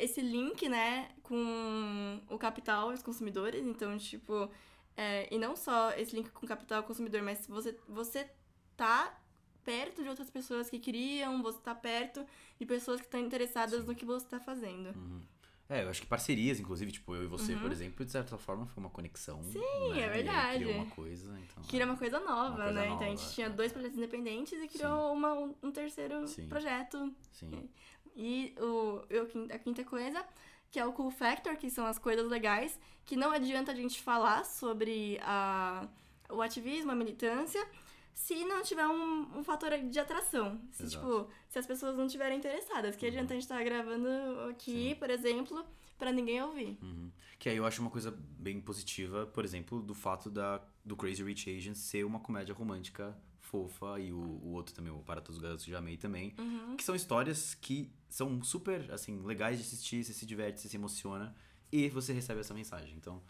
esse 0.00 0.20
link, 0.22 0.66
né, 0.68 1.10
com 1.22 2.20
o 2.30 2.38
capital 2.38 2.90
e 2.90 2.94
os 2.94 3.02
consumidores. 3.02 3.64
Então, 3.66 3.96
tipo, 3.98 4.50
é, 4.96 5.28
e 5.32 5.38
não 5.38 5.54
só 5.54 5.90
esse 5.92 6.16
link 6.16 6.30
com 6.30 6.46
o 6.46 6.48
capital 6.48 6.78
e 6.80 6.84
o 6.84 6.86
consumidor, 6.86 7.22
mas 7.22 7.46
você, 7.46 7.78
você 7.86 8.28
tá 8.76 9.14
perto 9.62 10.02
de 10.02 10.08
outras 10.08 10.30
pessoas 10.30 10.70
que 10.70 10.78
criam, 10.78 11.42
você 11.42 11.58
tá 11.60 11.74
perto 11.74 12.26
de 12.58 12.64
pessoas 12.66 13.00
que 13.00 13.06
estão 13.06 13.20
interessadas 13.20 13.84
no 13.84 13.94
que 13.94 14.04
você 14.06 14.26
tá 14.26 14.40
fazendo. 14.40 14.88
Uhum. 14.96 15.22
É, 15.68 15.82
eu 15.82 15.88
acho 15.88 16.02
que 16.02 16.06
parcerias, 16.06 16.60
inclusive, 16.60 16.92
tipo, 16.92 17.14
eu 17.14 17.24
e 17.24 17.26
você, 17.26 17.56
por 17.56 17.72
exemplo, 17.72 18.04
de 18.04 18.10
certa 18.12 18.36
forma 18.36 18.66
foi 18.66 18.82
uma 18.82 18.90
conexão. 18.90 19.42
Sim, 19.44 19.58
Uhum. 19.58 19.94
é 19.94 20.08
verdade. 20.10 20.62
criou 20.64 20.74
uma 20.76 20.86
coisa, 20.90 21.38
então. 21.40 21.62
Cria 21.64 21.86
uma 21.86 21.96
coisa 21.96 22.20
nova, 22.20 22.56
coisa 22.56 22.72
né? 22.72 22.84
Então 22.86 22.98
a 22.98 23.04
nova, 23.04 23.16
gente 23.16 23.34
tinha 23.34 23.46
é. 23.46 23.50
dois 23.50 23.72
projetos 23.72 23.96
independentes 23.96 24.52
e 24.62 24.68
criou 24.68 25.12
uma, 25.12 25.32
um, 25.62 25.70
terceiro 25.72 26.26
Sim. 26.28 26.48
projeto. 26.48 27.14
Sim. 27.32 27.68
E 28.14 28.54
o, 28.58 29.02
e 29.08 29.18
o 29.18 29.28
a 29.54 29.58
quinta 29.58 29.82
coisa, 29.84 30.22
que 30.70 30.78
é 30.78 30.84
o 30.84 30.92
cool 30.92 31.10
factor, 31.10 31.56
que 31.56 31.70
são 31.70 31.86
as 31.86 31.98
coisas 31.98 32.28
legais, 32.28 32.78
que 33.06 33.16
não 33.16 33.32
adianta 33.32 33.72
a 33.72 33.74
gente 33.74 34.02
falar 34.02 34.44
sobre 34.44 35.18
a, 35.22 35.88
o 36.28 36.42
ativismo, 36.42 36.90
a 36.92 36.94
militância, 36.94 37.66
se 38.14 38.44
não 38.44 38.62
tiver 38.62 38.86
um, 38.86 39.38
um 39.38 39.44
fator 39.44 39.76
de 39.76 39.98
atração. 39.98 40.60
Se, 40.70 40.84
Exato. 40.84 41.04
tipo, 41.04 41.30
se 41.48 41.58
as 41.58 41.66
pessoas 41.66 41.96
não 41.96 42.06
estiverem 42.06 42.38
interessadas. 42.38 42.94
Que 42.96 43.06
adianta 43.06 43.32
a 43.32 43.36
gente 43.36 43.42
estar 43.42 43.62
gravando 43.64 44.08
aqui, 44.48 44.90
Sim. 44.90 44.94
por 44.94 45.10
exemplo, 45.10 45.64
pra 45.98 46.12
ninguém 46.12 46.40
ouvir. 46.42 46.78
Uhum. 46.80 47.10
Que 47.38 47.48
aí 47.48 47.56
eu 47.56 47.66
acho 47.66 47.82
uma 47.82 47.90
coisa 47.90 48.16
bem 48.38 48.60
positiva, 48.60 49.26
por 49.26 49.44
exemplo, 49.44 49.82
do 49.82 49.94
fato 49.94 50.30
da, 50.30 50.62
do 50.84 50.96
Crazy 50.96 51.22
Rich 51.22 51.54
Asians 51.54 51.78
ser 51.78 52.04
uma 52.04 52.20
comédia 52.20 52.54
romântica 52.54 53.14
fofa 53.40 54.00
e 54.00 54.12
o, 54.12 54.18
o 54.18 54.52
outro 54.52 54.74
também, 54.74 54.92
o 54.92 54.98
Para 54.98 55.20
Todos 55.20 55.36
os 55.36 55.42
Garotos 55.42 55.64
que 55.64 55.70
já 55.70 55.78
amei 55.78 55.96
também. 55.96 56.34
Uhum. 56.38 56.76
Que 56.76 56.82
são 56.82 56.94
histórias 56.94 57.54
que 57.54 57.92
são 58.08 58.42
super, 58.42 58.90
assim, 58.92 59.20
legais 59.22 59.58
de 59.58 59.64
assistir, 59.64 60.04
você 60.04 60.12
se 60.12 60.24
diverte, 60.24 60.60
você 60.60 60.68
se 60.68 60.76
emociona 60.76 61.34
e 61.70 61.88
você 61.88 62.12
recebe 62.12 62.40
essa 62.40 62.54
mensagem. 62.54 62.94
Então, 62.96 63.22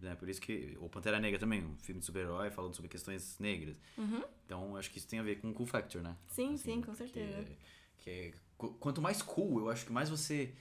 né, 0.00 0.14
por 0.14 0.28
isso 0.28 0.40
que 0.40 0.76
o 0.80 0.88
Pantera 0.88 1.18
Negra 1.20 1.38
também, 1.38 1.64
um 1.64 1.76
filme 1.76 2.00
de 2.00 2.06
super-herói 2.06 2.50
falando 2.50 2.74
sobre 2.74 2.88
questões 2.90 3.38
negras. 3.38 3.80
Uhum. 3.96 4.22
Então, 4.44 4.76
acho 4.76 4.90
que 4.90 4.98
isso 4.98 5.08
tem 5.08 5.18
a 5.18 5.22
ver 5.22 5.40
com 5.40 5.50
o 5.50 5.54
cool 5.54 5.66
factor, 5.66 6.02
né? 6.02 6.16
Sim, 6.28 6.56
sim, 6.56 6.80
com 6.82 6.92
que 6.92 6.98
certeza. 6.98 7.38
é- 7.38 7.56
Que 7.98 8.10
é 8.10 8.32
qu- 8.58 8.74
quanto 8.74 9.00
mais 9.00 9.22
cool, 9.22 9.60
eu 9.60 9.70
acho 9.70 9.86
que 9.86 9.92
mais 9.92 10.10
você, 10.10 10.54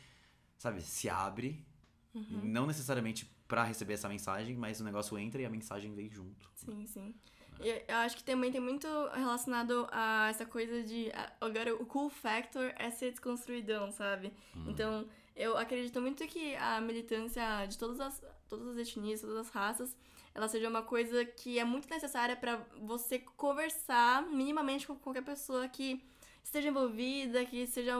sabe, 0.58 0.82
se 0.82 1.10
abre. 1.10 1.66
Uhum. 2.14 2.42
Não 2.44 2.66
necessariamente 2.68 3.26
pra 3.48 3.64
receber 3.64 3.94
essa 3.94 4.08
mensagem, 4.08 4.56
mas 4.56 4.80
o 4.80 4.84
negócio 4.84 5.18
entra 5.18 5.42
e 5.42 5.46
a 5.46 5.50
mensagem 5.50 5.94
vem 5.94 6.10
junto. 6.10 6.50
Sim, 6.56 6.86
sim. 6.88 7.14
E 7.62 7.70
eu- 7.88 7.96
acho 7.98 8.16
que 8.18 8.24
também 8.24 8.52
tem 8.52 8.62
muito 8.62 8.88
relacionado 9.14 9.88
a 9.92 10.28
essa 10.30 10.46
coisa 10.46 10.82
de. 10.84 11.12
Agora, 11.42 11.74
o 11.76 11.86
cool 11.86 12.10
factor 12.10 12.74
é 12.78 12.90
ser 12.90 13.12
desconstruidão, 13.12 13.92
sabe? 13.92 14.32
Então, 14.68 15.08
eu 15.36 15.58
acredito 15.58 16.00
muito 16.02 16.26
que 16.28 16.56
a 16.56 16.80
militância 16.82 17.66
de 17.68 17.78
todas 17.78 18.00
as, 18.00 18.22
todas 18.58 18.78
as 18.78 18.88
etnias, 18.88 19.22
todas 19.22 19.38
as 19.38 19.50
raças, 19.50 19.96
ela 20.34 20.48
seja 20.48 20.70
uma 20.70 20.82
coisa 20.82 21.24
que 21.26 21.60
é 21.60 21.64
muito 21.64 21.90
necessária 21.90 22.36
pra 22.36 22.66
você 22.82 23.20
conversar 23.20 24.28
minimamente 24.28 24.88
com 24.88 24.96
qualquer 24.96 25.24
pessoa 25.24 25.68
que 25.68 26.04
esteja 26.44 26.70
envolvida, 26.70 27.46
que 27.46 27.66
seja 27.68 27.94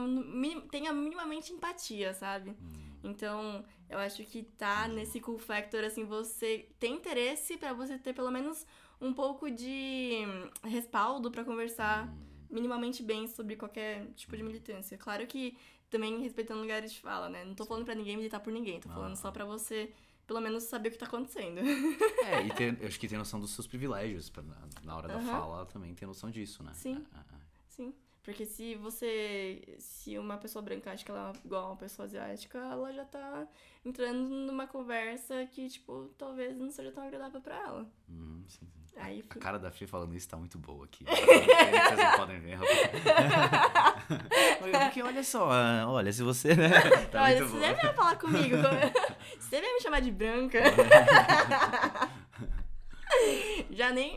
tenha 0.72 0.92
minimamente 0.92 1.54
empatia, 1.54 2.14
sabe? 2.14 2.56
Então, 3.04 3.64
eu 3.90 3.98
acho 4.00 4.24
que 4.24 4.44
tá 4.44 4.88
nesse 4.88 5.20
cool 5.20 5.38
factor, 5.38 5.84
assim, 5.84 6.06
você 6.06 6.70
tem 6.80 6.96
interesse 6.96 7.58
pra 7.58 7.74
você 7.74 7.98
ter 7.98 8.14
pelo 8.14 8.32
menos 8.32 8.66
um 9.02 9.14
pouco 9.14 9.52
de 9.52 10.20
respaldo 10.64 11.30
pra 11.30 11.44
conversar 11.44 12.14
minimamente 12.50 13.04
bem 13.04 13.28
sobre 13.28 13.56
qualquer 13.56 14.08
tipo 14.16 14.38
de 14.38 14.44
militância. 14.44 14.98
Claro 14.98 15.26
que 15.28 15.58
também 15.90 16.20
respeitando 16.22 16.62
lugares 16.62 16.92
de 16.92 17.00
fala, 17.00 17.30
né? 17.30 17.44
Não 17.44 17.54
tô 17.54 17.66
falando 17.66 17.86
pra 17.86 17.96
ninguém 17.96 18.16
militar 18.16 18.40
por 18.40 18.54
ninguém, 18.54 18.80
tô 18.80 18.90
falando 18.90 19.16
só 19.16 19.32
pra 19.32 19.46
você 19.46 19.92
pelo 20.28 20.40
menos 20.42 20.64
saber 20.64 20.90
o 20.90 20.92
que 20.92 20.98
tá 20.98 21.06
acontecendo. 21.06 21.60
É, 22.26 22.42
e 22.42 22.50
ter, 22.56 22.78
eu 22.82 22.88
acho 22.88 23.00
que 23.00 23.08
ter 23.08 23.18
noção 23.18 23.40
dos 23.40 23.52
seus 23.52 23.68
privilégios 23.68 24.30
pra, 24.30 24.42
na, 24.42 24.56
na 24.84 24.96
hora 24.98 25.08
da 25.10 25.20
fala 25.20 25.66
também 25.66 25.94
ter 25.94 26.06
noção 26.06 26.32
disso, 26.32 26.64
né? 26.64 26.72
Sim. 26.74 27.06
É, 27.14 27.18
é, 27.18 27.20
é. 27.20 27.40
Sim. 27.68 27.94
Porque 28.24 28.46
se 28.46 28.76
você. 28.76 29.62
Se 29.80 30.18
uma 30.18 30.38
pessoa 30.38 30.62
branca 30.64 30.92
acha 30.94 31.04
que 31.04 31.12
ela 31.12 31.34
é 31.36 31.46
igual 31.46 31.66
a 31.66 31.70
uma 31.72 31.76
pessoa 31.76 32.06
asiática, 32.06 32.58
ela 32.58 32.94
já 32.94 33.04
tá 33.04 33.46
entrando 33.84 34.30
numa 34.30 34.66
conversa 34.66 35.46
que, 35.48 35.68
tipo, 35.68 36.10
talvez 36.18 36.56
não 36.58 36.72
seja 36.72 36.90
tão 36.94 37.04
agradável 37.06 37.42
pra 37.42 37.58
ela. 37.58 37.86
Uhum, 38.08 38.42
sim, 38.48 38.66
sim. 38.86 38.96
Aí 38.96 39.20
A 39.20 39.24
fica. 39.24 39.40
cara 39.40 39.60
da 39.60 39.70
Fê 39.72 39.86
falando 39.86 40.16
isso 40.16 40.30
tá 40.30 40.38
muito 40.38 40.58
boa 40.58 40.86
aqui. 40.86 41.04
Vocês 41.12 41.98
não 41.98 42.16
podem 42.18 42.40
ver. 42.40 42.58
Porque 44.86 45.02
olha 45.02 45.24
só, 45.24 45.50
ah, 45.52 45.86
olha, 45.90 46.14
se 46.14 46.24
você, 46.24 46.56
né? 46.56 46.70
Tá 47.12 47.24
Olha, 47.24 47.40
muito 47.40 47.52
você 47.52 47.60
boa. 47.60 47.74
deve 47.74 47.94
falar 47.94 48.16
comigo. 48.18 48.56
Você 49.40 49.62
deve 49.62 49.74
me 49.74 49.82
chamar 49.82 50.00
de 50.02 50.12
branca. 50.12 50.60
Já 53.72 53.92
nem. 53.92 54.16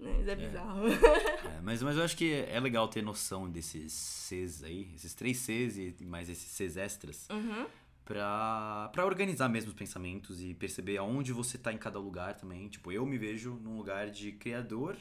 Mas 0.00 0.28
é 0.28 0.34
bizarro. 0.36 0.88
É, 0.88 1.60
mas, 1.62 1.82
mas 1.82 1.96
eu 1.96 2.02
acho 2.04 2.16
que 2.16 2.32
é 2.32 2.58
legal 2.60 2.88
ter 2.88 3.02
noção 3.02 3.48
desses 3.50 3.92
Cs 3.92 4.62
aí, 4.64 4.92
esses 4.94 5.14
três 5.14 5.38
Cs 5.38 5.76
e 5.78 5.96
mais 6.04 6.28
esses 6.28 6.50
Cs 6.50 6.76
extras, 6.76 7.28
Uhum. 7.30 7.66
pra, 8.04 8.88
pra 8.92 9.04
organizar 9.04 9.48
mesmo 9.48 9.70
os 9.70 9.76
pensamentos 9.76 10.40
e 10.42 10.54
perceber 10.54 10.96
aonde 10.98 11.32
você 11.32 11.58
tá 11.58 11.72
em 11.72 11.78
cada 11.78 11.98
lugar 11.98 12.34
também. 12.36 12.68
Tipo, 12.68 12.90
eu 12.92 13.04
me 13.04 13.18
vejo 13.18 13.54
num 13.62 13.76
lugar 13.76 14.08
de 14.10 14.32
criador 14.32 14.96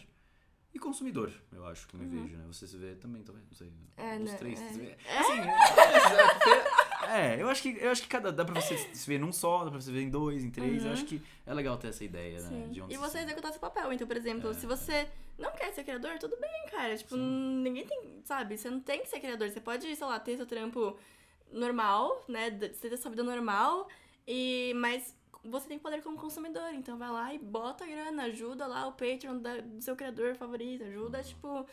e 0.74 0.80
consumidor, 0.80 1.32
eu 1.52 1.66
acho 1.68 1.88
que 1.88 1.96
eu 1.96 2.00
me 2.00 2.06
vejo, 2.08 2.36
né? 2.38 2.44
Você 2.48 2.68
se 2.68 2.78
vê 2.78 2.96
também, 2.96 3.24
talvez, 3.24 3.46
não 3.48 3.54
sei. 3.56 3.68
Uhum. 3.68 3.88
É, 3.98 4.18
os 4.18 4.32
né, 4.32 4.38
três. 4.38 4.60
é. 4.62 4.70
se 4.70 4.80
vê- 4.80 4.98
Assim, 5.18 5.40
é, 5.40 6.87
é, 7.08 7.42
eu 7.42 7.50
acho 7.50 7.62
que 7.62 7.78
eu 7.80 7.90
acho 7.92 8.02
que 8.02 8.08
cada 8.08 8.32
dá 8.32 8.44
pra 8.46 8.60
você 8.60 8.78
se 8.78 9.08
ver 9.10 9.20
num 9.20 9.32
só, 9.32 9.64
dá 9.64 9.72
pra 9.72 9.80
você 9.80 9.92
ver 9.92 10.02
em 10.02 10.10
dois, 10.10 10.44
em 10.44 10.50
três. 10.52 10.84
Eu 10.86 10.92
acho 10.92 11.06
que 11.06 11.22
é 11.46 11.54
legal 11.54 11.78
ter 11.78 11.88
essa 11.90 12.04
ideia, 12.04 12.40
né? 12.42 12.50
Sim. 12.50 12.70
De 12.72 12.82
onde 12.82 12.94
E 12.94 12.98
você 12.98 13.20
executar 13.20 13.52
seu 13.52 13.60
papel. 13.62 13.92
Então, 13.94 14.08
por 14.08 14.18
exemplo, 14.18 14.50
É, 14.52 14.54
se 14.54 14.66
você 14.66 15.08
não 15.38 15.52
quer 15.52 15.72
ser 15.74 15.84
criador, 15.84 16.18
tudo 16.20 16.38
bem, 16.40 16.66
cara. 16.72 16.96
Tipo, 16.98 17.16
ninguém 17.16 17.86
tem. 17.86 18.22
Sabe? 18.24 18.58
Você 18.58 18.70
não 18.70 18.80
tem 18.80 19.02
que 19.02 19.08
ser 19.10 19.20
criador. 19.20 19.50
Você 19.50 19.60
pode, 19.62 19.96
sei 19.96 20.08
lá, 20.08 20.20
ter 20.20 20.38
seu 20.38 20.46
trampo 20.46 20.98
normal, 21.52 22.24
né? 22.28 22.50
Você 22.52 22.90
ter 22.90 22.98
sua 22.98 23.12
vida 23.12 23.24
normal. 23.24 23.88
E, 24.28 24.74
mas 24.76 25.16
você 25.44 25.68
tem 25.68 25.80
poder 25.80 26.02
como 26.02 26.18
consumidor. 26.18 26.74
Então 26.74 26.98
vai 26.98 27.10
lá 27.12 27.34
e 27.34 27.40
bota 27.40 27.84
a 27.84 27.88
grana, 27.88 28.24
ajuda 28.24 28.68
lá 28.68 28.88
o 28.88 28.92
Patreon 28.92 29.38
da- 29.40 29.62
do 29.62 29.82
seu 29.82 29.96
criador 29.96 30.36
favorito. 30.36 30.84
Ajuda, 30.84 31.24
tipo. 31.24 31.66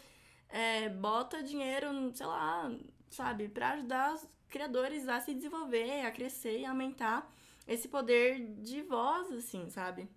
é, 0.48 0.88
bota 0.88 1.42
dinheiro, 1.42 1.88
sei 2.14 2.26
lá, 2.26 2.70
sabe, 3.14 3.48
pra 3.48 3.70
ajudar 3.72 4.14
os 4.14 4.26
criadores 4.48 5.08
a 5.08 5.20
se 5.20 5.34
desenvolver, 5.34 6.04
a 6.06 6.10
crescer 6.10 6.60
e 6.60 6.64
aumentar 6.66 7.30
esse 7.66 7.88
poder 7.88 8.40
de 8.62 8.82
voz, 8.82 9.32
assim, 9.32 9.68
sabe? 9.70 10.08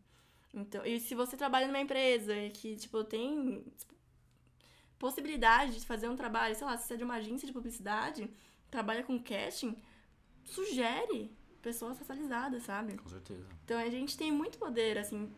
Então, 0.54 0.86
e 0.86 1.00
se 1.00 1.14
você 1.16 1.38
trabalha 1.38 1.68
numa 1.68 1.80
empresa 1.80 2.34
que, 2.54 2.76
tipo, 2.76 3.04
tem 3.04 3.64
possibilidade 5.00 5.80
de 5.80 5.86
fazer 5.86 6.10
um 6.10 6.16
trabalho, 6.16 6.56
sei 6.56 6.66
lá, 6.66 6.78
se 6.78 6.88
você 6.88 6.94
é 6.96 6.98
de 6.98 7.04
uma 7.04 7.16
agência 7.16 7.46
de 7.48 7.54
publicidade, 7.54 8.30
trabalha 8.70 9.04
com 9.04 9.22
casting, 9.22 9.76
sugere 10.44 11.32
pessoas 11.62 11.98
racializadas, 12.00 12.64
sabe? 12.64 12.98
Com 12.98 13.10
certeza. 13.10 13.46
Então 13.66 13.78
a 13.80 13.90
gente 13.90 14.18
tem 14.18 14.32
muito 14.32 14.58
poder, 14.58 14.98
assim. 14.98 15.32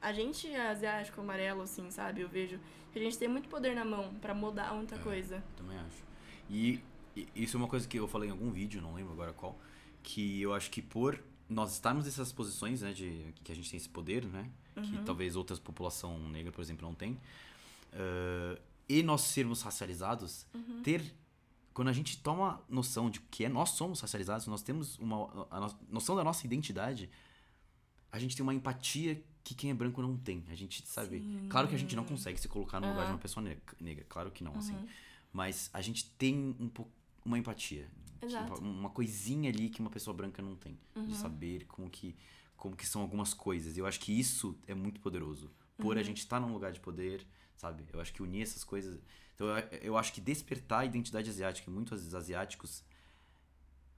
A 0.00 0.12
gente 0.12 0.54
asiático 0.54 1.20
amarelo, 1.20 1.62
assim, 1.62 1.90
sabe? 1.90 2.20
Eu 2.20 2.28
vejo 2.28 2.60
que 2.92 2.98
a 2.98 3.02
gente 3.02 3.16
tem 3.18 3.28
muito 3.28 3.48
poder 3.48 3.74
na 3.74 3.84
mão 3.84 4.14
pra 4.16 4.34
mudar 4.34 4.74
muita 4.74 4.96
É. 4.96 4.98
coisa. 4.98 5.42
Também 5.56 5.78
acho. 5.78 6.04
E 6.50 6.80
isso 7.34 7.56
é 7.56 7.58
uma 7.58 7.68
coisa 7.68 7.86
que 7.88 7.98
eu 7.98 8.06
falei 8.08 8.28
em 8.28 8.32
algum 8.32 8.50
vídeo, 8.50 8.80
não 8.82 8.94
lembro 8.94 9.12
agora 9.12 9.32
qual, 9.32 9.58
que 10.02 10.40
eu 10.40 10.52
acho 10.54 10.70
que 10.70 10.82
por 10.82 11.18
nós 11.48 11.72
estarmos 11.72 12.04
nessas 12.04 12.32
posições, 12.32 12.82
né, 12.82 12.92
de 12.92 13.32
que 13.44 13.52
a 13.52 13.54
gente 13.54 13.70
tem 13.70 13.76
esse 13.76 13.88
poder, 13.88 14.24
né, 14.24 14.50
que 14.82 14.98
talvez 15.04 15.36
outras 15.36 15.58
população 15.58 16.18
negra, 16.28 16.50
por 16.52 16.60
exemplo, 16.60 16.86
não 16.86 16.94
tem, 16.94 17.18
ah, 17.92 18.58
e 18.88 19.02
nós 19.02 19.22
sermos 19.22 19.62
racializados, 19.62 20.46
ter 20.84 21.02
quando 21.72 21.88
a 21.88 21.92
gente 21.92 22.18
toma 22.18 22.62
noção 22.68 23.10
de 23.10 23.20
que 23.20 23.44
é, 23.44 23.48
nós 23.48 23.70
somos 23.70 24.00
racializados, 24.00 24.46
nós 24.46 24.62
temos 24.62 24.98
uma 24.98 25.46
a 25.50 25.60
no- 25.60 25.78
noção 25.90 26.16
da 26.16 26.24
nossa 26.24 26.46
identidade, 26.46 27.10
a 28.10 28.18
gente 28.18 28.34
tem 28.34 28.42
uma 28.42 28.54
empatia 28.54 29.22
que 29.44 29.54
quem 29.54 29.70
é 29.70 29.74
branco 29.74 30.00
não 30.00 30.16
tem. 30.16 30.42
A 30.48 30.54
gente 30.54 30.84
sabe. 30.88 31.18
Sim. 31.20 31.46
Claro 31.50 31.68
que 31.68 31.74
a 31.74 31.78
gente 31.78 31.94
não 31.94 32.02
consegue 32.04 32.40
se 32.40 32.48
colocar 32.48 32.80
no 32.80 32.86
lugar 32.88 33.00
de 33.02 33.06
Aham. 33.08 33.12
uma 33.14 33.18
pessoa 33.20 33.44
ne- 33.44 33.58
negra, 33.78 34.04
claro 34.08 34.30
que 34.30 34.42
não, 34.42 34.56
assim. 34.56 34.74
Mas 35.32 35.68
a 35.72 35.80
gente 35.82 36.06
tem 36.12 36.56
um 36.58 36.68
pouco 36.68 36.90
uma 37.26 37.38
empatia. 37.38 37.90
Exato. 38.22 38.60
Uma 38.62 38.88
coisinha 38.90 39.50
ali 39.50 39.68
que 39.68 39.80
uma 39.80 39.90
pessoa 39.90 40.16
branca 40.16 40.40
não 40.40 40.56
tem. 40.56 40.78
De 40.94 41.14
saber 41.14 41.66
como 41.66 41.90
que, 41.90 42.16
como 42.56 42.74
que 42.74 42.86
são 42.86 43.02
algumas 43.02 43.34
coisas. 43.34 43.76
E 43.76 43.80
eu 43.80 43.86
acho 43.86 44.00
que 44.00 44.18
isso 44.18 44.56
é 44.66 44.74
muito 44.74 45.00
poderoso. 45.00 45.50
Por 45.76 45.98
a 45.98 46.02
gente 46.02 46.18
estar 46.18 46.40
num 46.40 46.52
lugar 46.52 46.72
de 46.72 46.80
poder, 46.80 47.26
sabe? 47.54 47.84
Eu 47.92 48.00
acho 48.00 48.12
que 48.14 48.22
unir 48.22 48.42
essas 48.42 48.64
coisas. 48.64 48.98
Então 49.34 49.46
eu, 49.48 49.56
eu 49.82 49.98
acho 49.98 50.12
que 50.12 50.20
despertar 50.20 50.80
a 50.80 50.84
identidade 50.86 51.28
asiática 51.28 51.70
muitos 51.70 52.14
asiáticos 52.14 52.82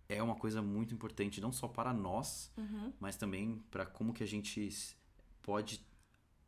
é 0.09 0.21
uma 0.23 0.35
coisa 0.35 0.61
muito 0.63 0.93
importante, 0.95 1.41
não 1.41 1.53
só 1.53 1.69
para 1.69 1.93
nós, 1.93 2.51
Uhum. 2.57 2.93
mas 2.99 3.17
também 3.17 3.63
para 3.71 3.85
como 3.87 4.13
que 4.13 4.25
a 4.25 4.27
gente 4.27 4.71
pode 5.43 5.87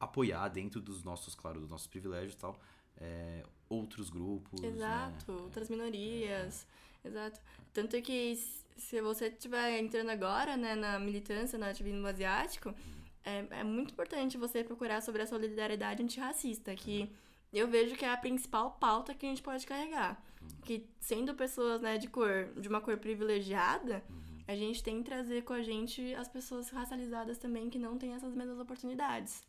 apoiar 0.00 0.48
dentro 0.48 0.80
dos 0.80 1.04
nossos, 1.04 1.34
claro, 1.34 1.60
dos 1.60 1.68
nossos 1.68 1.86
privilégios 1.86 2.32
e 2.34 2.38
tal, 2.38 2.58
é, 3.00 3.42
outros 3.68 4.10
grupos. 4.10 4.62
Exato, 4.62 5.32
né? 5.32 5.42
outras 5.42 5.68
minorias. 5.68 6.66
Exato. 7.04 7.40
Tanto 7.72 8.00
que 8.02 8.36
se 8.76 9.00
você 9.00 9.28
estiver 9.28 9.78
entrando 9.78 10.10
agora, 10.10 10.56
né, 10.56 10.74
na 10.74 10.98
militância, 10.98 11.58
no 11.58 11.64
ativismo 11.64 12.06
asiático, 12.06 12.74
é, 13.24 13.46
é 13.50 13.64
muito 13.64 13.92
importante 13.92 14.38
você 14.38 14.64
procurar 14.64 15.02
sobre 15.02 15.22
a 15.22 15.26
solidariedade 15.26 16.02
antirracista, 16.02 16.74
que 16.74 17.10
eu 17.52 17.68
vejo 17.68 17.96
que 17.96 18.04
é 18.04 18.12
a 18.12 18.16
principal 18.16 18.72
pauta 18.72 19.14
que 19.14 19.26
a 19.26 19.28
gente 19.28 19.42
pode 19.42 19.66
carregar. 19.66 20.22
Que 20.64 20.88
sendo 20.98 21.34
pessoas, 21.34 21.80
né, 21.80 21.98
de 21.98 22.08
cor, 22.08 22.48
de 22.56 22.68
uma 22.68 22.80
cor 22.80 22.96
privilegiada, 22.96 24.02
a 24.48 24.54
gente 24.56 24.82
tem 24.82 25.02
que 25.02 25.08
trazer 25.08 25.42
com 25.42 25.52
a 25.52 25.62
gente 25.62 26.14
as 26.14 26.28
pessoas 26.28 26.70
racializadas 26.70 27.38
também 27.38 27.70
que 27.70 27.78
não 27.78 27.96
têm 27.96 28.14
essas 28.14 28.34
mesmas 28.34 28.58
oportunidades. 28.58 29.42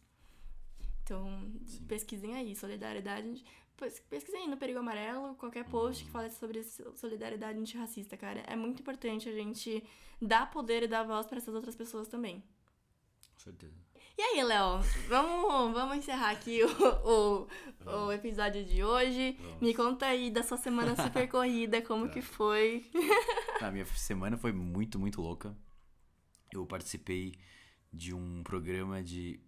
Então, 1.12 1.52
Sim. 1.66 1.84
pesquisem 1.88 2.36
aí, 2.36 2.56
solidariedade. 2.56 3.44
pes- 3.76 4.00
Pesquisem 4.10 4.44
aí 4.44 4.48
no 4.48 4.56
Perigo 4.56 4.80
Amarelo, 4.80 5.36
qualquer 5.36 5.66
post 5.66 6.06
que 6.06 6.10
fale 6.10 6.30
sobre 6.30 6.64
so- 6.64 6.96
solidariedade 6.96 7.60
antirracista, 7.60 8.16
cara. 8.16 8.40
É 8.48 8.56
muito 8.56 8.80
importante 8.82 9.28
a 9.28 9.34
gente 9.34 9.84
dar 10.22 10.50
poder 10.50 10.84
e 10.84 10.88
dar 10.88 11.04
voz 11.04 11.28
para 11.28 11.38
essas 11.38 11.54
outras 11.54 11.76
pessoas 11.76 12.08
também. 12.08 12.42
Com 13.34 13.40
certeza. 13.40 13.76
E 14.18 14.22
aí, 14.22 14.42
Léo, 14.44 14.80
vamos, 15.10 15.74
vamos 15.74 15.98
encerrar 15.98 16.30
aqui 16.30 16.62
o, 16.64 17.48
o, 17.90 18.06
o 18.06 18.12
episódio 18.14 18.64
de 18.64 18.84
hoje. 18.86 19.36
Vamos. 19.42 19.60
Me 19.62 19.74
conta 19.74 20.06
aí 20.06 20.30
da 20.32 20.44
sua 20.44 20.58
semana 20.58 20.96
super 20.96 21.28
corrida, 21.28 21.82
como 21.82 22.08
que 22.10 22.22
foi. 22.22 22.90
A 23.60 23.70
minha 23.70 23.86
semana 23.86 24.38
foi 24.38 24.54
muito, 24.54 24.98
muito 24.98 25.22
louca. 25.22 25.58
Eu 26.54 26.66
participei 26.66 27.34
de 27.92 28.14
um 28.14 28.44
programa 28.44 29.04
de. 29.04 29.42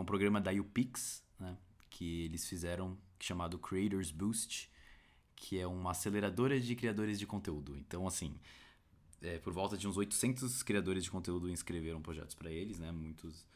É 0.00 0.02
um 0.02 0.06
programa 0.06 0.40
da 0.40 0.50
UPix, 0.52 1.22
né? 1.38 1.56
Que 1.90 2.24
eles 2.24 2.48
fizeram 2.48 2.96
chamado 3.20 3.58
Creators 3.58 4.10
Boost, 4.10 4.70
que 5.36 5.58
é 5.58 5.66
uma 5.66 5.90
aceleradora 5.92 6.58
de 6.60 6.74
criadores 6.74 7.18
de 7.18 7.26
conteúdo. 7.26 7.76
Então, 7.76 8.06
assim, 8.06 8.34
é, 9.22 9.38
por 9.38 9.52
volta 9.52 9.76
de 9.76 9.86
uns 9.86 9.96
800 9.96 10.62
criadores 10.62 11.04
de 11.04 11.10
conteúdo 11.10 11.50
inscreveram 11.50 12.00
projetos 12.00 12.34
para 12.34 12.50
eles, 12.50 12.78
né? 12.78 12.90
Muitos. 12.90 13.46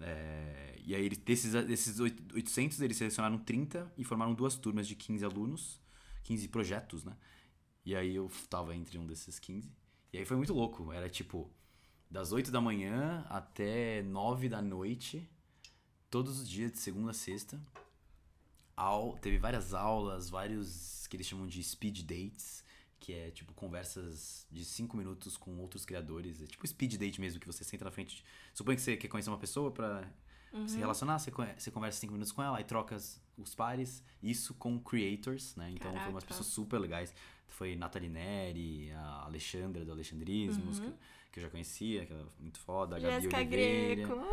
É, 0.00 0.76
e 0.84 0.94
aí, 0.94 1.08
desses, 1.10 1.52
desses 1.66 2.00
oit- 2.00 2.22
800, 2.34 2.80
eles 2.80 2.96
selecionaram 2.96 3.38
30 3.38 3.92
e 3.96 4.04
formaram 4.04 4.34
duas 4.34 4.56
turmas 4.56 4.88
de 4.88 4.94
15 4.96 5.24
alunos 5.24 5.80
15 6.24 6.48
projetos, 6.48 7.04
né? 7.04 7.16
E 7.84 7.96
aí 7.96 8.14
eu 8.14 8.30
tava 8.48 8.74
entre 8.76 8.96
um 8.98 9.06
desses 9.06 9.38
15. 9.38 9.70
E 10.12 10.18
aí 10.18 10.24
foi 10.24 10.36
muito 10.36 10.54
louco. 10.54 10.92
Era 10.92 11.08
tipo, 11.10 11.50
das 12.10 12.32
8 12.32 12.50
da 12.50 12.60
manhã 12.60 13.26
até 13.28 14.02
9 14.02 14.48
da 14.48 14.62
noite, 14.62 15.28
todos 16.12 16.38
os 16.40 16.48
dias, 16.48 16.70
de 16.70 16.78
segunda 16.78 17.10
a 17.10 17.14
sexta. 17.14 17.58
Au, 18.76 19.16
teve 19.18 19.38
várias 19.38 19.72
aulas, 19.72 20.28
vários 20.28 21.06
que 21.08 21.16
eles 21.16 21.26
chamam 21.26 21.46
de 21.46 21.62
speed 21.62 22.02
dates, 22.02 22.62
que 23.00 23.12
é 23.14 23.30
tipo 23.30 23.52
conversas 23.54 24.46
de 24.50 24.62
5 24.64 24.94
minutos 24.96 25.36
com 25.38 25.56
outros 25.58 25.84
criadores. 25.86 26.42
É 26.42 26.46
tipo 26.46 26.66
speed 26.66 26.96
date 26.96 27.18
mesmo, 27.20 27.40
que 27.40 27.46
você 27.46 27.64
senta 27.64 27.84
na 27.86 27.90
frente. 27.90 28.16
De... 28.16 28.24
Suponha 28.54 28.76
que 28.76 28.82
você 28.82 28.96
quer 28.96 29.08
conhecer 29.08 29.30
uma 29.30 29.38
pessoa 29.38 29.70
pra 29.70 30.06
Uhum. 30.52 30.68
se 30.68 30.76
relacionar, 30.76 31.18
você, 31.18 31.30
você 31.56 31.70
conversa 31.70 31.98
5 32.00 32.12
minutos 32.12 32.30
com 32.30 32.42
ela, 32.42 32.58
aí 32.58 32.64
troca 32.64 32.94
os 33.38 33.54
pares. 33.54 34.02
Isso 34.22 34.52
com 34.52 34.78
creators, 34.78 35.56
né? 35.56 35.70
Então 35.70 35.90
foi 35.98 36.10
umas 36.10 36.24
pessoas 36.24 36.46
super 36.48 36.78
legais. 36.78 37.14
Foi 37.48 37.74
Nathalie 37.74 38.10
Neri, 38.10 38.92
a 38.92 39.24
Alexandra 39.24 39.82
do 39.82 39.92
Alexandrismos, 39.92 40.78
Uhum. 40.78 40.92
que, 41.32 41.38
eu 41.38 41.42
já 41.44 41.48
conhecia, 41.48 42.04
que 42.04 42.12
era 42.12 42.26
muito 42.38 42.58
foda, 42.60 42.96
a 42.96 42.98
Gabi 42.98 43.14
Jéssica 43.14 43.38
Oliveira. 43.38 44.06
Greco. 44.06 44.26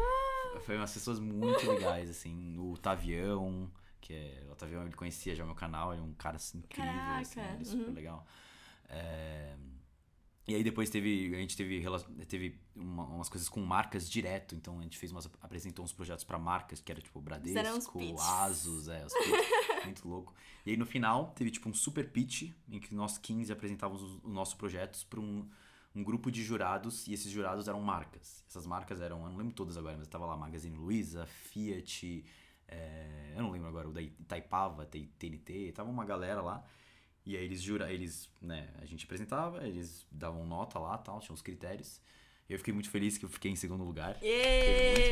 Foi 0.62 0.76
umas 0.78 0.94
pessoas 0.94 1.20
muito 1.20 1.66
legais, 1.72 2.10
assim. 2.10 2.58
O 2.60 2.78
Tavião, 2.78 3.70
que 4.02 4.14
é. 4.14 4.48
O 4.52 4.56
Tavião 4.56 4.84
ele 4.84 4.96
conhecia 4.96 5.36
já 5.36 5.44
o 5.44 5.48
meu 5.48 5.56
canal, 5.56 5.94
ele 5.94 6.02
é 6.02 6.06
um 6.06 6.14
cara 6.14 6.36
assim, 6.36 6.60
incrível, 6.60 6.92
assim, 6.92 7.36
Caraca, 7.36 7.54
ele 7.54 7.62
é 7.62 7.66
super 7.66 7.88
uhum. 7.88 7.94
legal. 7.94 8.28
É, 8.90 9.56
E 10.48 10.56
aí 10.56 10.64
depois 10.64 10.90
teve. 10.90 11.34
A 11.36 11.38
gente 11.40 11.56
teve, 11.56 11.84
teve 12.28 12.60
uma- 12.76 13.06
umas 13.06 13.30
coisas 13.30 13.48
com 13.48 13.62
marcas 13.62 14.10
direto, 14.10 14.56
então 14.56 14.80
a 14.80 14.82
gente 14.84 14.98
fez 14.98 15.12
umas. 15.12 15.30
apresentou 15.42 15.86
uns 15.86 15.94
projetos 15.94 16.24
pra 16.24 16.40
marcas, 16.40 16.82
que 16.82 16.92
era 16.92 17.00
tipo 17.02 17.22
Bradesco. 17.22 17.54
Asus, 18.20 18.88
é, 18.88 19.06
os 19.06 19.14
pitches, 19.14 19.32
muito 19.86 20.08
louco. 20.08 20.34
E 20.66 20.72
aí 20.72 20.78
no 20.78 20.86
final 20.88 21.32
teve 21.36 21.52
tipo 21.52 21.70
um 21.70 21.74
super 21.74 22.10
pitch, 22.10 22.52
em 22.68 22.80
que 22.80 22.96
nós 22.96 23.18
15 23.20 23.52
apresentávamos 23.52 24.02
os, 24.02 24.14
os 24.24 24.32
nossos 24.34 24.56
projetos 24.56 25.04
pra 25.04 25.20
um 25.20 25.48
um 26.00 26.04
grupo 26.04 26.32
de 26.32 26.42
jurados 26.44 27.06
e 27.08 27.14
esses 27.14 27.30
jurados 27.32 27.68
eram 27.68 27.82
marcas. 27.82 28.44
Essas 28.48 28.66
marcas 28.66 29.02
eram, 29.02 29.24
eu 29.24 29.30
não 29.30 29.38
lembro 29.38 29.54
todas 29.54 29.78
agora, 29.78 29.98
mas 29.98 30.08
tava 30.08 30.26
lá 30.26 30.38
Magazine 30.38 30.78
Luiza, 30.78 31.26
Fiat, 31.26 32.26
é, 32.68 33.34
eu 33.36 33.44
não 33.44 33.52
lembro 33.52 33.68
agora, 33.68 33.90
o 33.90 33.92
da 33.92 34.02
Itaipava, 34.02 34.86
TNT, 34.86 35.74
tava 35.74 35.90
uma 35.90 36.06
galera 36.06 36.42
lá. 36.42 36.64
E 37.26 37.36
aí 37.36 37.44
eles 37.44 37.62
jura, 37.62 37.92
eles, 37.92 38.30
né, 38.42 38.70
a 38.82 38.86
gente 38.86 39.06
apresentava, 39.06 39.68
eles 39.68 40.08
davam 40.12 40.48
nota 40.48 40.80
lá, 40.80 40.98
tal, 40.98 41.20
tinham 41.20 41.36
os 41.36 41.42
critérios. 41.42 42.02
Eu 42.50 42.58
fiquei 42.58 42.74
muito 42.74 42.90
feliz 42.90 43.18
que 43.18 43.26
eu 43.26 43.30
fiquei 43.30 43.52
em 43.52 43.56
segundo 43.56 43.84
lugar. 43.84 44.18
Yay! 44.24 45.12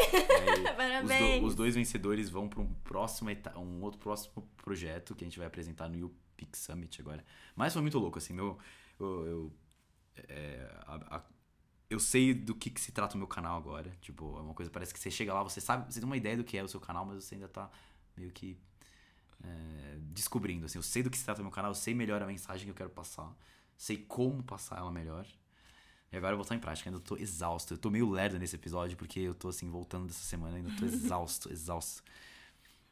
Aí, 0.00 0.62
os, 0.64 0.70
Parabéns! 0.76 1.40
do- 1.40 1.46
os 1.46 1.54
dois 1.54 1.74
vencedores 1.74 2.28
vão 2.28 2.48
para 2.48 2.60
um 2.60 2.72
próximo 2.82 3.30
um 3.56 3.82
outro 3.82 4.00
próximo 4.00 4.42
projeto 4.56 5.14
que 5.14 5.22
a 5.22 5.26
gente 5.26 5.38
vai 5.38 5.46
apresentar 5.46 5.88
no 5.88 6.06
UPix 6.06 6.58
Summit 6.60 7.00
agora. 7.00 7.24
Mas 7.54 7.72
foi 7.72 7.82
muito 7.82 7.98
louco, 7.98 8.18
assim, 8.18 8.32
meu, 8.32 8.58
eu, 8.98 9.26
eu, 9.26 9.52
é, 10.28 10.70
a- 10.86 11.16
a- 11.18 11.22
eu 11.90 12.00
sei 12.00 12.34
do 12.34 12.54
que, 12.54 12.70
que 12.70 12.80
se 12.80 12.92
trata 12.92 13.14
o 13.16 13.18
meu 13.18 13.28
canal 13.28 13.56
agora. 13.58 13.90
Tipo, 14.00 14.36
é 14.38 14.42
uma 14.42 14.54
coisa, 14.54 14.70
parece 14.70 14.92
que 14.94 15.00
você 15.00 15.10
chega 15.10 15.34
lá, 15.34 15.42
você 15.42 15.60
sabe, 15.60 15.92
você 15.92 16.00
tem 16.00 16.06
uma 16.08 16.16
ideia 16.16 16.36
do 16.36 16.44
que 16.44 16.56
é 16.58 16.62
o 16.62 16.68
seu 16.68 16.80
canal, 16.80 17.04
mas 17.06 17.24
você 17.24 17.34
ainda 17.36 17.48
tá 17.48 17.70
meio 18.16 18.30
que 18.32 18.58
é, 19.44 19.98
descobrindo, 20.00 20.66
assim. 20.66 20.78
Eu 20.78 20.82
sei 20.82 21.02
do 21.02 21.10
que 21.10 21.18
se 21.18 21.24
trata 21.24 21.40
o 21.40 21.44
meu 21.44 21.52
canal, 21.52 21.70
eu 21.70 21.74
sei 21.74 21.94
melhor 21.94 22.22
a 22.22 22.26
mensagem 22.26 22.64
que 22.66 22.70
eu 22.70 22.74
quero 22.74 22.90
passar, 22.90 23.32
sei 23.76 23.96
como 23.98 24.42
passar 24.42 24.78
ela 24.78 24.90
melhor. 24.92 25.26
E 26.12 26.16
agora 26.16 26.32
eu 26.34 26.38
vou 26.38 26.44
botar 26.44 26.54
em 26.56 26.60
prática, 26.60 26.88
ainda 26.88 27.00
tô 27.00 27.16
exausto. 27.16 27.74
Eu 27.74 27.78
tô 27.78 27.90
meio 27.90 28.08
lerdo 28.10 28.38
nesse 28.38 28.56
episódio, 28.56 28.96
porque 28.96 29.20
eu 29.20 29.34
tô 29.34 29.48
assim, 29.48 29.70
voltando 29.70 30.06
dessa 30.06 30.22
semana, 30.24 30.56
ainda 30.56 30.70
tô 30.72 30.84
exausto, 30.86 31.52
exausto. 31.52 32.02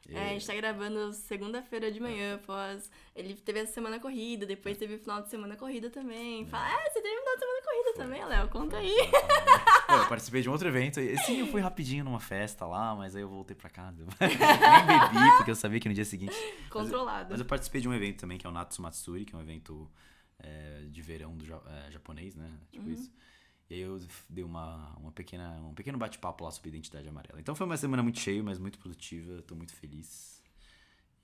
É, 0.09 0.29
a 0.29 0.33
gente 0.33 0.47
tá 0.47 0.55
gravando 0.55 1.11
segunda-feira 1.13 1.91
de 1.91 1.99
manhã, 1.99 2.35
após. 2.35 2.89
Ele 3.15 3.33
teve 3.35 3.59
a 3.61 3.65
semana 3.67 3.99
corrida, 3.99 4.45
depois 4.45 4.77
teve 4.77 4.95
o 4.95 4.99
final 4.99 5.21
de 5.21 5.29
semana 5.29 5.55
corrida 5.55 5.89
também. 5.89 6.45
Fala, 6.45 6.65
ah, 6.67 6.89
você 6.89 7.01
teve 7.01 7.15
o 7.15 7.19
final 7.19 7.33
de 7.35 7.39
semana 7.39 7.61
corrida 7.63 7.93
também, 7.95 8.25
Léo? 8.25 8.47
Conta 8.49 8.77
aí. 8.77 8.95
Eu 9.89 10.07
participei 10.07 10.41
de 10.41 10.49
um 10.49 10.51
outro 10.51 10.67
evento. 10.67 10.99
e- 10.99 11.17
Sim, 11.19 11.39
eu 11.39 11.47
fui 11.47 11.61
rapidinho 11.61 12.03
numa 12.03 12.19
festa 12.19 12.65
lá, 12.65 12.93
mas 12.93 13.15
aí 13.15 13.21
eu 13.21 13.29
voltei 13.29 13.55
pra 13.55 13.69
casa. 13.69 14.05
Nem 14.19 14.29
bebi, 14.37 15.37
porque 15.37 15.51
eu 15.51 15.55
sabia 15.55 15.79
que 15.79 15.87
no 15.87 15.95
dia 15.95 16.03
seguinte. 16.03 16.35
Controlado. 16.69 17.29
Mas 17.31 17.39
eu 17.39 17.45
participei 17.45 17.79
de 17.79 17.87
um 17.87 17.93
evento 17.93 18.19
também, 18.19 18.37
que 18.37 18.45
é 18.45 18.49
o 18.49 18.51
Natsu 18.53 18.81
Matsuri, 18.81 19.23
que 19.23 19.33
é 19.33 19.37
um 19.37 19.41
evento 19.41 19.89
é, 20.39 20.81
de 20.89 21.01
verão 21.01 21.35
do 21.37 21.45
é, 21.45 21.89
japonês, 21.91 22.35
né? 22.35 22.49
Tipo 22.69 22.89
isso. 22.89 23.09
E 23.69 23.73
aí 23.75 23.81
eu 23.81 23.99
dei 24.29 24.43
uma, 24.43 24.95
uma 24.97 25.11
pequena, 25.11 25.49
um 25.61 25.73
pequeno 25.73 25.97
bate-papo 25.97 26.43
lá 26.43 26.51
sobre 26.51 26.69
identidade 26.69 27.07
amarela. 27.07 27.39
Então 27.39 27.53
foi 27.55 27.65
uma 27.65 27.75
semana 27.77 28.01
muito 28.01 28.19
cheia, 28.19 28.41
mas 28.41 28.57
muito 28.59 28.79
produtiva. 28.79 29.41
Tô 29.41 29.55
muito 29.55 29.73
feliz. 29.73 30.41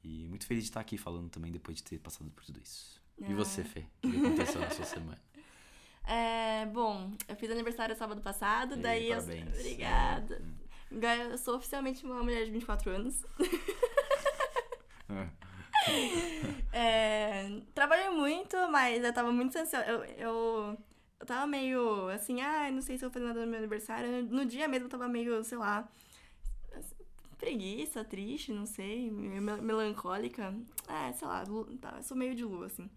E 0.03 0.27
muito 0.27 0.45
feliz 0.45 0.63
de 0.63 0.69
estar 0.69 0.81
aqui 0.81 0.97
falando 0.97 1.29
também 1.29 1.51
depois 1.51 1.77
de 1.77 1.83
ter 1.83 1.99
passado 1.99 2.29
por 2.31 2.43
tudo 2.43 2.59
isso. 2.61 3.01
E 3.17 3.31
Ah. 3.31 3.35
você, 3.35 3.63
Fê? 3.63 3.85
O 4.03 4.11
que 4.11 4.17
aconteceu 4.17 4.59
na 4.61 4.69
sua 4.71 4.85
semana? 4.85 5.21
É, 6.05 6.65
bom, 6.65 7.13
eu 7.29 7.35
fiz 7.37 7.49
aniversário 7.49 7.95
sábado 7.95 8.19
passado, 8.21 8.73
Ei, 8.75 8.81
daí 8.81 9.09
eu. 9.09 9.15
parabéns. 9.21 9.47
Obrigada. 9.57 10.41
Hum. 10.43 10.97
Agora 10.97 11.23
eu 11.23 11.37
sou 11.37 11.55
oficialmente 11.55 12.05
uma 12.05 12.21
mulher 12.21 12.43
de 12.43 12.51
24 12.51 12.91
anos. 12.91 13.23
É. 15.09 15.29
É, 16.73 17.61
trabalhei 17.73 18.09
muito, 18.09 18.55
mas 18.71 19.03
eu 19.03 19.13
tava 19.13 19.31
muito 19.31 19.57
ansiosa. 19.57 19.85
Eu, 19.85 20.03
eu, 20.03 20.77
eu 21.23 21.25
tava 21.25 21.47
meio 21.47 22.09
assim, 22.09 22.41
ah, 22.41 22.69
não 22.69 22.81
sei 22.81 22.97
se 22.97 23.05
eu 23.05 23.09
vou 23.09 23.13
fazer 23.13 23.25
nada 23.25 23.45
no 23.45 23.47
meu 23.47 23.57
aniversário. 23.57 24.23
No 24.25 24.45
dia 24.45 24.67
mesmo 24.67 24.87
eu 24.87 24.89
tava 24.89 25.07
meio, 25.07 25.41
sei 25.45 25.57
lá, 25.57 25.87
preguiça, 27.37 28.03
triste, 28.03 28.51
não 28.51 28.65
sei, 28.65 29.09
melancólica. 29.09 30.53
É, 30.87 31.13
sei 31.13 31.25
lá, 31.25 31.45
tá, 31.79 32.01
sou 32.03 32.17
meio 32.17 32.35
de 32.35 32.43
lua, 32.43 32.65
assim. 32.65 32.89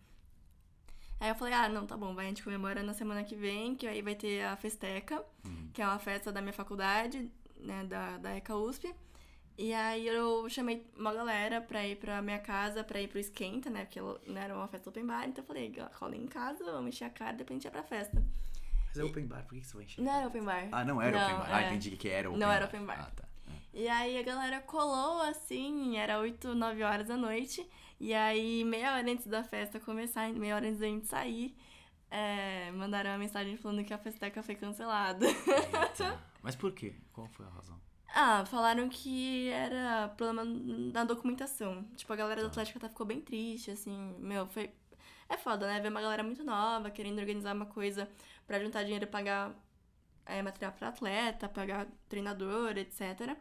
Aí 1.21 1.29
eu 1.29 1.37
falei, 1.37 1.55
ah, 1.55 1.69
não, 1.69 1.87
tá 1.87 1.97
bom, 1.97 2.15
vai, 2.17 2.27
a 2.27 2.29
gente 2.29 2.43
comemora 2.43 2.83
na 2.83 2.93
semana 2.93 3.23
que 3.23 3.37
vem, 3.37 3.77
que 3.77 3.87
aí 3.87 4.03
vai 4.03 4.17
ter 4.17 4.43
a 4.45 4.57
Festeca, 4.57 5.25
Hum. 5.47 5.71
que 5.73 5.81
é 5.81 5.87
uma 5.87 5.99
festa 6.01 6.33
da 6.33 6.43
minha 6.43 6.53
faculdade, 6.53 7.31
né, 7.59 7.85
da, 7.85 8.19
da 8.19 8.37
ECA 8.37 8.57
USP. 8.57 8.93
E 9.59 9.73
aí 9.73 10.07
eu 10.07 10.49
chamei 10.51 10.87
uma 10.97 11.15
galera 11.15 11.61
pra 11.63 11.87
ir 11.87 11.97
pra 11.97 12.21
minha 12.21 12.39
casa, 12.39 12.85
pra 12.85 13.01
ir 13.01 13.09
pro 13.09 13.19
Esquenta, 13.19 13.71
né, 13.71 13.87
porque 13.87 14.01
não 14.01 14.39
era 14.41 14.55
uma 14.55 14.69
festa 14.69 14.91
open 14.91 15.07
bar, 15.07 15.27
então 15.27 15.43
eu 15.43 15.47
falei, 15.47 15.75
cola 15.99 16.15
em 16.15 16.27
casa, 16.27 16.63
vamos 16.65 16.89
encher 16.95 17.05
a 17.07 17.11
cara, 17.11 17.33
depois 17.37 17.53
a 17.53 17.55
gente 17.55 17.65
ia 17.65 17.71
pra 17.71 17.83
festa. 17.83 18.23
Mas 18.89 18.99
é 18.99 19.05
open 19.05 19.27
bar, 19.27 19.43
por 19.45 19.55
que 19.55 19.61
que 19.61 19.67
você 19.67 19.75
vai 19.77 19.85
encher? 19.85 20.03
Não 20.03 20.13
era 20.15 20.27
open 20.27 20.43
bar. 20.43 20.69
Ah, 20.73 20.85
não 20.85 21.01
era 21.01 21.17
Não, 21.19 21.25
open 21.27 21.37
bar. 21.39 21.49
Ah, 21.55 21.63
é. 21.63 21.69
entendi 21.69 21.97
que 21.97 22.09
era 22.09 22.29
open 22.29 22.39
Não 22.39 22.49
bar. 22.49 22.55
era 22.55 22.67
open 22.67 22.85
bar. 22.85 23.01
Ah, 23.01 23.11
tá. 23.17 23.25
E 23.73 23.89
aí 23.89 24.19
a 24.19 24.23
galera 24.23 24.61
colou 24.61 25.21
assim, 25.23 25.97
era 25.99 26.19
8, 26.19 26.55
9 26.55 26.83
horas 26.83 27.09
da 27.09 27.17
noite. 27.17 27.67
E 27.99 28.13
aí, 28.13 28.63
meia 28.65 28.95
hora 28.95 29.11
antes 29.11 29.27
da 29.27 29.43
festa 29.43 29.81
começar, 29.81 30.31
meia 30.33 30.55
hora 30.57 30.67
antes 30.67 30.81
da 30.81 30.87
gente 30.87 31.07
sair, 31.07 31.55
é, 32.11 32.71
mandaram 32.73 33.11
uma 33.11 33.19
mensagem 33.19 33.57
falando 33.57 33.85
que 33.85 33.93
a 33.93 33.99
festeca 33.99 34.43
foi 34.43 34.55
cancelada. 34.55 35.27
Mas 36.43 36.55
por 36.55 36.73
quê? 36.73 36.95
Qual 37.13 37.27
foi 37.29 37.45
a 37.47 37.49
razão? 37.51 37.79
Ah, 38.17 38.45
falaram 38.47 38.89
que 38.89 39.49
era 39.51 40.09
problema 40.17 40.45
na 40.45 41.05
documentação. 41.05 41.85
Tipo, 41.97 42.13
a 42.13 42.17
galera 42.17 42.41
do 42.43 42.47
Tá. 42.47 42.53
Atlético 42.53 42.81
tá, 42.81 42.89
ficou 42.89 43.07
bem 43.07 43.21
triste, 43.21 43.71
assim, 43.71 44.15
meu, 44.19 44.47
foi. 44.47 44.71
É 45.29 45.37
foda, 45.37 45.67
né? 45.67 45.81
Ver 45.81 45.89
uma 45.91 46.01
galera 46.01 46.23
muito 46.23 46.45
nova 46.45 46.91
querendo 46.91 47.19
organizar 47.19 47.55
uma 47.55 47.67
coisa 47.67 48.09
pra 48.47 48.61
juntar 48.61 48.85
dinheiro 48.85 49.05
e 49.05 49.09
pagar 49.09 49.53
é, 50.27 50.43
material 50.43 50.73
pra 50.73 50.89
atleta, 50.89 51.49
pagar 51.49 51.87
treinador, 52.09 52.77
etc. 52.79 53.37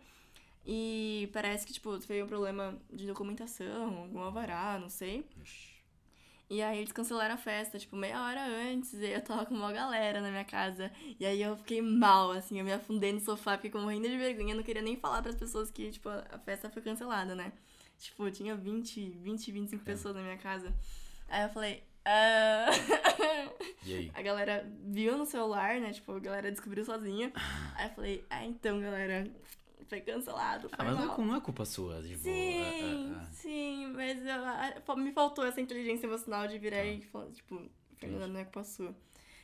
E 0.66 1.30
parece 1.34 1.66
que, 1.68 1.74
tipo, 1.74 2.00
foi 2.02 2.24
um 2.24 2.28
problema 2.28 2.78
de 2.92 3.08
documentação, 3.08 4.00
algum 4.00 4.20
alvará, 4.22 4.80
não 4.80 4.90
sei. 4.90 5.30
Ixi. 5.44 5.75
E 6.50 6.62
aí 6.62 6.78
eles 6.78 6.92
cancelaram 6.92 7.34
a 7.34 7.38
festa, 7.38 7.80
tipo, 7.80 7.96
meia 7.96 8.22
hora 8.22 8.46
antes, 8.46 8.94
e 8.94 9.06
aí 9.06 9.14
eu 9.14 9.22
tava 9.22 9.46
com 9.46 9.56
uma 9.56 9.72
galera 9.72 10.22
na 10.22 10.30
minha 10.30 10.46
casa. 10.46 10.92
E 11.20 11.26
aí 11.26 11.42
eu 11.42 11.58
fiquei 11.58 11.82
mal, 11.82 12.32
assim, 12.32 12.60
eu 12.60 12.66
me 12.66 12.72
afundei 12.72 13.12
no 13.12 13.20
sofá, 13.20 13.58
fiquei 13.58 13.80
morrendo 13.80 14.08
de 14.08 14.18
vergonha, 14.18 14.54
não 14.54 14.64
queria 14.64 14.82
nem 14.82 14.96
falar 14.96 15.22
pras 15.24 15.36
pessoas 15.36 15.72
que, 15.72 15.92
tipo, 15.92 16.08
a 16.10 16.40
festa 16.46 16.70
foi 16.70 16.82
cancelada, 16.82 17.34
né? 17.34 17.52
Tipo, 17.98 18.30
tinha 18.30 18.56
20, 18.56 19.10
20, 19.10 19.52
25 19.52 19.84
pessoas 19.84 20.16
na 20.16 20.22
minha 20.22 20.38
casa. 20.38 20.74
Aí 21.28 21.44
eu 21.44 21.50
falei, 21.50 21.84
ah... 22.06 22.68
E 23.84 23.94
aí? 23.96 24.12
A 24.14 24.22
galera 24.22 24.66
viu 24.84 25.18
no 25.18 25.26
celular, 25.26 25.80
né? 25.80 25.92
Tipo, 25.92 26.14
a 26.14 26.20
galera 26.20 26.52
descobriu 26.52 26.86
sozinha. 26.86 27.32
Aí 27.76 27.88
eu 27.88 27.94
falei, 27.96 28.26
ah, 28.30 28.46
então, 28.46 28.80
galera, 28.80 29.28
foi 29.88 30.02
cancelado, 30.02 30.70
foi 30.70 30.78
Ah, 30.80 30.84
mas 30.84 30.98
não 30.98 31.06
mal. 31.08 31.20
é, 31.20 31.26
não 31.26 31.36
é 31.36 31.42
culpa 31.42 31.66
sua, 31.66 32.02
tipo. 32.02 32.18
Sim, 32.20 32.30
é- 32.32 32.82
é- 32.82 33.24
é. 33.24 33.32
sim, 33.32 33.88
mas 33.96 34.20
eu- 34.26 34.98
me 34.98 35.12
faltou 35.12 35.46
essa 35.46 35.62
inteligência 35.62 36.06
emocional 36.08 36.48
de 36.48 36.58
virar 36.60 36.84
e 36.84 37.02
falar, 37.02 37.32
tipo, 37.32 37.62
Fernanda, 37.98 38.28
não 38.28 38.40
é 38.40 38.44
culpa 38.44 38.64
sua. 38.64 38.96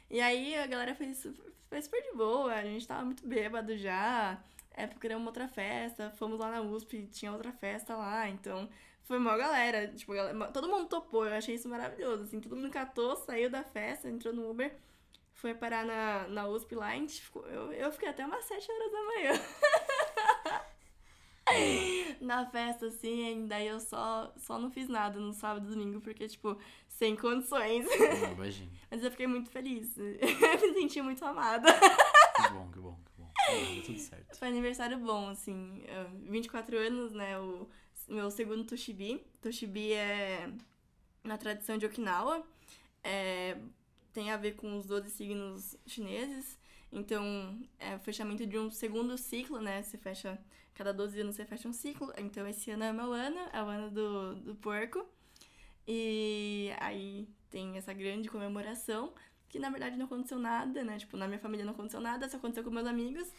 E 0.10 0.20
aí 0.20 0.56
a 0.56 0.68
galera 0.68 0.94
fez, 0.96 1.18
super- 1.18 1.52
foi 1.70 1.82
super 1.82 2.02
de 2.04 2.12
boa, 2.18 2.54
a 2.54 2.64
gente 2.64 2.86
tava 2.88 3.06
muito 3.06 3.26
bêbado 3.26 3.78
já. 3.78 4.42
É 4.74 5.16
uma 5.16 5.28
outra 5.28 5.48
festa, 5.48 6.10
fomos 6.12 6.40
lá 6.40 6.50
na 6.52 6.62
USP, 6.62 7.06
tinha 7.12 7.32
outra 7.32 7.52
festa 7.52 7.96
lá, 7.96 8.30
então 8.30 8.70
foi 9.04 9.18
uma 9.18 9.36
galera, 9.38 9.88
tipo, 9.90 10.14
galera- 10.14 10.48
todo 10.52 10.70
mundo 10.70 10.88
topou, 10.88 11.26
eu 11.26 11.34
achei 11.34 11.56
isso 11.56 11.68
maravilhoso, 11.68 12.24
assim, 12.24 12.40
todo 12.40 12.56
mundo 12.56 12.70
catou, 12.70 13.16
saiu 13.18 13.50
da 13.50 13.64
festa, 13.64 14.08
entrou 14.10 14.34
no 14.34 14.50
Uber, 14.50 14.74
foi 15.34 15.54
parar 15.54 15.86
na, 15.86 16.28
na 16.30 16.48
USP 16.48 16.76
lá, 16.76 16.88
a 16.88 16.96
gente 16.96 17.22
ficou, 17.22 17.46
eu, 17.48 17.74
eu 17.74 17.92
fiquei 17.92 18.08
até 18.10 18.26
umas 18.26 18.46
7 18.46 18.72
horas 18.72 18.92
da 18.92 19.04
manhã. 19.04 19.32
na 22.22 22.46
festa, 22.46 22.88
assim, 22.88 23.46
daí 23.48 23.68
eu 23.68 23.80
só, 23.80 24.34
só 24.38 24.58
não 24.60 24.70
fiz 24.72 24.88
nada 24.88 25.20
no 25.20 25.34
sábado 25.34 25.66
e 25.68 25.70
domingo, 25.70 26.00
porque, 26.02 26.28
tipo, 26.28 26.58
sem 26.88 27.16
condições. 27.16 27.86
Não, 28.22 28.32
imagina. 28.34 28.72
Mas 28.90 29.04
eu 29.04 29.12
fiquei 29.12 29.28
muito 29.28 29.50
feliz. 29.50 29.96
me 29.98 30.74
senti 30.74 31.02
muito 31.02 31.24
amada. 31.26 31.68
Que 31.74 32.50
bom, 32.54 32.70
que 32.72 32.80
bom, 32.80 32.96
que 33.06 33.12
bom. 33.22 33.32
É, 33.50 33.66
deu 33.76 33.84
tudo 33.84 34.00
certo. 34.00 34.38
Foi 34.38 34.48
aniversário 34.48 34.98
bom, 35.00 35.30
assim. 35.30 35.84
eu- 35.88 36.10
24 36.32 36.78
anos, 36.78 37.12
né? 37.12 37.38
O 37.40 37.68
meu 38.08 38.30
segundo 38.30 38.64
Toshibi. 38.66 39.26
Toshibi 39.42 39.94
é 39.94 40.50
na 41.24 41.38
tradição 41.38 41.78
de 41.78 41.86
Okinawa. 41.86 42.44
É, 43.04 43.58
tem 44.14 44.32
a 44.32 44.38
ver 44.38 44.56
com 44.56 44.78
os 44.78 44.86
12 44.86 45.10
signos 45.10 45.76
chineses. 45.88 46.60
Então, 46.92 47.60
é 47.80 47.96
o 47.96 48.00
fechamento 48.00 48.46
de 48.46 48.58
um 48.58 48.70
segundo 48.70 49.18
ciclo, 49.18 49.62
né? 49.62 49.82
Você 49.82 49.98
fecha. 49.98 50.40
Cada 50.74 50.94
12 50.94 51.22
anos 51.22 51.36
você 51.36 51.46
fecha 51.46 51.68
um 51.68 51.74
ciclo. 51.74 52.12
Então, 52.18 52.48
esse 52.48 52.72
ano 52.72 52.84
é 52.84 52.92
o 52.92 52.94
meu 52.94 53.12
ano, 53.12 53.40
é 53.54 53.62
o 53.62 53.66
ano 53.66 53.92
do, 53.92 54.36
do 54.36 54.56
porco. 54.56 55.06
E 55.88 56.72
aí 56.80 57.28
tem 57.50 57.78
essa 57.78 57.94
grande 57.94 58.30
comemoração, 58.30 59.14
que 59.50 59.60
na 59.60 59.70
verdade 59.70 59.98
não 59.98 60.06
aconteceu 60.06 60.40
nada, 60.40 60.84
né? 60.84 60.98
Tipo, 60.98 61.18
na 61.18 61.28
minha 61.28 61.40
família 61.40 61.66
não 61.66 61.74
aconteceu 61.74 62.00
nada, 62.00 62.28
só 62.30 62.38
aconteceu 62.38 62.64
com 62.64 62.72
meus 62.72 62.88
amigos. 62.88 63.32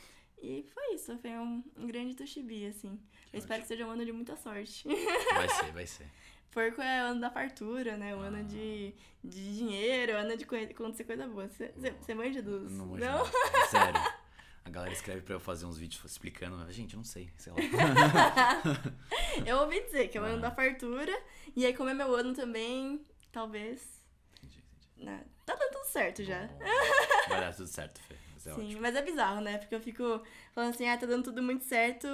E 0.42 0.64
foi 0.74 0.94
isso, 0.94 1.16
foi 1.18 1.30
um, 1.30 1.62
um 1.76 1.86
grande 1.86 2.16
Toshibi, 2.16 2.66
assim. 2.66 3.00
Eu 3.32 3.38
espero 3.38 3.62
que 3.62 3.68
seja 3.68 3.86
um 3.86 3.90
ano 3.90 4.04
de 4.04 4.12
muita 4.12 4.36
sorte. 4.36 4.86
Vai 5.34 5.48
ser, 5.48 5.72
vai 5.72 5.86
ser. 5.86 6.06
Porco 6.52 6.80
é 6.82 7.02
o 7.02 7.06
ano 7.12 7.20
da 7.20 7.30
fartura, 7.30 7.96
né? 7.96 8.14
O 8.14 8.20
ano 8.20 8.38
Ah. 8.38 8.42
de, 8.42 8.94
de 9.24 9.56
dinheiro, 9.56 10.12
o 10.12 10.16
ano 10.16 10.36
de 10.36 10.44
co- 10.44 10.54
acontecer 10.56 11.04
coisa 11.04 11.26
boa. 11.26 11.48
Você 11.48 12.14
manja 12.14 12.42
dos. 12.42 12.70
Não 12.72 12.86
manjo 12.86 13.04
nada. 13.04 13.24
Sério. 13.70 14.00
A 14.64 14.70
galera 14.70 14.92
escreve 14.92 15.22
pra 15.22 15.34
eu 15.34 15.40
fazer 15.40 15.64
uns 15.66 15.76
vídeos 15.78 16.04
explicando. 16.04 16.56
mas, 16.56 16.74
Gente, 16.74 16.92
eu 16.94 16.98
não 16.98 17.04
sei, 17.04 17.30
sei 17.36 17.52
lá. 17.52 17.58
Eu 19.46 19.58
ouvi 19.58 19.80
dizer 19.82 20.08
que 20.08 20.16
é 20.16 20.20
o 20.20 20.24
ano 20.24 20.36
Ah. 20.38 20.48
da 20.48 20.50
fartura. 20.50 21.12
E 21.56 21.66
aí, 21.66 21.74
como 21.74 21.90
é 21.90 21.94
meu 21.94 22.14
ano 22.14 22.32
também, 22.34 23.04
talvez. 23.32 24.00
Entendi, 24.38 24.62
entendi. 24.96 25.04
né, 25.10 25.24
Tá 25.44 25.54
dando 25.56 25.72
tudo 25.72 25.84
certo 25.86 26.22
já. 26.22 26.46
Bom, 26.46 26.58
bom. 26.58 27.28
Vai 27.28 27.40
dar 27.40 27.54
tudo 27.54 27.66
certo, 27.66 28.00
Fê. 28.02 28.14
Mas 28.34 28.46
é 28.46 28.54
Sim, 28.54 28.64
ótimo. 28.66 28.80
mas 28.82 28.94
é 28.94 29.02
bizarro, 29.02 29.40
né? 29.40 29.58
Porque 29.58 29.74
eu 29.74 29.80
fico 29.80 30.22
falando 30.54 30.70
assim, 30.70 30.88
ah, 30.88 30.96
tá 30.96 31.06
dando 31.06 31.24
tudo 31.24 31.42
muito 31.42 31.64
certo. 31.64 32.06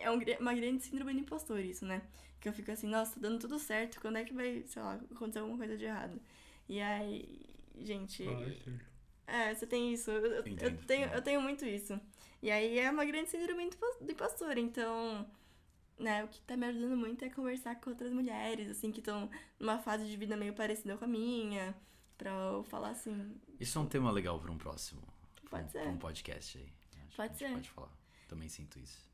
É 0.00 0.10
um 0.10 0.18
uma 0.40 0.54
grande 0.54 0.82
síndrome 0.82 1.12
do 1.12 1.20
impostor 1.20 1.58
isso, 1.60 1.84
né? 1.84 2.00
Que 2.42 2.48
eu 2.48 2.52
fico 2.52 2.70
assim, 2.72 2.88
nossa, 2.88 3.14
tá 3.14 3.20
dando 3.20 3.38
tudo 3.38 3.56
certo, 3.58 4.00
quando 4.00 4.16
é 4.18 4.24
que 4.24 4.34
vai, 4.34 4.64
sei 4.66 4.82
lá, 4.82 4.94
acontecer 5.14 5.38
alguma 5.38 5.56
coisa 5.56 5.78
de 5.78 5.84
errado? 5.84 6.20
E 6.68 6.80
aí, 6.80 7.46
gente. 7.80 8.24
É, 9.26 9.54
você 9.54 9.64
tem 9.66 9.92
isso. 9.94 10.10
Eu, 10.10 10.44
eu- 10.44 10.76
tenho, 10.86 11.06
eu 11.10 11.22
tenho 11.22 11.40
muito 11.40 11.64
isso. 11.64 11.98
E 12.42 12.50
aí 12.50 12.78
é 12.80 12.90
uma 12.90 13.04
grande 13.04 13.30
síndrome 13.30 13.62
do 13.70 13.76
impo- 13.76 14.04
do 14.04 14.10
impostor. 14.10 14.58
Então, 14.58 15.24
né, 15.96 16.24
o 16.24 16.28
que 16.28 16.40
tá 16.40 16.56
me 16.56 16.66
ajudando 16.66 16.96
muito 16.96 17.24
é 17.24 17.30
conversar 17.30 17.76
com 17.76 17.90
outras 17.90 18.12
mulheres, 18.12 18.68
assim, 18.68 18.90
que 18.90 18.98
estão 18.98 19.30
numa 19.60 19.78
fase 19.78 20.04
de 20.06 20.16
vida 20.16 20.36
meio 20.36 20.52
parecida 20.52 20.96
com 20.96 21.04
a 21.04 21.08
minha. 21.08 21.74
Pra 22.18 22.30
eu 22.30 22.64
falar 22.64 22.90
assim, 22.90 23.40
Isso 23.60 23.78
é 23.78 23.80
um 23.80 23.86
tema 23.86 24.10
legal 24.10 24.38
pra 24.40 24.50
um 24.50 24.58
próximo. 24.58 25.00
Pode 25.48 25.66
um, 25.66 25.70
ser. 25.70 25.80
pra 25.82 25.90
um 25.90 25.96
podcast 25.98 26.58
aí. 26.58 26.72
Acho 27.06 27.16
Pode 27.16 27.38
que 27.38 27.44
a 27.44 27.48
gente 27.48 27.48
ser. 27.48 27.54
Pode 27.54 27.70
falar. 27.70 27.96
Também 28.28 28.48
sinto 28.48 28.78
isso. 28.80 29.11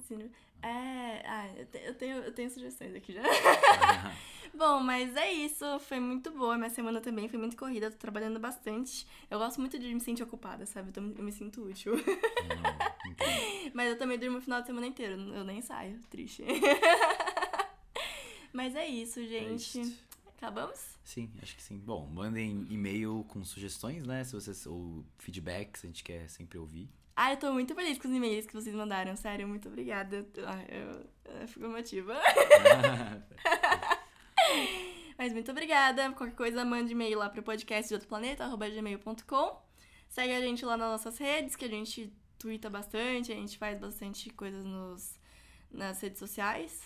Síndrome- 0.00 0.30
É, 0.62 1.22
ah, 1.26 1.48
eu, 1.56 1.66
te- 1.66 1.82
eu 1.84 1.94
tenho, 1.94 2.16
eu 2.18 2.32
tenho 2.32 2.50
sugestões 2.50 2.94
aqui 2.94 3.12
já. 3.12 3.22
Bom, 4.54 4.80
mas 4.80 5.16
é 5.16 5.32
isso. 5.32 5.64
Foi 5.80 5.98
muito 5.98 6.30
boa. 6.30 6.56
Minha 6.58 6.68
semana 6.70 7.00
também 7.00 7.26
foi 7.28 7.38
muito 7.38 7.56
corrida. 7.56 7.90
Tô 7.90 7.96
trabalhando 7.96 8.38
bastante. 8.38 9.06
Eu 9.30 9.38
gosto 9.38 9.58
muito 9.60 9.78
de 9.78 9.92
me 9.94 10.00
sentir 10.00 10.22
ocupada, 10.22 10.66
sabe? 10.66 10.92
Eu, 10.94 11.02
me 11.02 11.32
sinto 11.32 11.62
útil. 11.62 11.94
Hum, 11.94 13.10
entendo. 13.10 13.62
mas 13.74 13.88
eu 13.90 13.98
também 13.98 14.18
durmo 14.18 14.38
o 14.38 14.42
final 14.42 14.60
de 14.60 14.66
semana 14.66 14.86
inteiro. 14.86 15.14
Eu 15.34 15.42
nem 15.44 15.62
saio. 15.62 15.98
Triste. 16.10 16.44
mas 18.52 18.76
é 18.76 18.86
isso, 18.86 19.20
É 19.20 19.24
gente. 19.26 19.80
isso. 19.80 19.98
Acabamos? 20.36 20.98
Sim, 21.04 21.30
acho 21.42 21.56
que 21.56 21.62
sim. 21.62 21.78
Bom, 21.78 22.06
mandem 22.06 22.66
e-mail 22.68 23.24
com 23.28 23.42
sugestões, 23.44 24.04
né? 24.04 24.22
Se 24.24 24.32
vocês, 24.34 24.66
ou 24.66 25.04
feedbacks, 25.18 25.84
a 25.84 25.86
gente 25.86 26.02
quer 26.04 26.28
sempre 26.28 26.58
ouvir. 26.58 26.90
Ah, 27.14 27.32
eu 27.32 27.36
tô 27.36 27.52
muito 27.52 27.74
feliz 27.74 27.98
com 27.98 28.08
os 28.08 28.14
e-mails 28.14 28.46
que 28.46 28.54
vocês 28.54 28.74
mandaram. 28.74 29.14
Sério, 29.16 29.46
muito 29.46 29.68
obrigada. 29.68 30.26
Ah, 30.46 30.64
Eu, 30.68 31.40
eu 31.42 31.48
fico 31.48 31.66
emotiva. 31.66 32.14
Mas 35.18 35.32
muito 35.32 35.50
obrigada. 35.50 36.10
Qualquer 36.12 36.34
coisa, 36.34 36.64
mande 36.64 36.92
e-mail 36.92 37.18
lá 37.18 37.28
pro 37.28 37.42
podcast 37.42 37.88
de 37.88 37.94
outro 37.94 38.08
planeta, 38.08 38.48
gmail.com. 38.48 39.62
Segue 40.08 40.32
a 40.34 40.40
gente 40.40 40.64
lá 40.64 40.76
nas 40.76 40.90
nossas 40.90 41.18
redes, 41.18 41.54
que 41.56 41.64
a 41.64 41.68
gente 41.68 42.12
twitta 42.38 42.68
bastante, 42.68 43.30
a 43.32 43.34
gente 43.36 43.56
faz 43.56 43.78
bastante 43.78 44.30
coisas 44.30 44.64
nos, 44.64 45.18
nas 45.70 46.00
redes 46.00 46.18
sociais. 46.18 46.82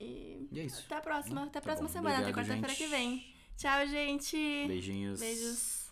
E 0.00 0.48
E 0.50 0.60
é 0.60 0.64
isso. 0.64 0.82
até 0.86 0.96
a 0.96 1.00
próxima. 1.00 1.42
Até 1.44 1.58
a 1.58 1.60
Tá 1.62 1.66
próxima 1.66 1.88
semana, 1.88 2.16
até 2.18 2.30
Obrigado, 2.30 2.46
quarta-feira 2.46 2.68
gente. 2.68 2.78
que 2.78 2.86
vem. 2.88 3.34
Tchau, 3.56 3.86
gente. 3.86 4.36
Beijinhos. 4.66 5.20
Beijos. 5.20 5.83